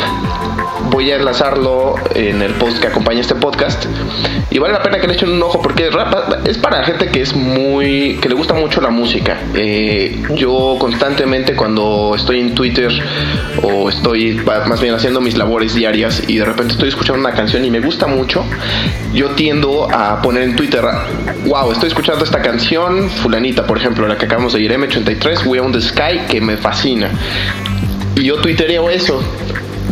voy 0.91 1.11
a 1.11 1.16
enlazarlo 1.16 1.95
en 2.14 2.43
el 2.43 2.53
post 2.55 2.78
que 2.78 2.89
acompaña 2.89 3.20
este 3.20 3.35
podcast. 3.35 3.85
Y 4.51 4.59
vale 4.59 4.74
la 4.74 4.82
pena 4.82 5.01
que 5.01 5.07
le 5.07 5.14
echen 5.14 5.30
un 5.30 5.43
ojo 5.43 5.61
porque 5.61 5.91
es 6.45 6.59
para 6.59 6.85
gente 6.85 7.09
que 7.09 7.22
es 7.22 7.35
muy. 7.35 8.18
que 8.20 8.28
le 8.28 8.35
gusta 8.35 8.55
mucho 8.55 8.80
la 8.80 8.91
música. 8.91 9.39
Eh, 9.55 10.22
yo 10.35 10.76
constantemente 10.78 11.57
cuando 11.57 12.14
estoy 12.14 12.41
en 12.41 12.55
Twitter 12.55 12.93
o 13.62 13.89
estoy 13.89 14.41
más 14.66 14.80
bien 14.80 14.95
haciendo 14.95 15.20
mis 15.20 15.37
labores 15.37 15.74
diarias 15.74 16.22
y 16.28 16.39
de 16.39 16.45
repente 16.45 16.72
estoy 16.74 16.89
escuchando 16.89 17.20
una 17.20 17.35
canción 17.35 17.64
y 17.64 17.70
me 17.70 17.80
gusta 17.80 18.07
mucho, 18.07 18.45
yo 19.12 19.30
tiendo 19.30 19.89
a 19.93 20.20
poner 20.22 20.43
en 20.45 20.57
Twitter, 20.57 20.85
wow, 21.47 21.72
estoy 21.72 21.89
escuchando 21.89 22.24
esta 22.24 22.41
canción, 22.41 23.09
fulanita, 23.11 23.66
por 23.66 23.78
ejemplo, 23.78 24.07
la 24.07 24.16
que 24.16 24.26
acabamos 24.26 24.53
de 24.53 24.62
ir, 24.62 24.72
M83, 24.72 25.47
We 25.47 25.61
on 25.61 25.72
the 25.72 25.80
Sky, 25.80 26.20
que 26.28 26.41
me 26.41 26.57
fascina. 26.57 27.11
Y 28.16 28.24
yo 28.24 28.37
tuitereo 28.37 28.91
eso 28.91 29.20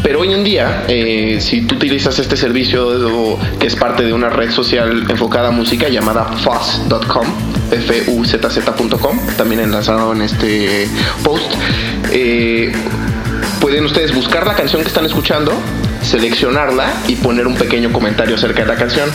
pero 0.02 0.20
hoy 0.20 0.32
en 0.32 0.42
día, 0.42 0.84
eh, 0.88 1.38
si 1.40 1.62
tú 1.62 1.76
utilizas 1.76 2.18
este 2.18 2.36
servicio 2.36 3.38
que 3.58 3.66
es 3.66 3.76
parte 3.76 4.02
de 4.02 4.12
una 4.12 4.28
red 4.28 4.50
social 4.50 5.06
enfocada 5.08 5.48
a 5.48 5.50
música 5.50 5.88
llamada 5.88 6.24
fuzz.com, 6.24 7.26
f-u-z-z.com, 7.70 9.18
también 9.36 9.60
enlazado 9.60 10.12
en 10.12 10.22
este 10.22 10.88
post, 11.22 11.52
eh, 12.10 12.72
pueden 13.60 13.84
ustedes 13.84 14.14
buscar 14.14 14.46
la 14.46 14.54
canción 14.54 14.82
que 14.82 14.88
están 14.88 15.06
escuchando, 15.06 15.52
seleccionarla 16.02 16.92
y 17.06 17.16
poner 17.16 17.46
un 17.46 17.54
pequeño 17.54 17.92
comentario 17.92 18.34
acerca 18.34 18.62
de 18.62 18.68
la 18.68 18.76
canción. 18.76 19.08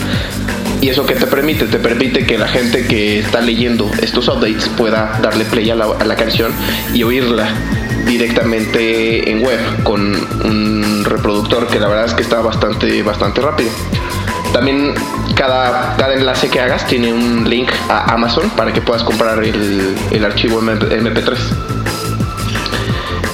¿Y 0.80 0.89
eso 0.89 1.05
qué 1.05 1.15
te 1.15 1.25
permite? 1.25 1.65
Te 1.65 1.80
permite 1.80 2.25
que 2.25 2.38
la 2.38 2.47
gente 2.47 2.86
que 2.86 3.19
está 3.19 3.41
leyendo 3.41 3.91
estos 4.01 4.28
updates 4.28 4.69
pueda 4.69 5.19
darle 5.21 5.43
play 5.45 5.69
a 5.71 5.75
la, 5.75 5.86
a 5.86 6.05
la 6.05 6.15
canción 6.15 6.53
y 6.93 7.03
oírla 7.03 7.49
directamente 8.08 9.30
en 9.30 9.43
web 9.43 9.60
con 9.84 10.01
un 10.45 11.03
reproductor 11.05 11.68
que 11.68 11.80
la 11.80 11.88
verdad 11.88 12.05
es 12.05 12.14
que 12.14 12.24
está 12.24 12.41
bastante, 12.41 13.03
bastante 13.03 13.41
rápido. 13.41 13.70
También 14.53 14.93
cada, 15.36 15.95
cada 15.97 16.14
enlace 16.14 16.49
que 16.49 16.60
hagas 16.60 16.88
tiene 16.88 17.14
un 17.14 17.47
link 17.49 17.70
a 17.89 18.14
Amazon 18.14 18.49
para 18.51 18.74
que 18.74 18.82
puedas 18.82 19.03
comprar 19.03 19.43
el, 19.43 19.95
el 20.12 20.26
archivo 20.26 20.62
MP3. 20.62 21.38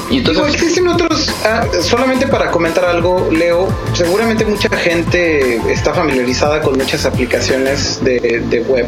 Y 0.09 0.17
entonces... 0.17 0.79
otros, 0.87 1.33
ah, 1.43 1.65
solamente 1.81 2.27
para 2.27 2.51
comentar 2.51 2.85
algo, 2.85 3.29
Leo, 3.31 3.67
seguramente 3.93 4.45
mucha 4.45 4.69
gente 4.69 5.59
está 5.71 5.93
familiarizada 5.93 6.61
con 6.61 6.77
muchas 6.77 7.05
aplicaciones 7.05 8.03
de, 8.03 8.43
de 8.47 8.61
web 8.61 8.85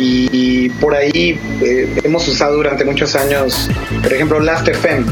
y, 0.00 0.68
por 0.80 0.94
ahí 0.94 1.38
eh, 1.60 2.00
hemos 2.04 2.26
usado 2.28 2.56
durante 2.56 2.84
muchos 2.84 3.14
años, 3.16 3.68
por 4.02 4.12
ejemplo, 4.12 4.40
Last.fm. 4.40 5.04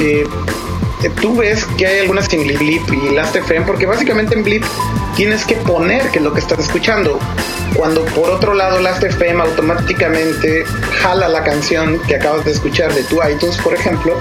Eh, 0.00 0.24
tú 1.20 1.36
ves 1.36 1.66
que 1.76 1.86
hay 1.86 2.00
algunas 2.00 2.32
en 2.32 2.46
Blip 2.46 2.82
y 2.92 3.14
Last.fm 3.14 3.66
porque 3.66 3.86
básicamente 3.86 4.34
en 4.34 4.44
Blip 4.44 4.64
tienes 5.16 5.44
que 5.44 5.56
poner 5.56 6.08
que 6.10 6.18
es 6.18 6.24
lo 6.24 6.32
que 6.32 6.40
estás 6.40 6.58
escuchando 6.60 7.18
cuando 7.74 8.04
por 8.06 8.30
otro 8.30 8.54
lado 8.54 8.80
Last.fm 8.80 9.42
automáticamente 9.42 10.64
jala 11.02 11.28
la 11.28 11.42
canción 11.42 12.00
que 12.06 12.16
acabas 12.16 12.44
de 12.44 12.52
escuchar 12.52 12.94
de 12.94 13.02
tu 13.04 13.16
iTunes, 13.22 13.56
por 13.58 13.74
ejemplo, 13.74 14.16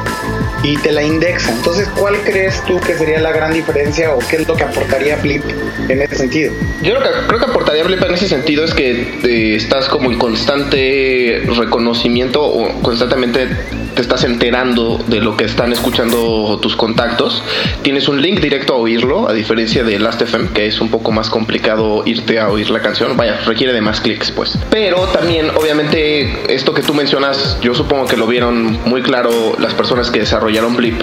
y 0.63 0.77
te 0.77 0.91
la 0.91 1.03
indexa. 1.03 1.51
Entonces, 1.51 1.87
¿cuál 1.97 2.15
crees 2.23 2.61
tú 2.65 2.79
que 2.79 2.95
sería 2.95 3.19
la 3.19 3.31
gran 3.31 3.53
diferencia 3.53 4.13
o 4.13 4.19
qué 4.19 4.37
es 4.37 4.47
lo 4.47 4.55
que 4.55 4.63
aportaría 4.63 5.15
Blip 5.17 5.43
en 5.89 6.01
ese 6.01 6.15
sentido? 6.15 6.53
Yo 6.81 6.93
lo 6.93 7.01
que 7.01 7.09
creo 7.27 7.39
que 7.39 7.45
aportaría 7.45 7.83
Blip 7.83 8.01
en 8.03 8.13
ese 8.13 8.27
sentido 8.27 8.63
es 8.63 8.73
que 8.73 9.19
eh, 9.23 9.55
estás 9.55 9.87
como 9.87 10.11
en 10.11 10.17
constante 10.17 11.43
reconocimiento 11.55 12.43
o 12.43 12.81
constantemente 12.81 13.47
te 13.95 14.01
estás 14.01 14.23
enterando 14.25 14.99
de 15.07 15.21
lo 15.21 15.37
que 15.37 15.45
están 15.45 15.71
escuchando 15.71 16.59
tus 16.61 16.75
contactos. 16.75 17.41
Tienes 17.81 18.07
un 18.07 18.21
link 18.21 18.41
directo 18.41 18.73
a 18.73 18.77
oírlo, 18.77 19.27
a 19.29 19.33
diferencia 19.33 19.83
de 19.83 19.97
Last.fm, 19.99 20.49
que 20.49 20.67
es 20.67 20.81
un 20.81 20.89
poco 20.89 21.11
más 21.11 21.29
complicado 21.29 22.03
irte 22.05 22.39
a 22.39 22.49
oír 22.49 22.69
la 22.69 22.81
canción. 22.81 23.15
Vaya, 23.15 23.39
requiere 23.45 23.73
de 23.73 23.81
más 23.81 24.01
clics, 24.01 24.31
pues. 24.31 24.57
Pero 24.69 24.97
también, 25.07 25.49
obviamente, 25.51 26.53
esto 26.53 26.73
que 26.73 26.81
tú 26.81 26.93
mencionas, 26.93 27.57
yo 27.61 27.73
supongo 27.73 28.05
que 28.05 28.17
lo 28.17 28.27
vieron 28.27 28.77
muy 28.85 29.01
claro 29.01 29.55
las 29.59 29.73
personas 29.73 30.11
que 30.11 30.19
desarrollaron 30.19 30.75
Blip. 30.75 31.01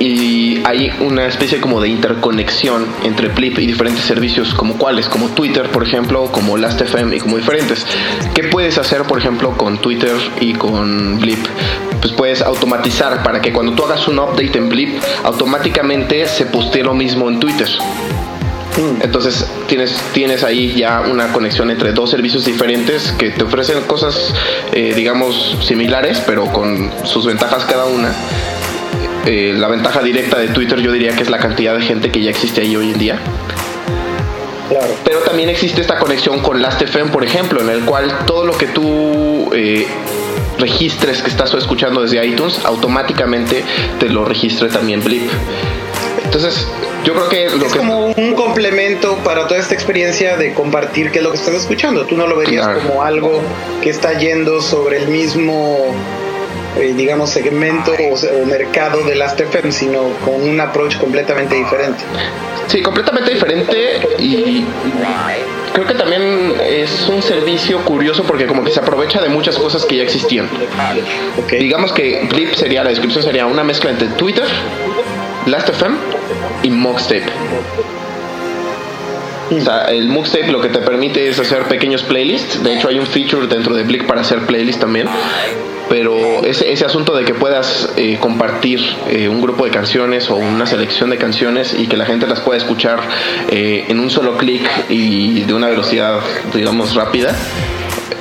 Y 0.00 0.23
hay 0.64 0.90
una 1.00 1.26
especie 1.26 1.60
como 1.60 1.80
de 1.80 1.88
interconexión 1.88 2.86
entre 3.04 3.28
Blip 3.28 3.58
y 3.58 3.66
diferentes 3.66 4.04
servicios, 4.04 4.54
como 4.54 4.78
cuáles, 4.78 5.08
como 5.08 5.28
Twitter, 5.28 5.68
por 5.70 5.82
ejemplo, 5.82 6.32
como 6.32 6.56
Last.fm 6.56 7.14
y 7.14 7.20
como 7.20 7.36
diferentes. 7.36 7.86
¿Qué 8.34 8.44
puedes 8.44 8.78
hacer, 8.78 9.02
por 9.02 9.18
ejemplo, 9.18 9.56
con 9.58 9.78
Twitter 9.78 10.16
y 10.40 10.54
con 10.54 11.20
Blip? 11.20 11.44
Pues 12.00 12.12
puedes 12.14 12.40
automatizar 12.40 13.22
para 13.22 13.42
que 13.42 13.52
cuando 13.52 13.72
tú 13.72 13.84
hagas 13.84 14.08
un 14.08 14.18
update 14.18 14.56
en 14.56 14.70
Blip, 14.70 14.98
automáticamente 15.22 16.26
se 16.26 16.46
postee 16.46 16.82
lo 16.82 16.94
mismo 16.94 17.28
en 17.28 17.40
Twitter. 17.40 17.68
Entonces 19.02 19.46
tienes, 19.68 19.96
tienes 20.12 20.42
ahí 20.42 20.74
ya 20.74 21.02
una 21.02 21.32
conexión 21.32 21.70
entre 21.70 21.92
dos 21.92 22.10
servicios 22.10 22.44
diferentes 22.44 23.12
que 23.12 23.30
te 23.30 23.44
ofrecen 23.44 23.80
cosas, 23.82 24.34
eh, 24.72 24.94
digamos, 24.96 25.58
similares, 25.62 26.20
pero 26.26 26.46
con 26.46 26.90
sus 27.04 27.26
ventajas 27.26 27.64
cada 27.66 27.84
una. 27.84 28.12
Eh, 29.26 29.54
la 29.56 29.68
ventaja 29.68 30.02
directa 30.02 30.38
de 30.38 30.48
Twitter 30.48 30.80
yo 30.80 30.92
diría 30.92 31.14
que 31.16 31.22
es 31.22 31.30
la 31.30 31.38
cantidad 31.38 31.74
de 31.74 31.82
gente 31.82 32.10
que 32.10 32.22
ya 32.22 32.30
existe 32.30 32.60
ahí 32.60 32.76
hoy 32.76 32.90
en 32.90 32.98
día. 32.98 33.18
Pero 35.04 35.20
también 35.20 35.48
existe 35.48 35.80
esta 35.80 35.98
conexión 35.98 36.40
con 36.40 36.60
Last.fm, 36.60 37.10
por 37.10 37.24
ejemplo, 37.24 37.60
en 37.60 37.68
el 37.68 37.84
cual 37.84 38.12
todo 38.26 38.44
lo 38.44 38.56
que 38.56 38.66
tú 38.66 39.50
eh, 39.54 39.86
registres 40.58 41.22
que 41.22 41.28
estás 41.28 41.52
escuchando 41.54 42.02
desde 42.02 42.24
iTunes, 42.24 42.60
automáticamente 42.64 43.64
te 43.98 44.08
lo 44.08 44.24
registre 44.24 44.68
también 44.68 45.02
Blip. 45.02 45.30
Entonces, 46.24 46.66
yo 47.04 47.12
creo 47.12 47.28
que 47.28 47.56
lo 47.56 47.66
es 47.66 47.74
como 47.74 48.06
un 48.06 48.34
complemento 48.34 49.16
para 49.18 49.46
toda 49.46 49.60
esta 49.60 49.74
experiencia 49.74 50.36
de 50.36 50.54
compartir 50.54 51.10
qué 51.10 51.18
es 51.18 51.24
lo 51.24 51.30
que 51.30 51.36
estás 51.36 51.54
escuchando. 51.54 52.06
Tú 52.06 52.16
no 52.16 52.26
lo 52.26 52.36
verías 52.36 52.66
como 52.78 53.02
algo 53.02 53.42
que 53.82 53.90
está 53.90 54.18
yendo 54.18 54.60
sobre 54.60 54.98
el 54.98 55.08
mismo 55.08 55.94
eh, 56.76 56.94
digamos 56.96 57.30
segmento 57.30 57.92
o, 57.92 58.46
mercado 58.46 59.02
de 59.04 59.14
Last.fm, 59.14 59.72
sino 59.72 60.08
con 60.24 60.42
un 60.42 60.60
approach 60.60 60.96
completamente 60.96 61.54
diferente. 61.54 62.04
Sí, 62.66 62.82
completamente 62.82 63.32
diferente 63.32 64.00
y 64.18 64.64
creo 65.72 65.86
que 65.86 65.94
también 65.94 66.54
es 66.66 67.08
un 67.08 67.22
servicio 67.22 67.78
curioso 67.84 68.24
porque 68.24 68.46
como 68.46 68.64
que 68.64 68.70
se 68.70 68.80
aprovecha 68.80 69.20
de 69.20 69.28
muchas 69.28 69.56
cosas 69.56 69.84
que 69.84 69.96
ya 69.96 70.02
existían. 70.02 70.48
Digamos 71.50 71.92
que 71.92 72.26
Blip 72.30 72.54
sería, 72.54 72.82
la 72.82 72.90
descripción 72.90 73.22
sería 73.22 73.46
una 73.46 73.64
mezcla 73.64 73.90
entre 73.90 74.08
Twitter, 74.08 74.46
Last.fm 75.46 75.96
y 76.62 76.70
Moxtape. 76.70 77.26
O 79.50 79.60
sea, 79.60 79.84
el 79.84 80.08
Moxtape 80.08 80.50
lo 80.50 80.60
que 80.60 80.68
te 80.68 80.78
permite 80.78 81.28
es 81.28 81.38
hacer 81.38 81.64
pequeños 81.64 82.02
playlists. 82.02 82.62
De 82.62 82.74
hecho, 82.74 82.88
hay 82.88 82.98
un 82.98 83.06
feature 83.06 83.46
dentro 83.46 83.74
de 83.74 83.82
Blick 83.84 84.06
para 84.06 84.22
hacer 84.22 84.40
playlists 84.46 84.80
también. 84.80 85.06
Pero 85.88 86.44
ese, 86.44 86.72
ese 86.72 86.84
asunto 86.84 87.14
de 87.14 87.24
que 87.24 87.34
puedas 87.34 87.92
eh, 87.96 88.18
compartir 88.20 88.80
eh, 89.08 89.28
un 89.28 89.40
grupo 89.40 89.64
de 89.64 89.70
canciones 89.70 90.30
o 90.30 90.36
una 90.36 90.66
selección 90.66 91.10
de 91.10 91.18
canciones 91.18 91.74
y 91.78 91.86
que 91.86 91.96
la 91.96 92.06
gente 92.06 92.26
las 92.26 92.40
pueda 92.40 92.58
escuchar 92.58 93.00
eh, 93.50 93.84
en 93.88 94.00
un 94.00 94.10
solo 94.10 94.36
clic 94.36 94.62
y 94.88 95.42
de 95.42 95.54
una 95.54 95.68
velocidad, 95.68 96.20
digamos, 96.54 96.94
rápida, 96.94 97.34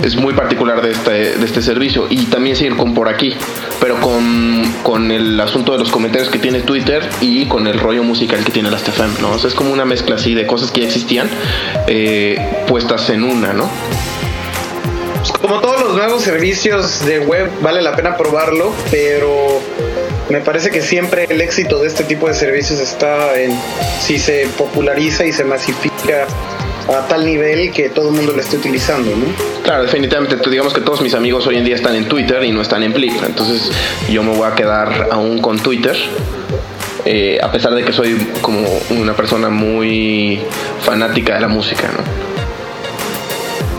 es 0.04 0.18
muy 0.18 0.34
particular 0.34 0.82
de 0.82 0.92
este, 0.92 1.38
de 1.38 1.46
este 1.46 1.62
servicio. 1.62 2.08
Y 2.10 2.26
también 2.26 2.58
seguir 2.58 2.76
con 2.76 2.94
por 2.94 3.08
aquí, 3.08 3.34
pero 3.80 4.02
con, 4.02 4.64
con 4.84 5.12
el 5.12 5.40
asunto 5.40 5.72
de 5.72 5.80
los 5.80 5.90
comentarios 5.90 6.30
que 6.30 6.40
tiene 6.40 6.62
Twitter 6.62 7.08
y 7.22 7.46
con 7.46 7.68
el 7.68 7.80
rollo 7.80 8.04
musical 8.04 8.44
que 8.44 8.52
tiene 8.52 8.70
la 8.70 8.78
STFM, 8.78 9.22
¿no? 9.22 9.36
Es 9.36 9.54
como 9.54 9.72
una 9.72 9.86
mezcla 9.86 10.16
así 10.16 10.34
de 10.34 10.46
cosas 10.46 10.72
que 10.72 10.82
ya 10.82 10.88
existían 10.88 11.30
puestas 12.68 13.10
en 13.10 13.24
una, 13.24 13.54
¿no? 13.54 13.70
Pues 15.24 15.40
como 15.40 15.62
todos 15.62 15.80
los 15.80 15.96
nuevos 15.96 16.22
servicios 16.22 17.06
de 17.06 17.20
web, 17.20 17.50
vale 17.62 17.82
la 17.82 17.96
pena 17.96 18.18
probarlo, 18.18 18.74
pero 18.92 19.62
me 20.30 20.42
parece 20.42 20.70
que 20.70 20.82
siempre 20.82 21.28
el 21.30 21.40
éxito 21.40 21.80
de 21.80 21.88
este 21.88 22.04
tipo 22.04 22.28
de 22.28 22.34
servicios 22.34 22.82
está 22.82 23.40
en 23.40 23.58
si 24.02 24.20
se 24.20 24.50
populariza 24.58 25.24
y 25.26 25.32
se 25.32 25.46
masifica 25.46 26.28
a 26.90 27.08
tal 27.08 27.26
nivel 27.26 27.72
que 27.72 27.88
todo 27.88 28.10
el 28.10 28.16
mundo 28.16 28.34
lo 28.34 28.42
esté 28.42 28.58
utilizando, 28.58 29.12
¿no? 29.12 29.28
Claro, 29.64 29.84
definitivamente. 29.84 30.36
Digamos 30.50 30.74
que 30.74 30.82
todos 30.82 31.00
mis 31.00 31.14
amigos 31.14 31.48
hoy 31.48 31.56
en 31.56 31.64
día 31.64 31.76
están 31.76 31.96
en 31.96 32.10
Twitter 32.10 32.44
y 32.44 32.52
no 32.52 32.62
están 32.62 32.84
en 32.84 32.92
Blip. 32.92 33.24
Entonces 33.26 33.72
yo 34.10 34.24
me 34.24 34.36
voy 34.36 34.46
a 34.46 34.56
quedar 34.56 35.08
aún 35.10 35.40
con 35.40 35.58
Twitter. 35.58 35.96
Eh, 37.06 37.40
a 37.42 37.50
pesar 37.50 37.74
de 37.76 37.86
que 37.86 37.94
soy 37.94 38.18
como 38.42 38.68
una 38.90 39.16
persona 39.16 39.48
muy 39.48 40.42
fanática 40.82 41.36
de 41.36 41.40
la 41.40 41.48
música, 41.48 41.90
¿no? 41.94 42.33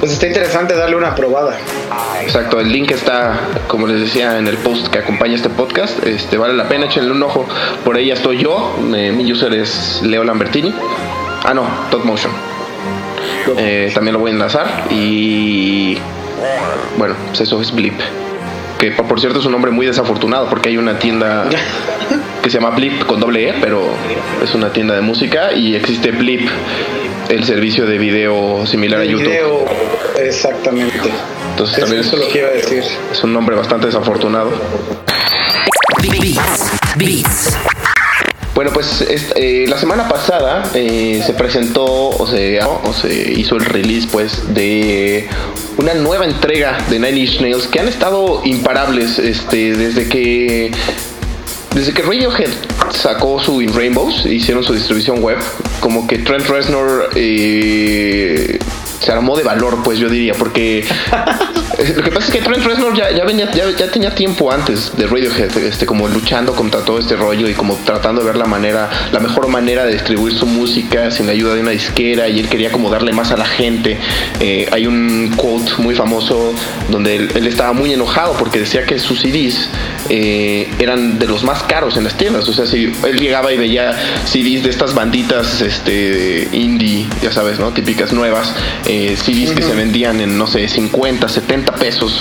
Pues 0.04 0.12
está 0.12 0.26
interesante 0.26 0.74
darle 0.74 0.96
una 0.96 1.14
probada. 1.14 1.56
Exacto, 2.20 2.60
el 2.60 2.70
link 2.70 2.90
está, 2.90 3.40
como 3.66 3.86
les 3.86 4.00
decía, 4.00 4.36
en 4.36 4.46
el 4.46 4.58
post 4.58 4.88
que 4.88 4.98
acompaña 4.98 5.34
este 5.34 5.48
podcast. 5.48 6.06
Este 6.06 6.36
vale 6.36 6.52
la 6.52 6.68
pena, 6.68 6.84
échenle 6.84 7.10
un 7.10 7.22
ojo. 7.22 7.46
Por 7.86 7.96
ahí 7.96 8.10
estoy 8.10 8.36
yo. 8.36 8.76
mi 8.82 9.32
user 9.32 9.54
es 9.54 10.02
Leo 10.02 10.22
Lambertini. 10.22 10.74
Ah, 11.42 11.54
no, 11.54 11.66
Top 11.90 12.04
Motion. 12.04 12.30
Eh, 13.56 13.92
también 13.94 14.12
lo 14.12 14.18
voy 14.18 14.32
a 14.32 14.34
enlazar. 14.34 14.84
Y 14.90 15.96
bueno, 16.98 17.14
pues 17.28 17.40
eso 17.40 17.62
es 17.62 17.74
Blip. 17.74 17.98
Que 18.78 18.90
por 18.90 19.18
cierto 19.18 19.38
es 19.38 19.46
un 19.46 19.52
nombre 19.52 19.70
muy 19.70 19.86
desafortunado 19.86 20.50
porque 20.50 20.68
hay 20.68 20.76
una 20.76 20.98
tienda 20.98 21.48
que 22.42 22.50
se 22.50 22.60
llama 22.60 22.76
Blip 22.76 23.06
con 23.06 23.20
doble 23.20 23.48
E, 23.48 23.54
pero 23.58 23.88
es 24.42 24.54
una 24.54 24.70
tienda 24.70 24.94
de 24.96 25.00
música 25.00 25.54
y 25.54 25.74
existe 25.74 26.10
Blip 26.10 26.46
el 27.28 27.44
servicio 27.44 27.86
de 27.86 27.98
video 27.98 28.66
similar 28.66 29.00
a 29.00 29.04
YouTube. 29.04 29.26
Video, 29.26 29.64
exactamente. 30.20 31.10
Entonces 31.50 31.78
también 31.78 32.00
es, 32.00 32.12
lo 32.12 32.28
que 32.28 32.38
iba 32.38 32.48
a 32.48 32.52
decir. 32.52 32.82
Es 33.12 33.24
un 33.24 33.32
nombre 33.32 33.56
bastante 33.56 33.86
desafortunado. 33.86 34.52
Bueno, 38.54 38.70
pues 38.72 39.04
eh, 39.34 39.64
la 39.68 39.78
semana 39.78 40.08
pasada 40.08 40.70
eh, 40.74 41.22
se 41.26 41.32
presentó 41.32 41.84
o 41.84 42.26
se, 42.26 42.60
o 42.62 42.92
se 42.92 43.32
hizo 43.32 43.56
el 43.56 43.64
release 43.64 44.06
pues 44.10 44.54
de 44.54 45.28
una 45.76 45.94
nueva 45.94 46.24
entrega 46.24 46.78
de 46.88 47.00
Nine 47.00 47.18
Inch 47.18 47.40
Nails 47.40 47.66
que 47.66 47.80
han 47.80 47.88
estado 47.88 48.42
imparables 48.44 49.18
este, 49.18 49.76
desde 49.76 50.08
que 50.08 50.70
desde 51.74 51.92
que 51.92 52.02
Radiohead 52.02 52.50
sacó 52.92 53.40
su 53.40 53.60
In 53.60 53.74
Rainbows, 53.74 54.26
hicieron 54.26 54.62
su 54.62 54.72
distribución 54.74 55.20
web, 55.22 55.38
como 55.80 56.06
que 56.06 56.18
Trent 56.18 56.46
Reznor 56.46 57.10
eh, 57.16 58.58
se 59.00 59.12
armó 59.12 59.36
de 59.36 59.42
valor, 59.42 59.82
pues 59.82 59.98
yo 59.98 60.08
diría, 60.08 60.34
porque 60.34 60.84
lo 61.96 62.02
que 62.02 62.10
pasa 62.10 62.26
es 62.26 62.32
que 62.32 62.40
Trent 62.40 62.64
Reznor 62.64 62.94
ya, 62.96 63.10
ya, 63.10 63.24
venía, 63.24 63.50
ya, 63.52 63.64
ya, 63.76 63.90
tenía 63.90 64.14
tiempo 64.14 64.50
antes 64.50 64.96
de 64.96 65.06
Radiohead, 65.06 65.56
este, 65.58 65.86
como 65.86 66.08
luchando 66.08 66.54
contra 66.54 66.80
todo 66.84 66.98
este 66.98 67.16
rollo 67.16 67.48
y 67.48 67.54
como 67.54 67.76
tratando 67.84 68.22
de 68.22 68.26
ver 68.26 68.36
la 68.36 68.46
manera, 68.46 68.90
la 69.12 69.20
mejor 69.20 69.48
manera 69.48 69.84
de 69.84 69.92
distribuir 69.92 70.34
su 70.34 70.46
música 70.46 71.10
sin 71.10 71.26
la 71.26 71.32
ayuda 71.32 71.54
de 71.54 71.60
una 71.60 71.70
disquera 71.72 72.28
y 72.28 72.40
él 72.40 72.48
quería 72.48 72.70
como 72.70 72.90
darle 72.90 73.12
más 73.12 73.30
a 73.30 73.36
la 73.36 73.46
gente. 73.46 73.98
Eh, 74.40 74.68
hay 74.72 74.86
un 74.86 75.32
quote 75.36 75.72
muy 75.78 75.94
famoso 75.94 76.54
donde 76.90 77.16
él, 77.16 77.46
estaba 77.46 77.72
muy 77.72 77.92
enojado 77.92 78.34
porque 78.38 78.60
decía 78.60 78.84
que 78.84 78.98
sus 78.98 79.20
CDs 79.20 79.68
eh, 80.08 80.68
eran 80.78 81.18
de 81.18 81.26
los 81.26 81.44
más 81.44 81.62
caros 81.64 81.96
en 81.96 82.04
las 82.04 82.16
tiendas, 82.16 82.48
o 82.48 82.52
sea, 82.52 82.66
si 82.66 82.92
él 83.06 83.18
llegaba 83.18 83.52
y 83.52 83.56
veía 83.56 83.92
CDs 84.24 84.62
de 84.62 84.70
estas 84.70 84.94
banditas 84.94 85.60
este, 85.60 86.48
indie, 86.52 87.06
ya 87.22 87.32
sabes, 87.32 87.58
¿no? 87.58 87.72
Típicas 87.72 88.12
nuevas, 88.12 88.52
eh, 88.86 88.93
CDs 89.16 89.52
que 89.52 89.62
se 89.62 89.74
vendían 89.74 90.20
en, 90.20 90.36
no 90.36 90.46
sé, 90.46 90.68
50, 90.68 91.28
70 91.28 91.74
pesos, 91.74 92.20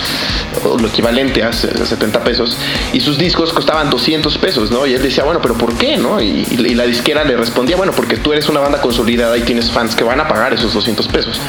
o 0.63 0.77
lo 0.77 0.87
equivalente 0.87 1.43
a 1.43 1.51
70 1.51 2.23
pesos, 2.23 2.57
y 2.93 2.99
sus 2.99 3.17
discos 3.17 3.53
costaban 3.53 3.89
200 3.89 4.37
pesos, 4.37 4.71
¿no? 4.71 4.85
Y 4.85 4.93
él 4.93 5.01
decía, 5.01 5.23
bueno, 5.23 5.39
pero 5.41 5.55
¿por 5.55 5.75
qué, 5.75 5.97
no? 5.97 6.21
Y, 6.21 6.43
la 6.73 6.85
disquera 6.85 7.23
le 7.23 7.37
respondía, 7.37 7.75
bueno, 7.75 7.91
porque 7.95 8.17
tú 8.17 8.33
eres 8.33 8.49
una 8.49 8.59
banda 8.59 8.81
consolidada 8.81 9.37
y 9.37 9.41
tienes 9.41 9.69
fans 9.69 9.95
que 9.95 10.03
van 10.03 10.19
a 10.19 10.27
pagar 10.27 10.53
esos 10.53 10.73
200 10.73 11.07
pesos. 11.07 11.39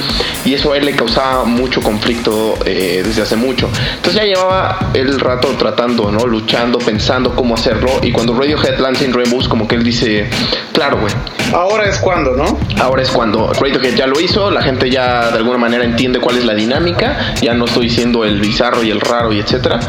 Y 0.44 0.54
eso 0.54 0.72
a 0.72 0.76
él 0.76 0.84
le 0.84 0.94
causaba 0.94 1.44
mucho 1.44 1.80
conflicto 1.80 2.58
eh, 2.66 3.02
desde 3.04 3.22
hace 3.22 3.36
mucho. 3.36 3.70
Entonces 3.96 4.14
ya 4.14 4.24
llevaba 4.24 4.90
el 4.92 5.18
rato 5.18 5.48
tratando, 5.58 6.10
¿no? 6.10 6.26
Luchando, 6.26 6.78
pensando 6.78 7.34
cómo 7.34 7.54
hacerlo, 7.54 8.00
y 8.02 8.12
cuando 8.12 8.34
Radiohead 8.34 8.78
lanza 8.78 9.04
en 9.04 9.12
Rainbows, 9.12 9.48
como 9.48 9.66
que 9.66 9.76
él 9.76 9.84
dice, 9.84 10.28
claro, 10.72 10.98
güey. 11.00 11.12
Ahora 11.52 11.88
es 11.88 11.98
cuando, 11.98 12.32
¿no? 12.32 12.58
Ahora 12.80 13.02
es 13.02 13.10
cuando 13.10 13.52
Radiohead 13.52 13.94
ya 13.94 14.06
lo 14.06 14.20
hizo, 14.20 14.50
la 14.50 14.62
gente 14.62 14.90
ya 14.90 15.03
de 15.30 15.38
alguna 15.38 15.58
manera 15.58 15.84
entiende 15.84 16.18
cuál 16.20 16.38
es 16.38 16.44
la 16.44 16.54
dinámica, 16.54 17.34
ya 17.40 17.54
no 17.54 17.64
estoy 17.66 17.90
siendo 17.90 18.24
el 18.24 18.40
bizarro 18.40 18.82
y 18.82 18.90
el 18.90 19.00
raro 19.00 19.32
y 19.32 19.40
etcétera, 19.40 19.80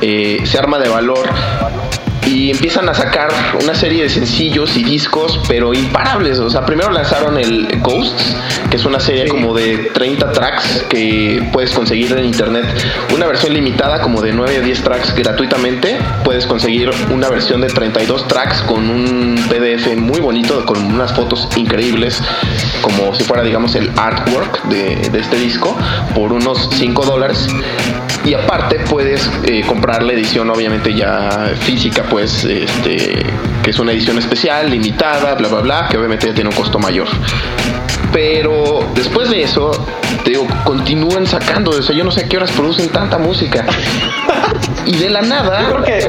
eh, 0.00 0.40
se 0.44 0.58
arma 0.58 0.78
de 0.78 0.88
valor 0.88 1.28
y 2.26 2.50
empiezan 2.50 2.88
a 2.88 2.94
sacar 2.94 3.28
una 3.62 3.74
serie 3.74 4.04
de 4.04 4.08
sencillos 4.08 4.76
y 4.76 4.84
discos, 4.84 5.40
pero 5.48 5.72
imparables. 5.72 6.38
O 6.38 6.50
sea, 6.50 6.64
primero 6.64 6.90
lanzaron 6.90 7.38
el 7.38 7.80
Ghosts, 7.80 8.36
que 8.70 8.76
es 8.76 8.84
una 8.84 9.00
serie 9.00 9.28
como 9.28 9.54
de 9.54 9.90
30 9.92 10.32
tracks 10.32 10.84
que 10.88 11.48
puedes 11.52 11.72
conseguir 11.72 12.12
en 12.12 12.24
internet. 12.24 12.64
Una 13.14 13.26
versión 13.26 13.54
limitada 13.54 14.00
como 14.00 14.20
de 14.20 14.32
9 14.32 14.58
a 14.58 14.60
10 14.60 14.82
tracks 14.82 15.14
gratuitamente. 15.14 15.98
Puedes 16.24 16.46
conseguir 16.46 16.90
una 17.10 17.28
versión 17.28 17.60
de 17.60 17.68
32 17.68 18.28
tracks 18.28 18.62
con 18.62 18.88
un 18.88 19.36
PDF 19.48 19.96
muy 19.96 20.20
bonito, 20.20 20.64
con 20.66 20.82
unas 20.84 21.12
fotos 21.12 21.48
increíbles, 21.56 22.22
como 22.82 23.14
si 23.14 23.24
fuera, 23.24 23.42
digamos, 23.42 23.74
el 23.74 23.90
artwork 23.96 24.64
de, 24.64 25.08
de 25.10 25.18
este 25.18 25.36
disco, 25.36 25.76
por 26.14 26.32
unos 26.32 26.68
5 26.72 27.04
dólares. 27.04 27.48
Y 28.24 28.34
aparte 28.34 28.80
puedes 28.90 29.30
eh, 29.44 29.62
comprar 29.66 30.02
la 30.02 30.12
edición 30.12 30.50
obviamente 30.50 30.94
ya 30.94 31.52
física, 31.60 32.04
pues, 32.10 32.44
este, 32.44 33.24
que 33.62 33.70
es 33.70 33.78
una 33.78 33.92
edición 33.92 34.18
especial, 34.18 34.70
limitada, 34.70 35.34
bla, 35.34 35.48
bla, 35.48 35.60
bla, 35.60 35.88
que 35.90 35.96
obviamente 35.96 36.26
ya 36.26 36.34
tiene 36.34 36.50
un 36.50 36.56
costo 36.56 36.78
mayor. 36.78 37.08
Pero 38.12 38.84
después 38.94 39.30
de 39.30 39.42
eso, 39.42 39.70
te 40.24 40.30
digo, 40.30 40.46
continúan 40.64 41.26
sacando. 41.26 41.70
O 41.70 41.82
sea, 41.82 41.94
yo 41.94 42.04
no 42.04 42.10
sé 42.10 42.24
a 42.24 42.28
qué 42.28 42.36
horas 42.36 42.50
producen 42.50 42.88
tanta 42.88 43.18
música. 43.18 43.64
y 44.86 44.96
de 44.96 45.10
la 45.10 45.22
nada. 45.22 45.62
Yo 45.62 45.76
creo 45.76 45.84
que 45.84 46.08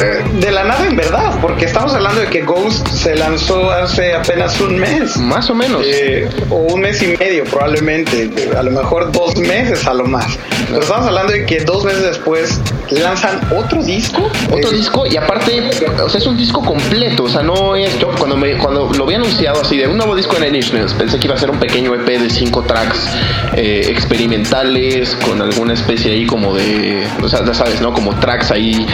de 0.00 0.50
la 0.50 0.64
nada 0.64 0.86
en 0.86 0.96
verdad, 0.96 1.38
porque 1.40 1.66
estamos 1.66 1.94
hablando 1.94 2.20
de 2.20 2.26
que 2.28 2.42
Ghost 2.42 2.86
se 2.88 3.14
lanzó 3.14 3.70
hace 3.70 4.14
apenas 4.14 4.60
un 4.60 4.78
mes. 4.78 5.16
Más 5.16 5.48
o 5.50 5.54
menos. 5.54 5.82
Eh, 5.84 6.28
o 6.50 6.56
un 6.56 6.80
mes 6.80 7.00
y 7.02 7.08
medio, 7.16 7.44
probablemente. 7.44 8.30
A 8.56 8.62
lo 8.62 8.70
mejor 8.72 9.12
dos 9.12 9.36
meses 9.36 9.86
a 9.86 9.94
lo 9.94 10.06
más. 10.06 10.38
Pero 10.68 10.80
estamos 10.80 11.06
hablando 11.06 11.32
de 11.32 11.46
que 11.46 11.60
dos 11.60 11.84
meses 11.84 12.02
después 12.02 12.60
lanzan 12.90 13.40
otro 13.56 13.82
disco. 13.82 14.30
Otro 14.50 14.70
eh, 14.70 14.76
disco, 14.76 15.06
y 15.06 15.16
aparte, 15.16 15.70
o 16.02 16.08
sea, 16.08 16.20
es 16.20 16.26
un 16.26 16.36
disco 16.36 16.60
completo. 16.62 17.24
O 17.24 17.28
sea, 17.28 17.42
no 17.42 17.76
es. 17.76 17.96
Yo 17.98 18.10
cuando, 18.18 18.36
me, 18.36 18.56
cuando 18.58 18.90
lo 18.92 19.04
había 19.04 19.18
anunciado 19.18 19.60
así 19.60 19.76
de 19.76 19.86
un 19.86 19.96
nuevo 19.96 20.16
disco 20.16 20.36
en 20.36 20.44
Enigmas, 20.44 20.92
pensé 20.94 21.18
que 21.18 21.26
iba 21.26 21.34
a 21.34 21.38
ser 21.38 21.50
un 21.50 21.58
pequeño 21.58 21.94
EP 21.94 22.06
de 22.06 22.30
cinco 22.30 22.62
tracks 22.62 23.08
eh, 23.54 23.86
experimentales 23.88 25.16
con 25.16 25.40
alguna 25.40 25.74
especie 25.74 26.12
ahí 26.12 26.26
como 26.26 26.54
de, 26.54 27.06
o 27.22 27.28
sea, 27.28 27.44
ya 27.44 27.54
sabes, 27.54 27.80
¿no? 27.80 27.92
Como 27.92 28.18
tracks 28.18 28.50
ahí 28.50 28.86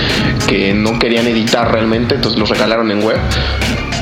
que 0.47 0.75
no 0.75 0.90
querían 0.99 1.27
editar 1.27 1.71
realmente, 1.71 2.17
entonces 2.17 2.39
los 2.39 2.49
regalaron 2.49 2.91
en 2.91 3.03
web. 3.03 3.19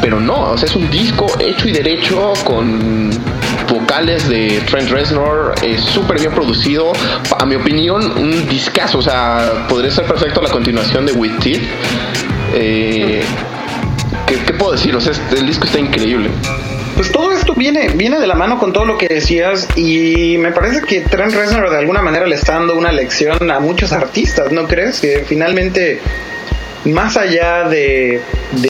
Pero 0.00 0.20
no, 0.20 0.52
o 0.52 0.56
sea, 0.56 0.68
es 0.68 0.76
un 0.76 0.88
disco 0.90 1.26
hecho 1.40 1.68
y 1.68 1.72
derecho 1.72 2.32
con 2.44 3.10
vocales 3.68 4.28
de 4.28 4.62
Trent 4.66 4.90
Reznor, 4.90 5.54
es 5.62 5.82
súper 5.82 6.18
bien 6.18 6.32
producido. 6.32 6.92
A 7.38 7.44
mi 7.44 7.56
opinión, 7.56 8.18
un 8.18 8.48
discazo, 8.48 8.98
o 8.98 9.02
sea, 9.02 9.66
podría 9.68 9.90
ser 9.90 10.04
perfecto 10.04 10.40
la 10.40 10.50
continuación 10.50 11.04
de 11.04 11.12
With 11.12 11.38
Teeth. 11.40 11.62
Eh, 12.54 13.22
¿qué, 14.26 14.52
puedo 14.54 14.72
decir? 14.72 14.94
O 14.94 15.00
sea, 15.00 15.12
el 15.36 15.46
disco 15.46 15.64
está 15.66 15.78
increíble 15.78 16.30
pues 16.98 17.12
todo 17.12 17.32
esto 17.32 17.54
viene, 17.54 17.90
viene 17.90 18.18
de 18.18 18.26
la 18.26 18.34
mano 18.34 18.58
con 18.58 18.72
todo 18.72 18.84
lo 18.84 18.98
que 18.98 19.06
decías 19.06 19.68
y 19.76 20.36
me 20.36 20.50
parece 20.50 20.80
que 20.82 21.02
Trent 21.02 21.32
Reznor 21.32 21.70
de 21.70 21.78
alguna 21.78 22.02
manera 22.02 22.26
le 22.26 22.34
está 22.34 22.54
dando 22.54 22.74
una 22.74 22.90
lección 22.90 23.52
a 23.52 23.60
muchos 23.60 23.92
artistas, 23.92 24.50
¿no 24.50 24.66
crees? 24.66 25.00
Que 25.00 25.24
finalmente, 25.24 26.00
más 26.88 27.16
allá 27.16 27.68
de, 27.68 28.20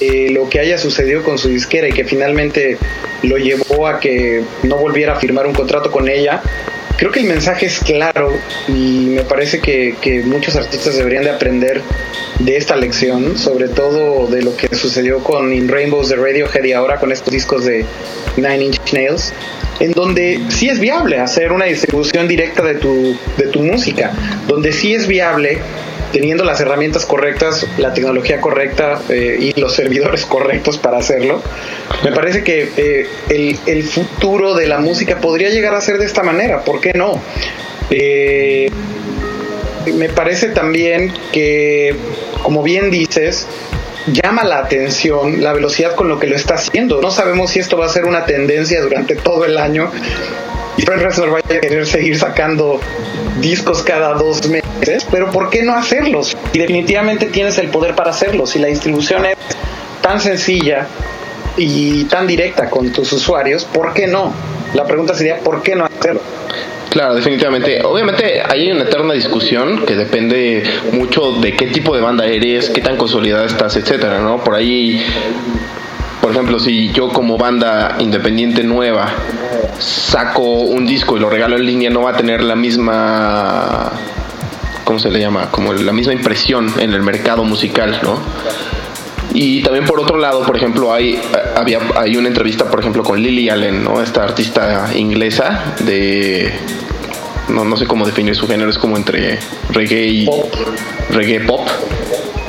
de 0.00 0.30
lo 0.30 0.48
que 0.48 0.60
haya 0.60 0.78
sucedido 0.78 1.22
con 1.22 1.38
su 1.38 1.48
disquera 1.48 1.88
y 1.88 1.92
que 1.92 2.04
finalmente 2.04 2.78
lo 3.22 3.36
llevó 3.36 3.86
a 3.86 4.00
que 4.00 4.42
no 4.62 4.76
volviera 4.76 5.14
a 5.14 5.16
firmar 5.16 5.46
un 5.46 5.54
contrato 5.54 5.90
con 5.90 6.08
ella, 6.08 6.42
creo 6.98 7.12
que 7.12 7.20
el 7.20 7.26
mensaje 7.26 7.66
es 7.66 7.78
claro 7.78 8.32
y 8.66 9.06
me 9.06 9.22
parece 9.22 9.60
que, 9.60 10.22
muchos 10.26 10.56
artistas 10.56 10.96
deberían 10.96 11.24
de 11.24 11.30
aprender 11.30 11.82
de 12.40 12.56
esta 12.56 12.76
lección, 12.76 13.38
sobre 13.38 13.68
todo 13.68 14.26
de 14.26 14.42
lo 14.42 14.56
que 14.56 14.74
sucedió 14.74 15.22
con 15.22 15.52
In 15.52 15.68
Rainbows 15.68 16.08
de 16.08 16.16
Radiohead 16.16 16.64
y 16.64 16.72
ahora 16.72 16.98
con 16.98 17.12
estos 17.12 17.32
discos 17.32 17.64
de 17.64 17.84
Nine 18.36 18.64
Inch 18.64 18.92
Nails, 18.92 19.32
en 19.80 19.92
donde 19.92 20.40
sí 20.48 20.68
es 20.68 20.80
viable 20.80 21.18
hacer 21.18 21.52
una 21.52 21.66
distribución 21.66 22.26
directa 22.26 22.62
de 22.62 22.74
tu, 22.74 23.16
de 23.36 23.46
tu 23.46 23.60
música, 23.60 24.12
donde 24.48 24.72
sí 24.72 24.94
es 24.94 25.06
viable 25.06 25.58
teniendo 26.12 26.44
las 26.44 26.60
herramientas 26.60 27.06
correctas, 27.06 27.66
la 27.78 27.92
tecnología 27.92 28.40
correcta 28.40 29.00
eh, 29.08 29.36
y 29.40 29.60
los 29.60 29.74
servidores 29.76 30.24
correctos 30.26 30.78
para 30.78 30.98
hacerlo. 30.98 31.42
Me 32.04 32.12
parece 32.12 32.42
que 32.42 32.70
eh, 32.76 33.08
el, 33.66 33.84
futuro 33.84 34.54
de 34.54 34.66
la 34.66 34.78
música 34.78 35.18
podría 35.18 35.48
llegar 35.50 35.74
a 35.74 35.80
ser 35.80 35.98
de 35.98 36.06
esta 36.06 36.22
manera, 36.22 36.64
¿por 36.64 36.80
qué 36.80 36.92
no? 36.94 37.20
Eh, 37.90 38.70
me 39.94 40.08
parece 40.10 40.48
también 40.48 41.12
que, 41.32 41.96
como 42.42 42.62
bien 42.62 42.90
dices, 42.90 43.46
llama 44.06 44.44
la 44.44 44.58
atención 44.58 45.42
la 45.42 45.52
velocidad 45.52 45.94
con 45.94 46.08
lo 46.08 46.18
que 46.18 46.26
lo 46.26 46.36
está 46.36 46.54
haciendo. 46.54 47.00
No 47.00 47.10
sabemos 47.10 47.50
si 47.50 47.60
esto 47.60 47.78
va 47.78 47.86
a 47.86 47.88
ser 47.88 48.04
una 48.04 48.24
tendencia 48.24 48.82
durante 48.82 49.16
todo 49.16 49.44
el 49.44 49.56
año 49.56 49.90
Trent 50.84 51.02
Reznor 51.02 51.30
vaya 51.30 51.58
a 51.58 51.60
querer 51.60 51.86
seguir 51.86 52.18
sacando 52.18 52.80
discos 53.40 53.82
cada 53.82 54.14
dos 54.14 54.46
meses, 54.48 55.06
pero 55.10 55.30
¿por 55.30 55.50
qué 55.50 55.62
no 55.62 55.74
hacerlos? 55.74 56.36
Y 56.52 56.58
definitivamente 56.58 57.26
tienes 57.26 57.58
el 57.58 57.68
poder 57.68 57.94
para 57.94 58.10
hacerlos. 58.10 58.50
Si 58.50 58.58
la 58.58 58.68
distribución 58.68 59.26
es 59.26 59.36
tan 60.02 60.20
sencilla 60.20 60.86
y 61.56 62.04
tan 62.04 62.26
directa 62.26 62.70
con 62.70 62.90
tus 62.92 63.12
usuarios, 63.12 63.64
¿por 63.64 63.92
qué 63.92 64.06
no? 64.06 64.32
La 64.74 64.84
pregunta 64.84 65.14
sería, 65.14 65.38
¿por 65.38 65.62
qué 65.62 65.74
no 65.74 65.86
hacerlo? 65.86 66.20
Claro, 66.90 67.14
definitivamente. 67.14 67.82
Obviamente 67.84 68.42
hay 68.48 68.70
una 68.70 68.84
eterna 68.84 69.14
discusión 69.14 69.84
que 69.84 69.94
depende 69.94 70.62
mucho 70.92 71.32
de 71.32 71.54
qué 71.54 71.66
tipo 71.66 71.94
de 71.94 72.00
banda 72.00 72.26
eres, 72.26 72.70
qué 72.70 72.80
tan 72.80 72.96
consolidada 72.96 73.44
estás, 73.44 73.76
etcétera, 73.76 74.20
¿no? 74.20 74.42
Por 74.42 74.54
ahí, 74.54 75.04
por 76.28 76.36
ejemplo, 76.36 76.58
si 76.58 76.92
yo 76.92 77.08
como 77.08 77.38
banda 77.38 77.96
independiente 78.00 78.62
nueva 78.62 79.10
saco 79.78 80.42
un 80.42 80.84
disco 80.84 81.16
y 81.16 81.20
lo 81.20 81.30
regalo 81.30 81.56
en 81.56 81.64
línea, 81.64 81.88
no 81.88 82.02
va 82.02 82.10
a 82.10 82.16
tener 82.18 82.42
la 82.42 82.54
misma, 82.54 83.90
¿cómo 84.84 84.98
se 84.98 85.10
le 85.10 85.20
llama? 85.20 85.50
Como 85.50 85.72
la 85.72 85.90
misma 85.90 86.12
impresión 86.12 86.70
en 86.80 86.92
el 86.92 87.00
mercado 87.00 87.44
musical, 87.44 87.98
¿no? 88.02 88.18
Y 89.32 89.62
también 89.62 89.86
por 89.86 90.00
otro 90.00 90.18
lado, 90.18 90.42
por 90.42 90.54
ejemplo, 90.54 90.92
hay, 90.92 91.18
había, 91.56 91.80
hay 91.96 92.18
una 92.18 92.28
entrevista, 92.28 92.66
por 92.66 92.80
ejemplo, 92.80 93.02
con 93.02 93.22
Lily 93.22 93.48
Allen, 93.48 93.82
¿no? 93.82 94.02
Esta 94.02 94.22
artista 94.22 94.90
inglesa 94.94 95.76
de... 95.78 96.52
No, 97.48 97.64
no 97.64 97.78
sé 97.78 97.86
cómo 97.86 98.04
definir 98.04 98.36
su 98.36 98.46
género, 98.46 98.68
es 98.68 98.76
como 98.76 98.98
entre 98.98 99.38
reggae 99.70 100.08
y... 100.08 100.26
Pop. 100.26 100.54
Reggae 101.08 101.40
pop. 101.40 101.66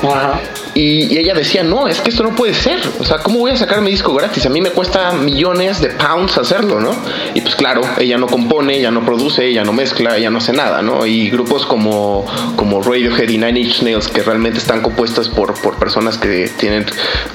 Ajá. 0.03 0.41
Y, 0.80 1.17
ella 1.17 1.34
decía, 1.34 1.61
no, 1.61 1.89
es 1.89 1.99
que 1.99 2.09
esto 2.09 2.23
no 2.23 2.34
puede 2.34 2.53
ser. 2.53 2.80
O 2.99 3.03
sea, 3.03 3.17
¿cómo 3.17 3.39
voy 3.39 3.51
a 3.51 3.57
sacar 3.57 3.82
mi 3.82 3.91
disco 3.91 4.13
gratis? 4.13 4.45
A 4.45 4.49
mí 4.49 4.61
me 4.61 4.69
cuesta 4.69 5.11
millones 5.11 5.82
de 5.82 5.89
pounds 5.89 6.38
hacerlo, 6.38 6.80
¿no? 6.80 6.95
Y 7.34 7.41
pues 7.41 7.55
claro, 7.55 7.82
ella 7.97 8.17
no 8.17 8.27
compone, 8.27 8.77
ella 8.77 8.89
no 8.89 9.03
produce, 9.03 9.45
ella 9.45 9.65
no 9.65 9.73
mezcla, 9.73 10.15
ella 10.15 10.30
no 10.30 10.38
hace 10.38 10.53
nada, 10.53 10.82
¿no? 10.82 11.05
Y 11.05 11.30
grupos 11.30 11.65
como, 11.65 12.25
como 12.55 12.82
Radiohead 12.82 13.27
y 13.27 13.38
Nine 13.38 13.59
Inch 13.59 13.82
Nails, 13.82 14.07
que 14.07 14.23
realmente 14.23 14.59
están 14.59 14.82
compuestos 14.82 15.27
por, 15.27 15.59
por 15.61 15.75
personas 15.75 16.17
que 16.17 16.49
tienen, 16.57 16.86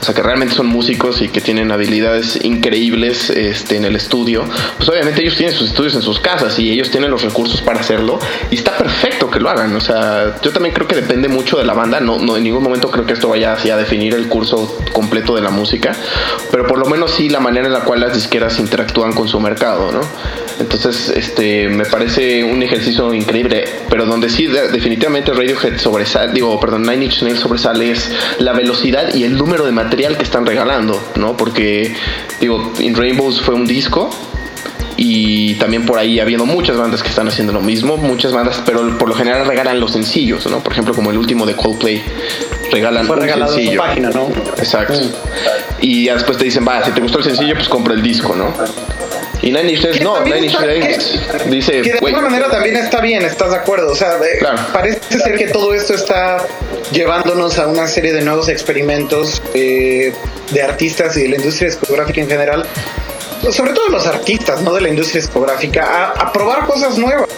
o 0.01 0.03
sea, 0.03 0.15
que 0.15 0.23
realmente 0.23 0.55
son 0.55 0.67
músicos 0.67 1.21
y 1.21 1.29
que 1.29 1.43
tienen 1.43 1.71
habilidades 1.71 2.43
increíbles 2.43 3.29
este, 3.29 3.77
en 3.77 3.85
el 3.85 3.95
estudio, 3.95 4.45
pues 4.79 4.89
obviamente 4.89 5.21
ellos 5.21 5.37
tienen 5.37 5.55
sus 5.55 5.69
estudios 5.69 5.95
en 5.95 6.01
sus 6.03 6.19
casas 6.19 6.59
y 6.59 6.71
ellos 6.71 6.91
tienen 6.91 7.11
los 7.11 7.23
recursos 7.23 7.61
para 7.61 7.81
hacerlo. 7.81 8.19
Y 8.51 8.55
está 8.55 8.75
perfecto 8.77 9.31
que 9.31 9.39
lo 9.39 9.51
hagan. 9.51 9.77
O 9.77 9.81
sea, 9.81 10.41
yo 10.41 10.51
también 10.51 10.75
creo 10.75 10.89
que 10.89 10.97
depende 10.97 11.29
mucho 11.29 11.59
de 11.59 11.65
la 11.65 11.75
banda. 11.75 12.01
No, 12.01 12.19
no 12.19 12.39
en 12.39 12.45
ningún 12.45 12.63
momento 12.63 12.91
creo 12.91 13.05
que 13.05 13.13
esto 13.13 13.29
vaya 13.29 13.34
así 13.43 13.71
a 13.71 13.77
definir 13.77 14.15
el 14.15 14.29
curso 14.29 14.79
completo 14.93 15.35
de 15.35 15.43
la 15.43 15.51
música, 15.51 15.97
pero 16.53 16.67
por 16.67 16.79
lo 16.79 16.87
menos 16.87 17.11
sí 17.11 17.29
la 17.29 17.41
manera 17.41 17.67
en 17.67 17.73
la 17.73 17.81
cual 17.81 18.01
las 18.01 18.15
disqueras 18.15 18.61
interactúan 18.61 19.13
con 19.13 19.27
su 19.27 19.41
mercado, 19.41 19.91
¿no? 19.91 20.01
Entonces, 20.61 21.13
este, 21.17 21.69
me 21.69 21.85
parece 21.85 22.45
un 22.45 22.63
ejercicio 22.63 23.13
increíble, 23.13 23.65
pero 23.91 24.07
donde 24.07 24.31
sí 24.31 24.47
definitivamente 24.47 25.33
Radiohead 25.33 25.79
sobresale, 25.79 26.33
digo, 26.33 26.61
perdón, 26.61 26.83
Nine 26.83 27.07
Inch 27.07 27.23
Nails 27.23 27.41
sobresale 27.41 27.91
es 27.91 28.11
la 28.39 28.53
velocidad 28.53 29.13
y 29.15 29.25
el 29.25 29.37
número 29.37 29.65
de 29.67 29.73
material 29.73 30.17
que 30.17 30.23
están 30.23 30.47
regalando, 30.47 31.03
¿no? 31.17 31.37
Porque, 31.37 31.95
digo, 32.41 32.73
In 32.79 32.95
Rainbows 32.95 33.41
fue 33.41 33.55
un 33.55 33.67
disco, 33.67 34.11
y 34.97 35.55
también 35.55 35.87
por 35.87 35.99
ahí 35.99 36.21
habiendo 36.21 36.47
muchas 36.47 36.77
bandas 36.77 37.03
que 37.03 37.09
están 37.09 37.27
haciendo 37.29 37.53
lo 37.53 37.61
mismo, 37.61 37.97
muchas 37.97 38.33
bandas, 38.33 38.63
pero 38.65 38.97
por 38.99 39.09
lo 39.09 39.15
general 39.15 39.47
regalan 39.47 39.81
los 39.81 39.93
sencillos, 39.93 40.47
¿no? 40.47 40.61
Por 40.61 40.73
ejemplo, 40.73 40.95
como 40.95 41.11
el 41.11 41.19
último 41.19 41.47
de 41.47 41.55
Coldplay, 41.55 42.03
regalan 42.75 43.07
Fue 43.07 43.17
un 43.17 43.23
su 43.29 43.55
sencillo. 43.55 43.81
página, 43.81 44.11
¿no? 44.11 44.29
Exacto. 44.59 44.95
Y 45.81 46.05
ya 46.07 46.15
después 46.15 46.37
te 46.39 46.45
dicen, 46.45 46.67
va, 46.67 46.85
si 46.85 46.91
te 46.91 47.01
gustó 47.01 47.19
el 47.19 47.25
sencillo, 47.25 47.55
pues 47.55 47.69
compra 47.69 47.95
el 47.95 48.03
disco, 48.03 48.35
¿no? 48.35 48.53
Y 49.43 49.51
Nine 49.53 49.73
Inch 49.73 49.83
Nails, 49.83 50.01
no, 50.01 50.21
Nine 50.23 50.41
Inch 50.47 50.59
Nails 50.59 51.21
dice, 51.51 51.83
Que 51.83 51.93
de 51.93 51.99
alguna 51.99 52.23
manera 52.23 52.49
también 52.49 52.77
está 52.77 53.01
bien, 53.03 53.23
¿estás 53.25 53.51
de 53.51 53.57
acuerdo? 53.57 53.93
O 53.93 53.95
sea, 53.95 54.17
de- 54.17 54.39
Claro. 54.39 54.59
parece 54.73 55.19
ser 55.19 55.37
que 55.37 55.49
todo 55.49 55.75
esto 55.75 55.93
está 55.95 56.39
llevándonos 56.93 57.59
a 57.59 57.67
una 57.67 57.87
serie 57.87 58.13
de 58.15 58.23
nuevos 58.23 58.49
experimentos 58.49 59.43
eh, 59.53 60.15
de 60.51 60.63
artistas 60.63 61.17
y 61.19 61.25
de 61.25 61.29
la 61.31 61.37
industria 61.37 61.69
discográfica 61.69 62.21
en 62.23 62.29
general, 62.29 62.65
sobre 63.53 63.73
todo 63.73 63.89
los 63.89 64.07
artistas, 64.07 64.63
no 64.63 64.75
de 64.75 64.81
la 64.81 64.89
industria 64.89 65.21
discográfica, 65.21 65.85
a, 65.85 66.11
a 66.13 66.33
probar 66.33 66.67
cosas 66.67 66.99
nuevas. 66.99 67.29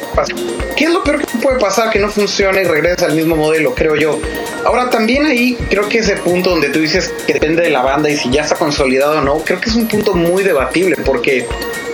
¿Qué 0.76 0.84
es 0.84 0.90
lo 0.90 1.02
peor 1.02 1.24
que 1.24 1.38
puede 1.38 1.58
pasar? 1.58 1.90
Que 1.90 1.98
no 1.98 2.08
funcione 2.08 2.62
y 2.62 2.64
regresa 2.64 3.06
al 3.06 3.14
mismo 3.14 3.36
modelo, 3.36 3.74
creo 3.74 3.96
yo. 3.96 4.20
Ahora, 4.64 4.90
también 4.90 5.26
ahí 5.26 5.56
creo 5.70 5.88
que 5.88 5.98
ese 5.98 6.16
punto 6.16 6.50
donde 6.50 6.70
tú 6.70 6.80
dices 6.80 7.12
que 7.26 7.34
depende 7.34 7.62
de 7.62 7.70
la 7.70 7.82
banda 7.82 8.10
y 8.10 8.16
si 8.16 8.30
ya 8.30 8.42
está 8.42 8.56
consolidado 8.56 9.18
o 9.18 9.20
no, 9.20 9.38
creo 9.38 9.60
que 9.60 9.68
es 9.68 9.76
un 9.76 9.88
punto 9.88 10.14
muy 10.14 10.42
debatible 10.42 10.96
porque 11.04 11.46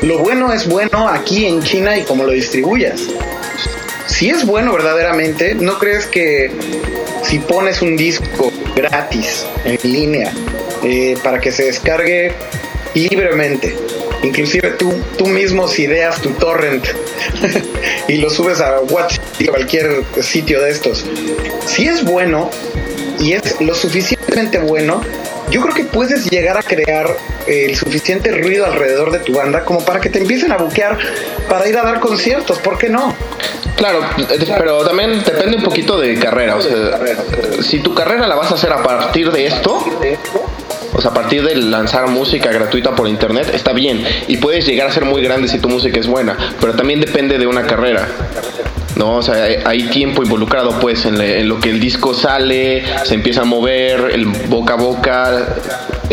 lo 0.03 0.19
bueno 0.19 0.53
es 0.53 0.69
bueno 0.69 1.09
aquí 1.09 1.47
en 1.47 1.63
China 1.63 1.97
y 1.97 2.05
como 2.05 2.25
lo 2.25 2.33
distribuyas. 2.33 3.01
Si 4.07 4.31
es 4.31 4.45
bueno 4.45 4.73
verdaderamente, 4.73 5.55
¿no 5.55 5.79
crees 5.79 6.07
que 6.07 6.51
si 7.23 7.39
pones 7.39 7.83
un 7.83 7.97
disco 7.97 8.53
gratis 8.75 9.47
en 9.65 9.79
línea 9.83 10.33
eh, 10.83 11.17
para 11.23 11.41
que 11.41 11.53
se 11.53 11.65
descargue 11.65 12.33
libremente, 12.95 13.77
inclusive 14.23 14.71
tú, 14.73 14.93
tú 15.17 15.27
mismo 15.27 15.67
ideas 15.77 16.21
tu 16.21 16.31
torrent 16.31 16.87
y 18.09 18.17
lo 18.17 18.31
subes 18.31 18.61
a 18.61 18.81
WhatsApp 18.81 19.25
y 19.39 19.47
cualquier 19.47 20.05
sitio 20.21 20.61
de 20.63 20.71
estos, 20.71 21.05
si 21.67 21.87
es 21.87 22.05
bueno 22.05 22.51
y 23.19 23.33
es 23.33 23.61
lo 23.61 23.75
suficientemente 23.75 24.59
bueno, 24.59 25.03
yo 25.51 25.61
creo 25.61 25.75
que 25.75 25.85
puedes 25.85 26.31
llegar 26.31 26.57
a 26.57 26.63
crear 26.63 27.07
eh, 27.47 27.67
el 27.69 27.77
suficiente 27.77 28.33
ruido 28.33 28.65
alrededor 28.65 29.11
de 29.13 29.19
tu 29.19 29.35
banda 29.35 29.65
como 29.65 29.85
para 29.85 30.01
que 30.01 30.09
te 30.09 30.19
empiecen 30.19 30.53
a 30.53 30.57
buquear 30.57 30.99
para 31.49 31.69
ir 31.69 31.77
a 31.77 31.83
dar 31.83 32.01
conciertos, 32.01 32.59
¿por 32.59 32.79
qué 32.79 32.89
no? 32.89 33.15
Claro, 33.77 34.01
pero 34.59 34.85
también 34.85 35.23
depende 35.25 35.57
un 35.57 35.63
poquito 35.63 35.99
de 35.99 36.15
carrera. 36.17 36.57
O 36.57 36.61
sea, 36.61 37.01
si 37.63 37.81
tu 37.81 37.95
carrera 37.95 38.27
la 38.27 38.37
vas 38.37 38.51
a 38.53 38.55
hacer 38.55 38.73
a 38.73 38.83
partir 38.83 39.33
de 39.33 39.47
esto, 39.47 39.85
o 40.95 41.01
sea, 41.01 41.11
a 41.11 41.15
partir 41.15 41.43
de 41.43 41.55
lanzar 41.57 42.09
música 42.09 42.51
gratuita 42.51 42.95
por 42.95 43.09
internet, 43.09 43.51
está 43.55 43.73
bien. 43.73 44.05
Y 44.29 44.37
puedes 44.39 44.67
llegar 44.67 44.89
a 44.89 44.93
ser 44.93 45.05
muy 45.05 45.23
grande 45.23 45.49
si 45.49 45.59
tu 45.59 45.69
música 45.69 45.99
es 45.99 46.07
buena, 46.07 46.37
pero 46.61 46.75
también 46.75 47.01
depende 47.01 47.39
de 47.39 47.47
una 47.47 47.63
carrera. 47.67 48.07
No, 48.97 49.17
o 49.17 49.23
sea, 49.23 49.47
hay, 49.65 49.85
tiempo 49.85 50.23
involucrado 50.23 50.79
pues 50.79 51.07
en, 51.07 51.19
en 51.19 51.49
lo 51.49 51.59
que 51.61 51.71
el 51.71 51.81
disco 51.81 52.13
sale, 52.13 52.85
se 53.05 53.15
empieza 53.15 53.41
a 53.41 53.45
mover, 53.45 54.11
el 54.13 54.27
boca 54.27 54.75
a 54.75 54.77
boca, 54.77 55.57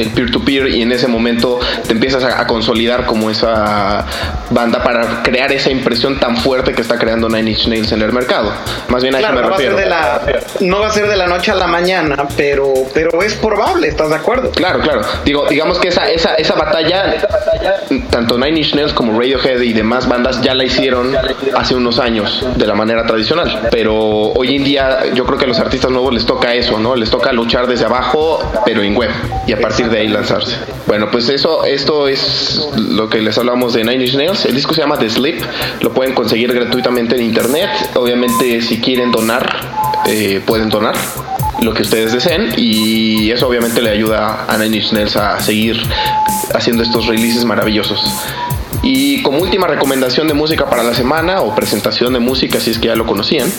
el 0.01 0.09
peer-to-peer 0.09 0.69
y 0.69 0.81
en 0.81 0.91
ese 0.91 1.07
momento 1.07 1.59
te 1.85 1.93
empiezas 1.93 2.23
a, 2.23 2.41
a 2.41 2.47
consolidar 2.47 3.05
como 3.05 3.29
esa 3.29 4.05
banda 4.49 4.83
para 4.83 5.21
crear 5.23 5.51
esa 5.51 5.69
impresión 5.69 6.19
tan 6.19 6.37
fuerte 6.37 6.73
que 6.73 6.81
está 6.81 6.97
creando 6.97 7.29
Nine 7.29 7.51
Inch 7.51 7.67
Nails 7.67 7.91
en 7.91 8.01
el 8.01 8.11
mercado. 8.11 8.51
Más 8.89 9.03
bien 9.03 9.15
a 9.15 9.19
Claro, 9.19 9.39
eso 9.39 9.43
no 9.43 9.49
va, 9.49 9.55
a 9.55 9.59
ser 9.59 9.75
de 9.75 9.85
la, 9.85 10.21
no 10.61 10.79
va 10.79 10.87
a 10.87 10.93
ser 10.93 11.07
de 11.07 11.17
la 11.17 11.27
noche 11.27 11.51
a 11.51 11.55
la 11.55 11.67
mañana, 11.67 12.27
pero, 12.35 12.73
pero 12.93 13.21
es 13.21 13.33
probable, 13.35 13.87
¿estás 13.87 14.09
de 14.09 14.15
acuerdo? 14.15 14.51
Claro, 14.51 14.79
claro. 14.79 15.01
Digo, 15.25 15.45
digamos 15.49 15.79
que 15.79 15.89
esa, 15.89 16.09
esa, 16.09 16.35
esa 16.35 16.55
batalla, 16.55 17.15
tanto 18.09 18.37
Nine 18.37 18.59
Inch 18.59 18.75
Nails 18.75 18.93
como 18.93 19.17
Radiohead 19.19 19.61
y 19.61 19.73
demás 19.73 20.07
bandas 20.07 20.41
ya 20.41 20.53
la 20.53 20.63
hicieron 20.63 21.15
hace 21.55 21.75
unos 21.75 21.99
años 21.99 22.45
de 22.55 22.67
la 22.67 22.75
manera 22.75 23.05
tradicional. 23.05 23.69
Pero 23.71 23.95
hoy 23.95 24.55
en 24.55 24.63
día 24.63 25.13
yo 25.13 25.25
creo 25.25 25.37
que 25.37 25.45
a 25.45 25.47
los 25.47 25.59
artistas 25.59 25.91
nuevos 25.91 26.13
les 26.13 26.25
toca 26.25 26.53
eso, 26.53 26.79
¿no? 26.79 26.95
Les 26.95 27.09
toca 27.09 27.31
luchar 27.31 27.67
desde 27.67 27.85
abajo, 27.85 28.39
pero 28.65 28.81
en 28.81 28.95
web, 28.95 29.09
y 29.47 29.53
a 29.53 29.59
partir 29.59 29.88
de 29.89 29.99
ahí 29.99 30.07
lanzarse. 30.07 30.55
Bueno, 30.87 31.09
pues 31.11 31.29
eso, 31.29 31.63
esto 31.65 32.07
es 32.07 32.67
lo 32.75 33.09
que 33.09 33.21
les 33.21 33.37
hablamos 33.37 33.73
de 33.73 33.83
Nine 33.83 34.05
Inch 34.05 34.15
Nails. 34.15 34.45
El 34.45 34.55
disco 34.55 34.73
se 34.73 34.81
llama 34.81 34.97
The 34.97 35.09
Sleep, 35.09 35.41
lo 35.81 35.91
pueden 35.93 36.13
conseguir 36.13 36.53
gratuitamente 36.53 37.15
en 37.15 37.23
internet. 37.23 37.69
Obviamente, 37.95 38.61
si 38.61 38.79
quieren 38.79 39.11
donar, 39.11 40.01
eh, 40.07 40.41
pueden 40.45 40.69
donar 40.69 40.95
lo 41.61 41.73
que 41.73 41.81
ustedes 41.81 42.13
deseen 42.13 42.53
y 42.55 43.31
eso 43.31 43.47
obviamente 43.47 43.81
le 43.81 43.89
ayuda 43.89 44.45
a 44.47 44.57
Nine 44.57 44.77
Inch 44.77 44.93
Nails 44.93 45.15
a 45.17 45.39
seguir 45.41 45.81
haciendo 46.53 46.83
estos 46.83 47.07
releases 47.07 47.43
maravillosos. 47.43 48.01
Y 48.81 49.21
como 49.23 49.39
última 49.39 49.67
recomendación 49.67 50.27
de 50.27 50.33
música 50.33 50.69
para 50.69 50.83
la 50.83 50.93
semana, 50.93 51.41
o 51.41 51.53
presentación 51.53 52.13
de 52.13 52.19
música, 52.19 52.59
si 52.59 52.71
es 52.71 52.79
que 52.79 52.87
ya 52.87 52.95
lo 52.95 53.05
conocían, 53.05 53.51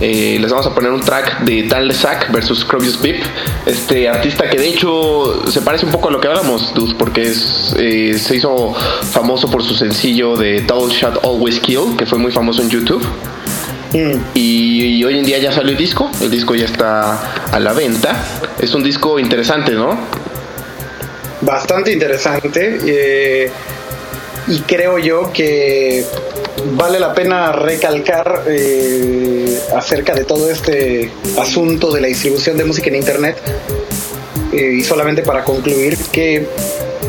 eh, 0.00 0.38
les 0.40 0.50
vamos 0.50 0.66
a 0.66 0.74
poner 0.74 0.90
un 0.90 1.00
track 1.00 1.40
de 1.40 1.64
Dan 1.68 1.86
Lesac 1.86 2.32
versus 2.32 2.64
Crobius 2.64 3.00
Beep, 3.00 3.22
este 3.64 4.08
artista 4.08 4.48
que 4.50 4.58
de 4.58 4.68
hecho 4.68 5.48
se 5.50 5.60
parece 5.62 5.86
un 5.86 5.92
poco 5.92 6.08
a 6.08 6.10
lo 6.10 6.20
que 6.20 6.28
hablamos, 6.28 6.72
porque 6.98 7.22
es, 7.22 7.74
eh, 7.78 8.18
se 8.18 8.36
hizo 8.36 8.74
famoso 8.74 9.50
por 9.50 9.62
su 9.62 9.74
sencillo 9.74 10.36
de 10.36 10.62
Double 10.62 10.92
Shot 10.92 11.24
Always 11.24 11.60
Kill, 11.60 11.96
que 11.96 12.06
fue 12.06 12.18
muy 12.18 12.32
famoso 12.32 12.62
en 12.62 12.70
YouTube. 12.70 13.06
Mm. 13.92 14.20
Y, 14.34 15.04
hoy 15.04 15.18
en 15.18 15.24
día 15.24 15.38
ya 15.38 15.52
salió 15.52 15.70
el 15.70 15.78
disco, 15.78 16.10
el 16.20 16.30
disco 16.30 16.54
ya 16.54 16.64
está 16.64 17.52
a 17.52 17.60
la 17.60 17.72
venta. 17.72 18.16
Es 18.58 18.74
un 18.74 18.82
disco 18.82 19.20
interesante, 19.20 19.72
¿no? 19.72 19.96
Bastante 21.40 21.92
interesante. 21.92 22.80
Eh, 22.84 23.50
y 24.48 24.60
creo 24.60 24.98
yo 24.98 25.32
que 25.32 26.04
vale 26.76 27.00
la 27.00 27.12
pena 27.14 27.52
recalcar 27.52 28.44
eh, 28.46 29.58
acerca 29.76 30.14
de 30.14 30.24
todo 30.24 30.50
este 30.50 31.10
asunto 31.38 31.92
de 31.92 32.00
la 32.00 32.06
distribución 32.08 32.56
de 32.56 32.64
música 32.64 32.88
en 32.88 32.96
Internet. 32.96 33.36
Eh, 34.52 34.76
y 34.78 34.84
solamente 34.84 35.22
para 35.22 35.42
concluir 35.42 35.96
que 36.12 36.46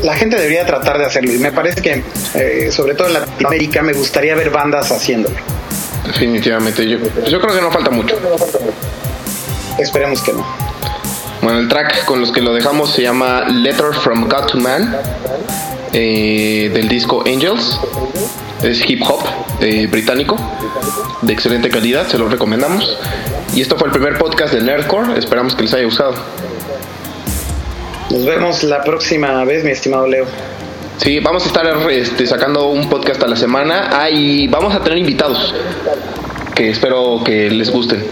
la 0.04 0.16
gente 0.16 0.36
debería 0.36 0.66
tratar 0.66 0.98
de 0.98 1.06
hacerlo. 1.06 1.34
Y 1.34 1.38
me 1.38 1.52
parece 1.52 1.82
que, 1.82 2.72
sobre 2.72 2.96
todo 2.96 3.08
en 3.08 3.14
Latinoamérica, 3.14 3.82
me 3.82 3.94
gustaría 3.94 4.36
ver 4.36 4.50
bandas 4.50 4.92
haciéndolo. 4.92 5.36
Definitivamente, 6.06 6.88
yo, 6.88 6.98
yo 7.28 7.42
creo 7.42 7.56
que 7.56 7.62
no 7.62 7.72
falta 7.72 7.92
mucho. 7.92 8.16
Esperemos 9.78 10.22
que 10.22 10.34
no. 10.34 10.46
Bueno, 11.42 11.60
el 11.60 11.68
track 11.68 12.06
con 12.06 12.22
los 12.22 12.32
que 12.32 12.42
lo 12.42 12.54
dejamos 12.54 12.92
se 12.92 13.04
llama 13.04 13.46
Letter 13.48 13.94
from 13.94 14.28
God 14.28 14.48
to 14.48 14.58
Man, 14.58 14.96
eh, 15.94 16.72
del 16.74 16.88
disco 16.88 17.24
Angels. 17.26 17.80
Es 18.64 18.90
hip 18.90 19.02
hop 19.08 19.22
eh, 19.62 19.88
británico, 19.88 20.38
de 21.22 21.34
excelente 21.34 21.70
calidad, 21.70 22.08
se 22.08 22.18
lo 22.18 22.28
recomendamos. 22.28 22.98
Y 23.54 23.62
esto 23.62 23.78
fue 23.78 23.88
el 23.88 23.94
primer 23.94 24.18
podcast 24.18 24.54
de 24.54 24.62
Nerdcore, 24.62 25.18
esperamos 25.18 25.56
que 25.56 25.64
les 25.64 25.74
haya 25.74 25.86
gustado. 25.86 26.16
Nos 28.10 28.26
vemos 28.26 28.64
la 28.64 28.84
próxima 28.84 29.44
vez, 29.44 29.64
mi 29.64 29.72
estimado 29.72 30.08
Leo. 30.08 30.26
Sí, 30.98 31.20
vamos 31.20 31.44
a 31.44 31.48
estar 31.48 31.92
este, 31.92 32.26
sacando 32.26 32.70
un 32.70 32.90
podcast 32.90 33.22
a 33.24 33.28
la 33.28 33.36
semana 33.36 33.90
ah, 33.92 34.10
y 34.10 34.48
vamos 34.48 34.74
a 34.74 34.82
tener 34.82 34.98
invitados 34.98 35.54
que 36.56 36.70
espero 36.70 37.22
que 37.24 37.50
les 37.50 37.70
gusten. 37.70 38.06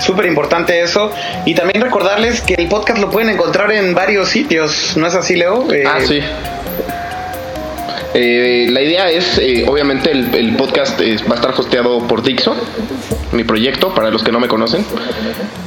Súper 0.00 0.26
importante 0.26 0.80
eso. 0.80 1.12
Y 1.44 1.54
también 1.54 1.82
recordarles 1.82 2.40
que 2.40 2.54
el 2.54 2.68
podcast 2.68 2.98
lo 3.00 3.10
pueden 3.10 3.30
encontrar 3.30 3.70
en 3.72 3.94
varios 3.94 4.28
sitios, 4.28 4.96
¿no 4.96 5.06
es 5.06 5.14
así, 5.14 5.36
Leo? 5.36 5.70
Eh, 5.72 5.84
ah, 5.86 5.98
sí. 6.06 6.20
Eh, 8.14 8.66
la 8.70 8.82
idea 8.82 9.10
es, 9.10 9.38
eh, 9.38 9.64
obviamente, 9.68 10.10
el, 10.10 10.56
podcast 10.56 11.00
va 11.00 11.32
a 11.32 11.34
estar 11.34 11.54
hosteado 11.56 12.06
por 12.06 12.22
Dixon, 12.22 12.56
mi 13.32 13.44
proyecto, 13.44 13.94
para 13.94 14.10
los 14.10 14.22
que 14.22 14.32
no 14.32 14.40
me 14.40 14.48
conocen. 14.48 14.84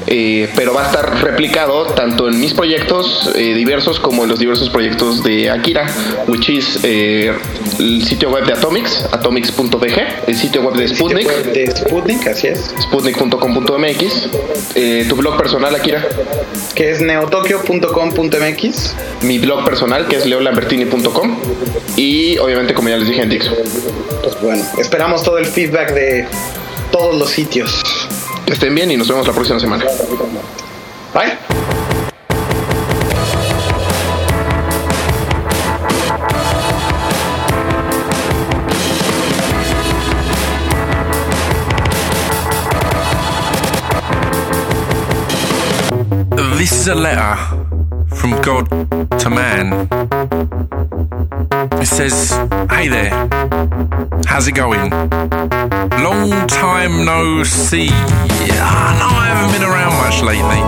Eh, 0.07 0.49
pero 0.55 0.73
va 0.73 0.83
a 0.83 0.85
estar 0.87 1.23
replicado 1.23 1.85
tanto 1.85 2.27
en 2.27 2.39
mis 2.39 2.55
proyectos 2.55 3.31
diversos 3.35 3.99
como 3.99 4.23
en 4.23 4.29
los 4.29 4.39
diversos 4.39 4.71
proyectos 4.71 5.21
de 5.23 5.51
Akira, 5.51 5.85
which 6.27 6.49
is 6.49 6.83
el 6.83 8.03
sitio 8.03 8.31
web 8.31 8.45
de 8.45 8.53
Atomics, 8.53 9.07
atomics.bg, 9.11 10.27
el 10.27 10.35
sitio 10.35 10.63
web 10.63 10.73
de 10.75 10.87
Sputnik. 10.87 11.27
de 11.27 11.71
Sputnik, 11.71 12.27
así 12.27 12.47
es. 12.47 12.73
Sputnik.com.mx. 12.79 14.29
tu 15.07 15.15
blog 15.15 15.37
personal, 15.37 15.75
Akira. 15.75 16.03
Que 16.73 16.89
es 16.89 17.01
neotokyo.com.mx. 17.01 18.95
Mi 19.21 19.37
blog 19.37 19.63
personal, 19.63 20.07
que 20.07 20.15
es 20.17 20.25
leolambertini.com. 20.25 21.37
Y 21.95 22.30
obviamente, 22.38 22.73
como 22.73 22.89
ya 22.89 22.97
les 22.97 23.07
dije 23.07 23.21
en 23.21 23.29
Dixon. 23.29 23.55
Pues 24.21 24.41
bueno, 24.41 24.63
esperamos 24.77 25.23
todo 25.23 25.38
el 25.38 25.45
feedback 25.45 25.93
de 25.93 26.27
todos 26.91 27.15
los 27.15 27.29
sitios. 27.29 27.84
Que 28.45 28.53
estén 28.53 28.75
bien 28.75 28.91
y 28.91 28.97
nos 28.97 29.07
vemos 29.07 29.27
la 29.27 29.34
próxima 29.34 29.59
semana. 29.59 29.86
Bye. 31.13 31.38
This 46.57 46.71
is 46.73 46.88
a 46.88 46.95
letter 46.95 47.36
from 48.15 48.39
God 48.43 48.69
to 49.19 49.29
man. 49.32 50.61
It 51.82 51.88
says, 51.88 52.29
Hey 52.69 52.88
there, 52.89 53.09
how's 54.27 54.47
it 54.47 54.53
going? 54.53 54.91
Long 54.91 56.47
time 56.47 57.05
no 57.05 57.43
see. 57.43 57.89
Ah, 57.91 58.93
I 58.93 58.99
know 58.99 59.09
I 59.09 59.25
haven't 59.34 59.51
been 59.51 59.67
around 59.67 59.93
much 59.97 60.21
lately, 60.21 60.61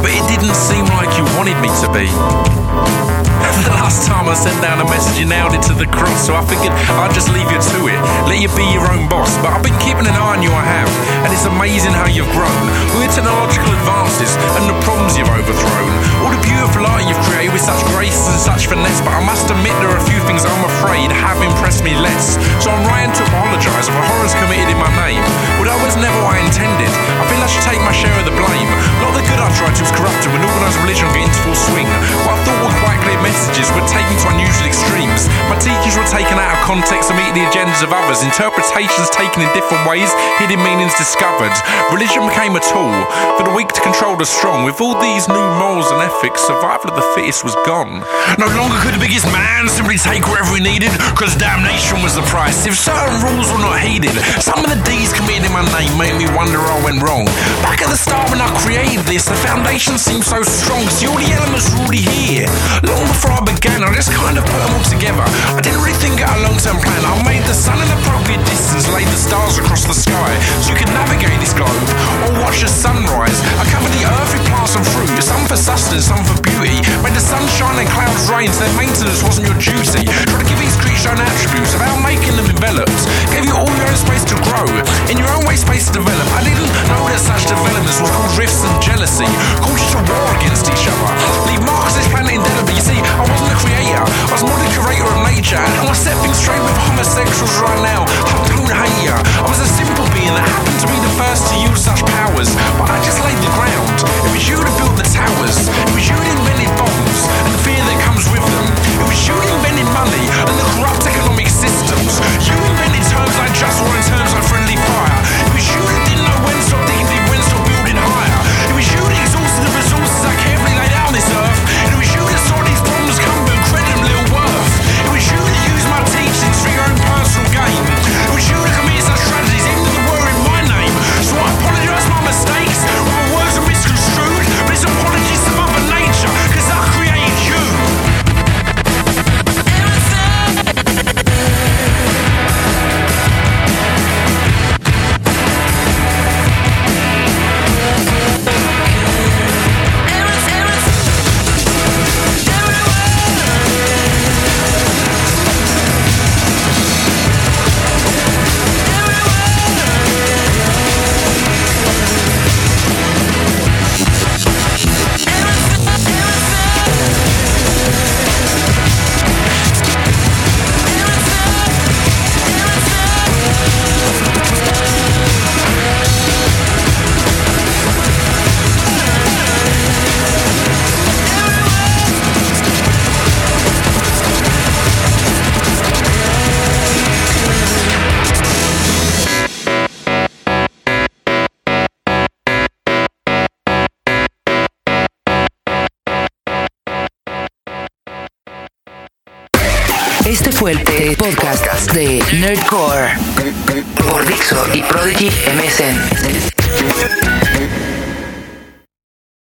but 0.00 0.12
it 0.12 0.28
didn't 0.28 0.54
seem 0.54 0.84
like 0.94 1.18
you 1.18 1.24
wanted 1.36 1.60
me 1.60 1.68
to 1.82 1.92
be. 1.92 3.27
The 3.38 3.74
last 3.74 4.06
time 4.06 4.26
I 4.26 4.34
sent 4.34 4.58
down 4.62 4.80
a 4.82 4.86
message, 4.88 5.18
you 5.18 5.26
nailed 5.26 5.54
it 5.54 5.62
to 5.70 5.74
the 5.74 5.86
cross, 5.90 6.26
so 6.26 6.34
I 6.34 6.42
figured 6.46 6.72
I'd 6.98 7.14
just 7.14 7.30
leave 7.30 7.46
you 7.50 7.58
to 7.58 7.78
it. 7.90 7.98
Let 8.26 8.38
you 8.42 8.50
be 8.54 8.66
your 8.70 8.86
own 8.90 9.06
boss. 9.06 9.34
But 9.42 9.54
I've 9.54 9.62
been 9.62 9.76
keeping 9.82 10.06
an 10.06 10.14
eye 10.14 10.38
on 10.38 10.42
you, 10.42 10.50
I 10.50 10.64
have, 10.64 10.90
and 11.26 11.30
it's 11.34 11.46
amazing 11.46 11.94
how 11.94 12.06
you've 12.06 12.30
grown. 12.34 12.64
With 12.98 13.10
technological 13.14 13.70
advances 13.82 14.34
and 14.58 14.70
the 14.70 14.76
problems 14.86 15.18
you've 15.18 15.30
overthrown. 15.30 15.92
All 16.22 16.32
the 16.32 16.42
beautiful 16.42 16.86
art 16.86 17.06
you've 17.06 17.20
created 17.26 17.54
with 17.54 17.62
such 17.62 17.82
grace 17.94 18.18
and 18.30 18.38
such 18.38 18.66
finesse, 18.70 19.02
but 19.02 19.14
I 19.14 19.22
must 19.22 19.50
admit 19.50 19.74
there 19.82 19.90
are 19.90 20.00
a 20.00 20.08
few 20.08 20.18
things 20.26 20.46
I'm 20.46 20.64
afraid 20.78 21.10
have 21.10 21.38
impressed 21.42 21.82
me 21.82 21.94
less. 21.98 22.38
So 22.62 22.70
I'm 22.70 22.82
writing 22.86 23.14
to 23.14 23.22
apologise 23.30 23.86
for 23.90 24.02
horrors 24.02 24.34
committed 24.38 24.70
in 24.70 24.78
my 24.78 24.90
name. 25.02 25.22
Although 25.58 25.78
it 25.78 25.86
was 25.86 25.98
never 25.98 26.18
what 26.22 26.38
I 26.38 26.42
intended, 26.42 26.90
I 26.90 27.24
feel 27.26 27.40
I 27.42 27.48
should 27.50 27.66
take 27.66 27.82
my 27.82 27.94
share 27.94 28.14
of 28.18 28.26
the 28.26 28.34
blame. 28.34 28.70
A 29.02 29.06
of 29.08 29.14
the 29.14 29.24
good 29.26 29.38
I 29.38 29.48
tried 29.54 29.74
to 29.78 29.82
was 29.82 29.94
corrupted 29.94 30.30
when 30.34 30.42
organised 30.42 30.78
religion 30.82 31.06
got 31.14 31.22
into 31.22 31.40
full 31.46 31.58
swing. 31.58 31.88
What 32.26 32.36
I 32.36 32.38
thought 32.44 32.60
were 32.60 32.78
quite 32.82 32.98
clear 33.02 33.18
messages 33.28 33.68
were 33.76 33.84
taken 33.84 34.16
to 34.16 34.26
unusual 34.32 34.64
extremes. 34.64 35.28
My 35.52 35.58
teachings 35.60 36.00
were 36.00 36.08
taken 36.08 36.40
out 36.40 36.56
of 36.56 36.60
context 36.64 37.12
to 37.12 37.14
meet 37.14 37.28
the 37.36 37.44
agendas 37.44 37.84
of 37.84 37.92
others. 37.92 38.24
Interpretations 38.24 39.12
taken 39.12 39.44
in 39.44 39.50
different 39.52 39.84
ways, 39.84 40.08
hidden 40.40 40.64
meanings 40.64 40.96
discovered. 40.96 41.52
Religion 41.92 42.24
became 42.24 42.56
a 42.56 42.62
tool 42.64 42.96
for 43.36 43.44
the 43.44 43.52
weak 43.52 43.68
to 43.76 43.84
control 43.84 44.16
the 44.16 44.24
strong. 44.24 44.64
With 44.64 44.80
all 44.80 44.96
these 44.96 45.28
new 45.28 45.46
morals 45.60 45.92
and 45.92 46.00
ethics, 46.00 46.40
survival 46.40 46.88
of 46.88 46.96
the 46.96 47.04
fittest 47.12 47.44
was 47.44 47.52
gone. 47.68 48.00
No 48.40 48.48
longer 48.56 48.80
could 48.80 48.96
the 48.96 49.02
biggest 49.04 49.28
man 49.28 49.68
simply 49.68 50.00
take 50.00 50.24
whatever 50.24 50.56
he 50.56 50.64
needed, 50.64 50.88
because 51.12 51.36
damnation 51.36 52.00
was 52.00 52.16
the 52.16 52.24
price. 52.32 52.64
If 52.64 52.80
certain 52.80 53.20
rules 53.20 53.52
were 53.52 53.60
not 53.60 53.84
heeded, 53.84 54.16
some 54.40 54.64
of 54.64 54.72
the 54.72 54.80
deeds 54.88 55.12
committed 55.12 55.44
in 55.44 55.52
my 55.52 55.66
name 55.76 55.92
made 56.00 56.16
me 56.16 56.24
wonder 56.32 56.56
I 56.56 56.80
went 56.80 57.04
wrong. 57.04 57.28
Back 57.60 57.84
at 57.84 57.92
the 57.92 58.00
start 58.00 58.32
when 58.32 58.40
I 58.40 58.48
created 58.64 59.04
this, 59.04 59.28
the 59.28 59.36
foundation 59.44 60.00
seemed 60.00 60.24
so 60.24 60.40
strong. 60.40 60.88
See, 60.88 61.04
all 61.04 61.20
the 61.20 61.28
elements 61.28 61.68
were 61.68 61.84
already 61.84 62.08
here. 62.08 62.48
Long 62.88 63.08
before 63.18 63.34
I 63.34 63.42
began, 63.42 63.82
I 63.82 63.90
just 63.98 64.14
kind 64.14 64.38
of 64.38 64.46
put 64.46 64.62
them 64.62 64.70
all 64.78 64.86
together. 64.86 65.26
I 65.26 65.58
didn't 65.58 65.82
really 65.82 65.98
think 65.98 66.22
out 66.22 66.38
a 66.38 66.40
long 66.46 66.54
term 66.54 66.78
plan. 66.78 67.02
I 67.02 67.18
made 67.26 67.42
the 67.50 67.56
sun 67.56 67.74
an 67.82 67.90
appropriate 67.98 68.38
distance, 68.46 68.86
laid 68.94 69.10
the 69.10 69.18
stars 69.18 69.58
across 69.58 69.82
the 69.82 69.96
sky 69.98 70.30
so 70.62 70.70
you 70.70 70.78
could 70.78 70.92
navigate 70.94 71.34
this 71.42 71.50
globe 71.50 71.82
or 72.22 72.30
watch 72.38 72.62
the 72.62 72.70
sunrise. 72.70 73.42
I 73.58 73.66
covered 73.74 73.90
the 73.98 74.06
earth 74.06 74.30
with 74.30 74.46
plants 74.46 74.78
and 74.78 74.86
fruit, 74.94 75.10
some 75.18 75.42
for 75.50 75.58
sustenance, 75.58 76.06
some 76.06 76.22
for 76.22 76.38
beauty. 76.46 76.78
Made 77.02 77.18
the 77.18 77.24
sunshine 77.24 77.82
and 77.82 77.90
clouds 77.90 78.30
rain, 78.30 78.54
so 78.54 78.62
their 78.62 78.76
maintenance 78.78 79.18
wasn't 79.26 79.50
your 79.50 79.58
duty. 79.58 80.06
Try 80.06 80.38
to 80.38 80.46
give 80.46 80.62
each 80.62 80.78
creature 80.78 81.10
own 81.10 81.18
attributes 81.18 81.74
without 81.74 81.98
making 82.04 82.38
them 82.38 82.46
enveloped. 82.46 83.02
Gave 83.34 83.48
you 83.48 83.54
all 83.58 83.66
your 83.66 83.88
own 83.88 83.98
space 83.98 84.22
to 84.30 84.36
grow, 84.46 84.66
in 85.10 85.16
your 85.16 85.30
own 85.34 85.42
way 85.48 85.56
space 85.56 85.90
to 85.90 85.98
develop. 85.98 86.26
I 86.36 86.44
didn't 86.44 86.68
know 86.92 87.02
that 87.08 87.18
such 87.18 87.48
developments 87.48 87.98
would 87.98 88.12
cause 88.12 88.36
rifts 88.36 88.62
and 88.62 88.76
jealousy, 88.78 89.28
cause 89.64 89.80
you 89.80 89.90
to 89.96 90.00
war 90.06 90.28
against 90.38 90.68
each 90.68 90.84
other. 90.86 91.10
Leave 91.48 91.64
marks 91.64 91.96
this 91.96 92.08
planet 92.12 92.36
indelibly. 92.36 92.76
You 92.76 92.84
see, 92.84 93.00
I 93.16 93.24
wasn't 93.24 93.52
a 93.52 93.58
creator, 93.58 94.04
I 94.04 94.32
was 94.32 94.44
more 94.44 94.58
the 94.60 94.70
curator 94.74 95.08
of 95.08 95.20
nature. 95.24 95.60
And 95.60 95.88
I 95.88 95.94
set 95.96 96.16
things 96.20 96.36
straight 96.36 96.60
with 96.60 96.76
homosexuals 96.84 97.56
right 97.64 97.80
now. 97.80 98.04
I 98.04 98.44
don't 98.52 98.68
hate 98.68 99.08
ya. 99.08 99.16
I 99.16 99.48
was 99.48 99.60
a 99.62 99.68
simple 99.68 100.04
being 100.12 100.34
that 100.36 100.44
happened 100.44 100.78
to 100.84 100.88
be 100.92 100.98
the 101.00 101.12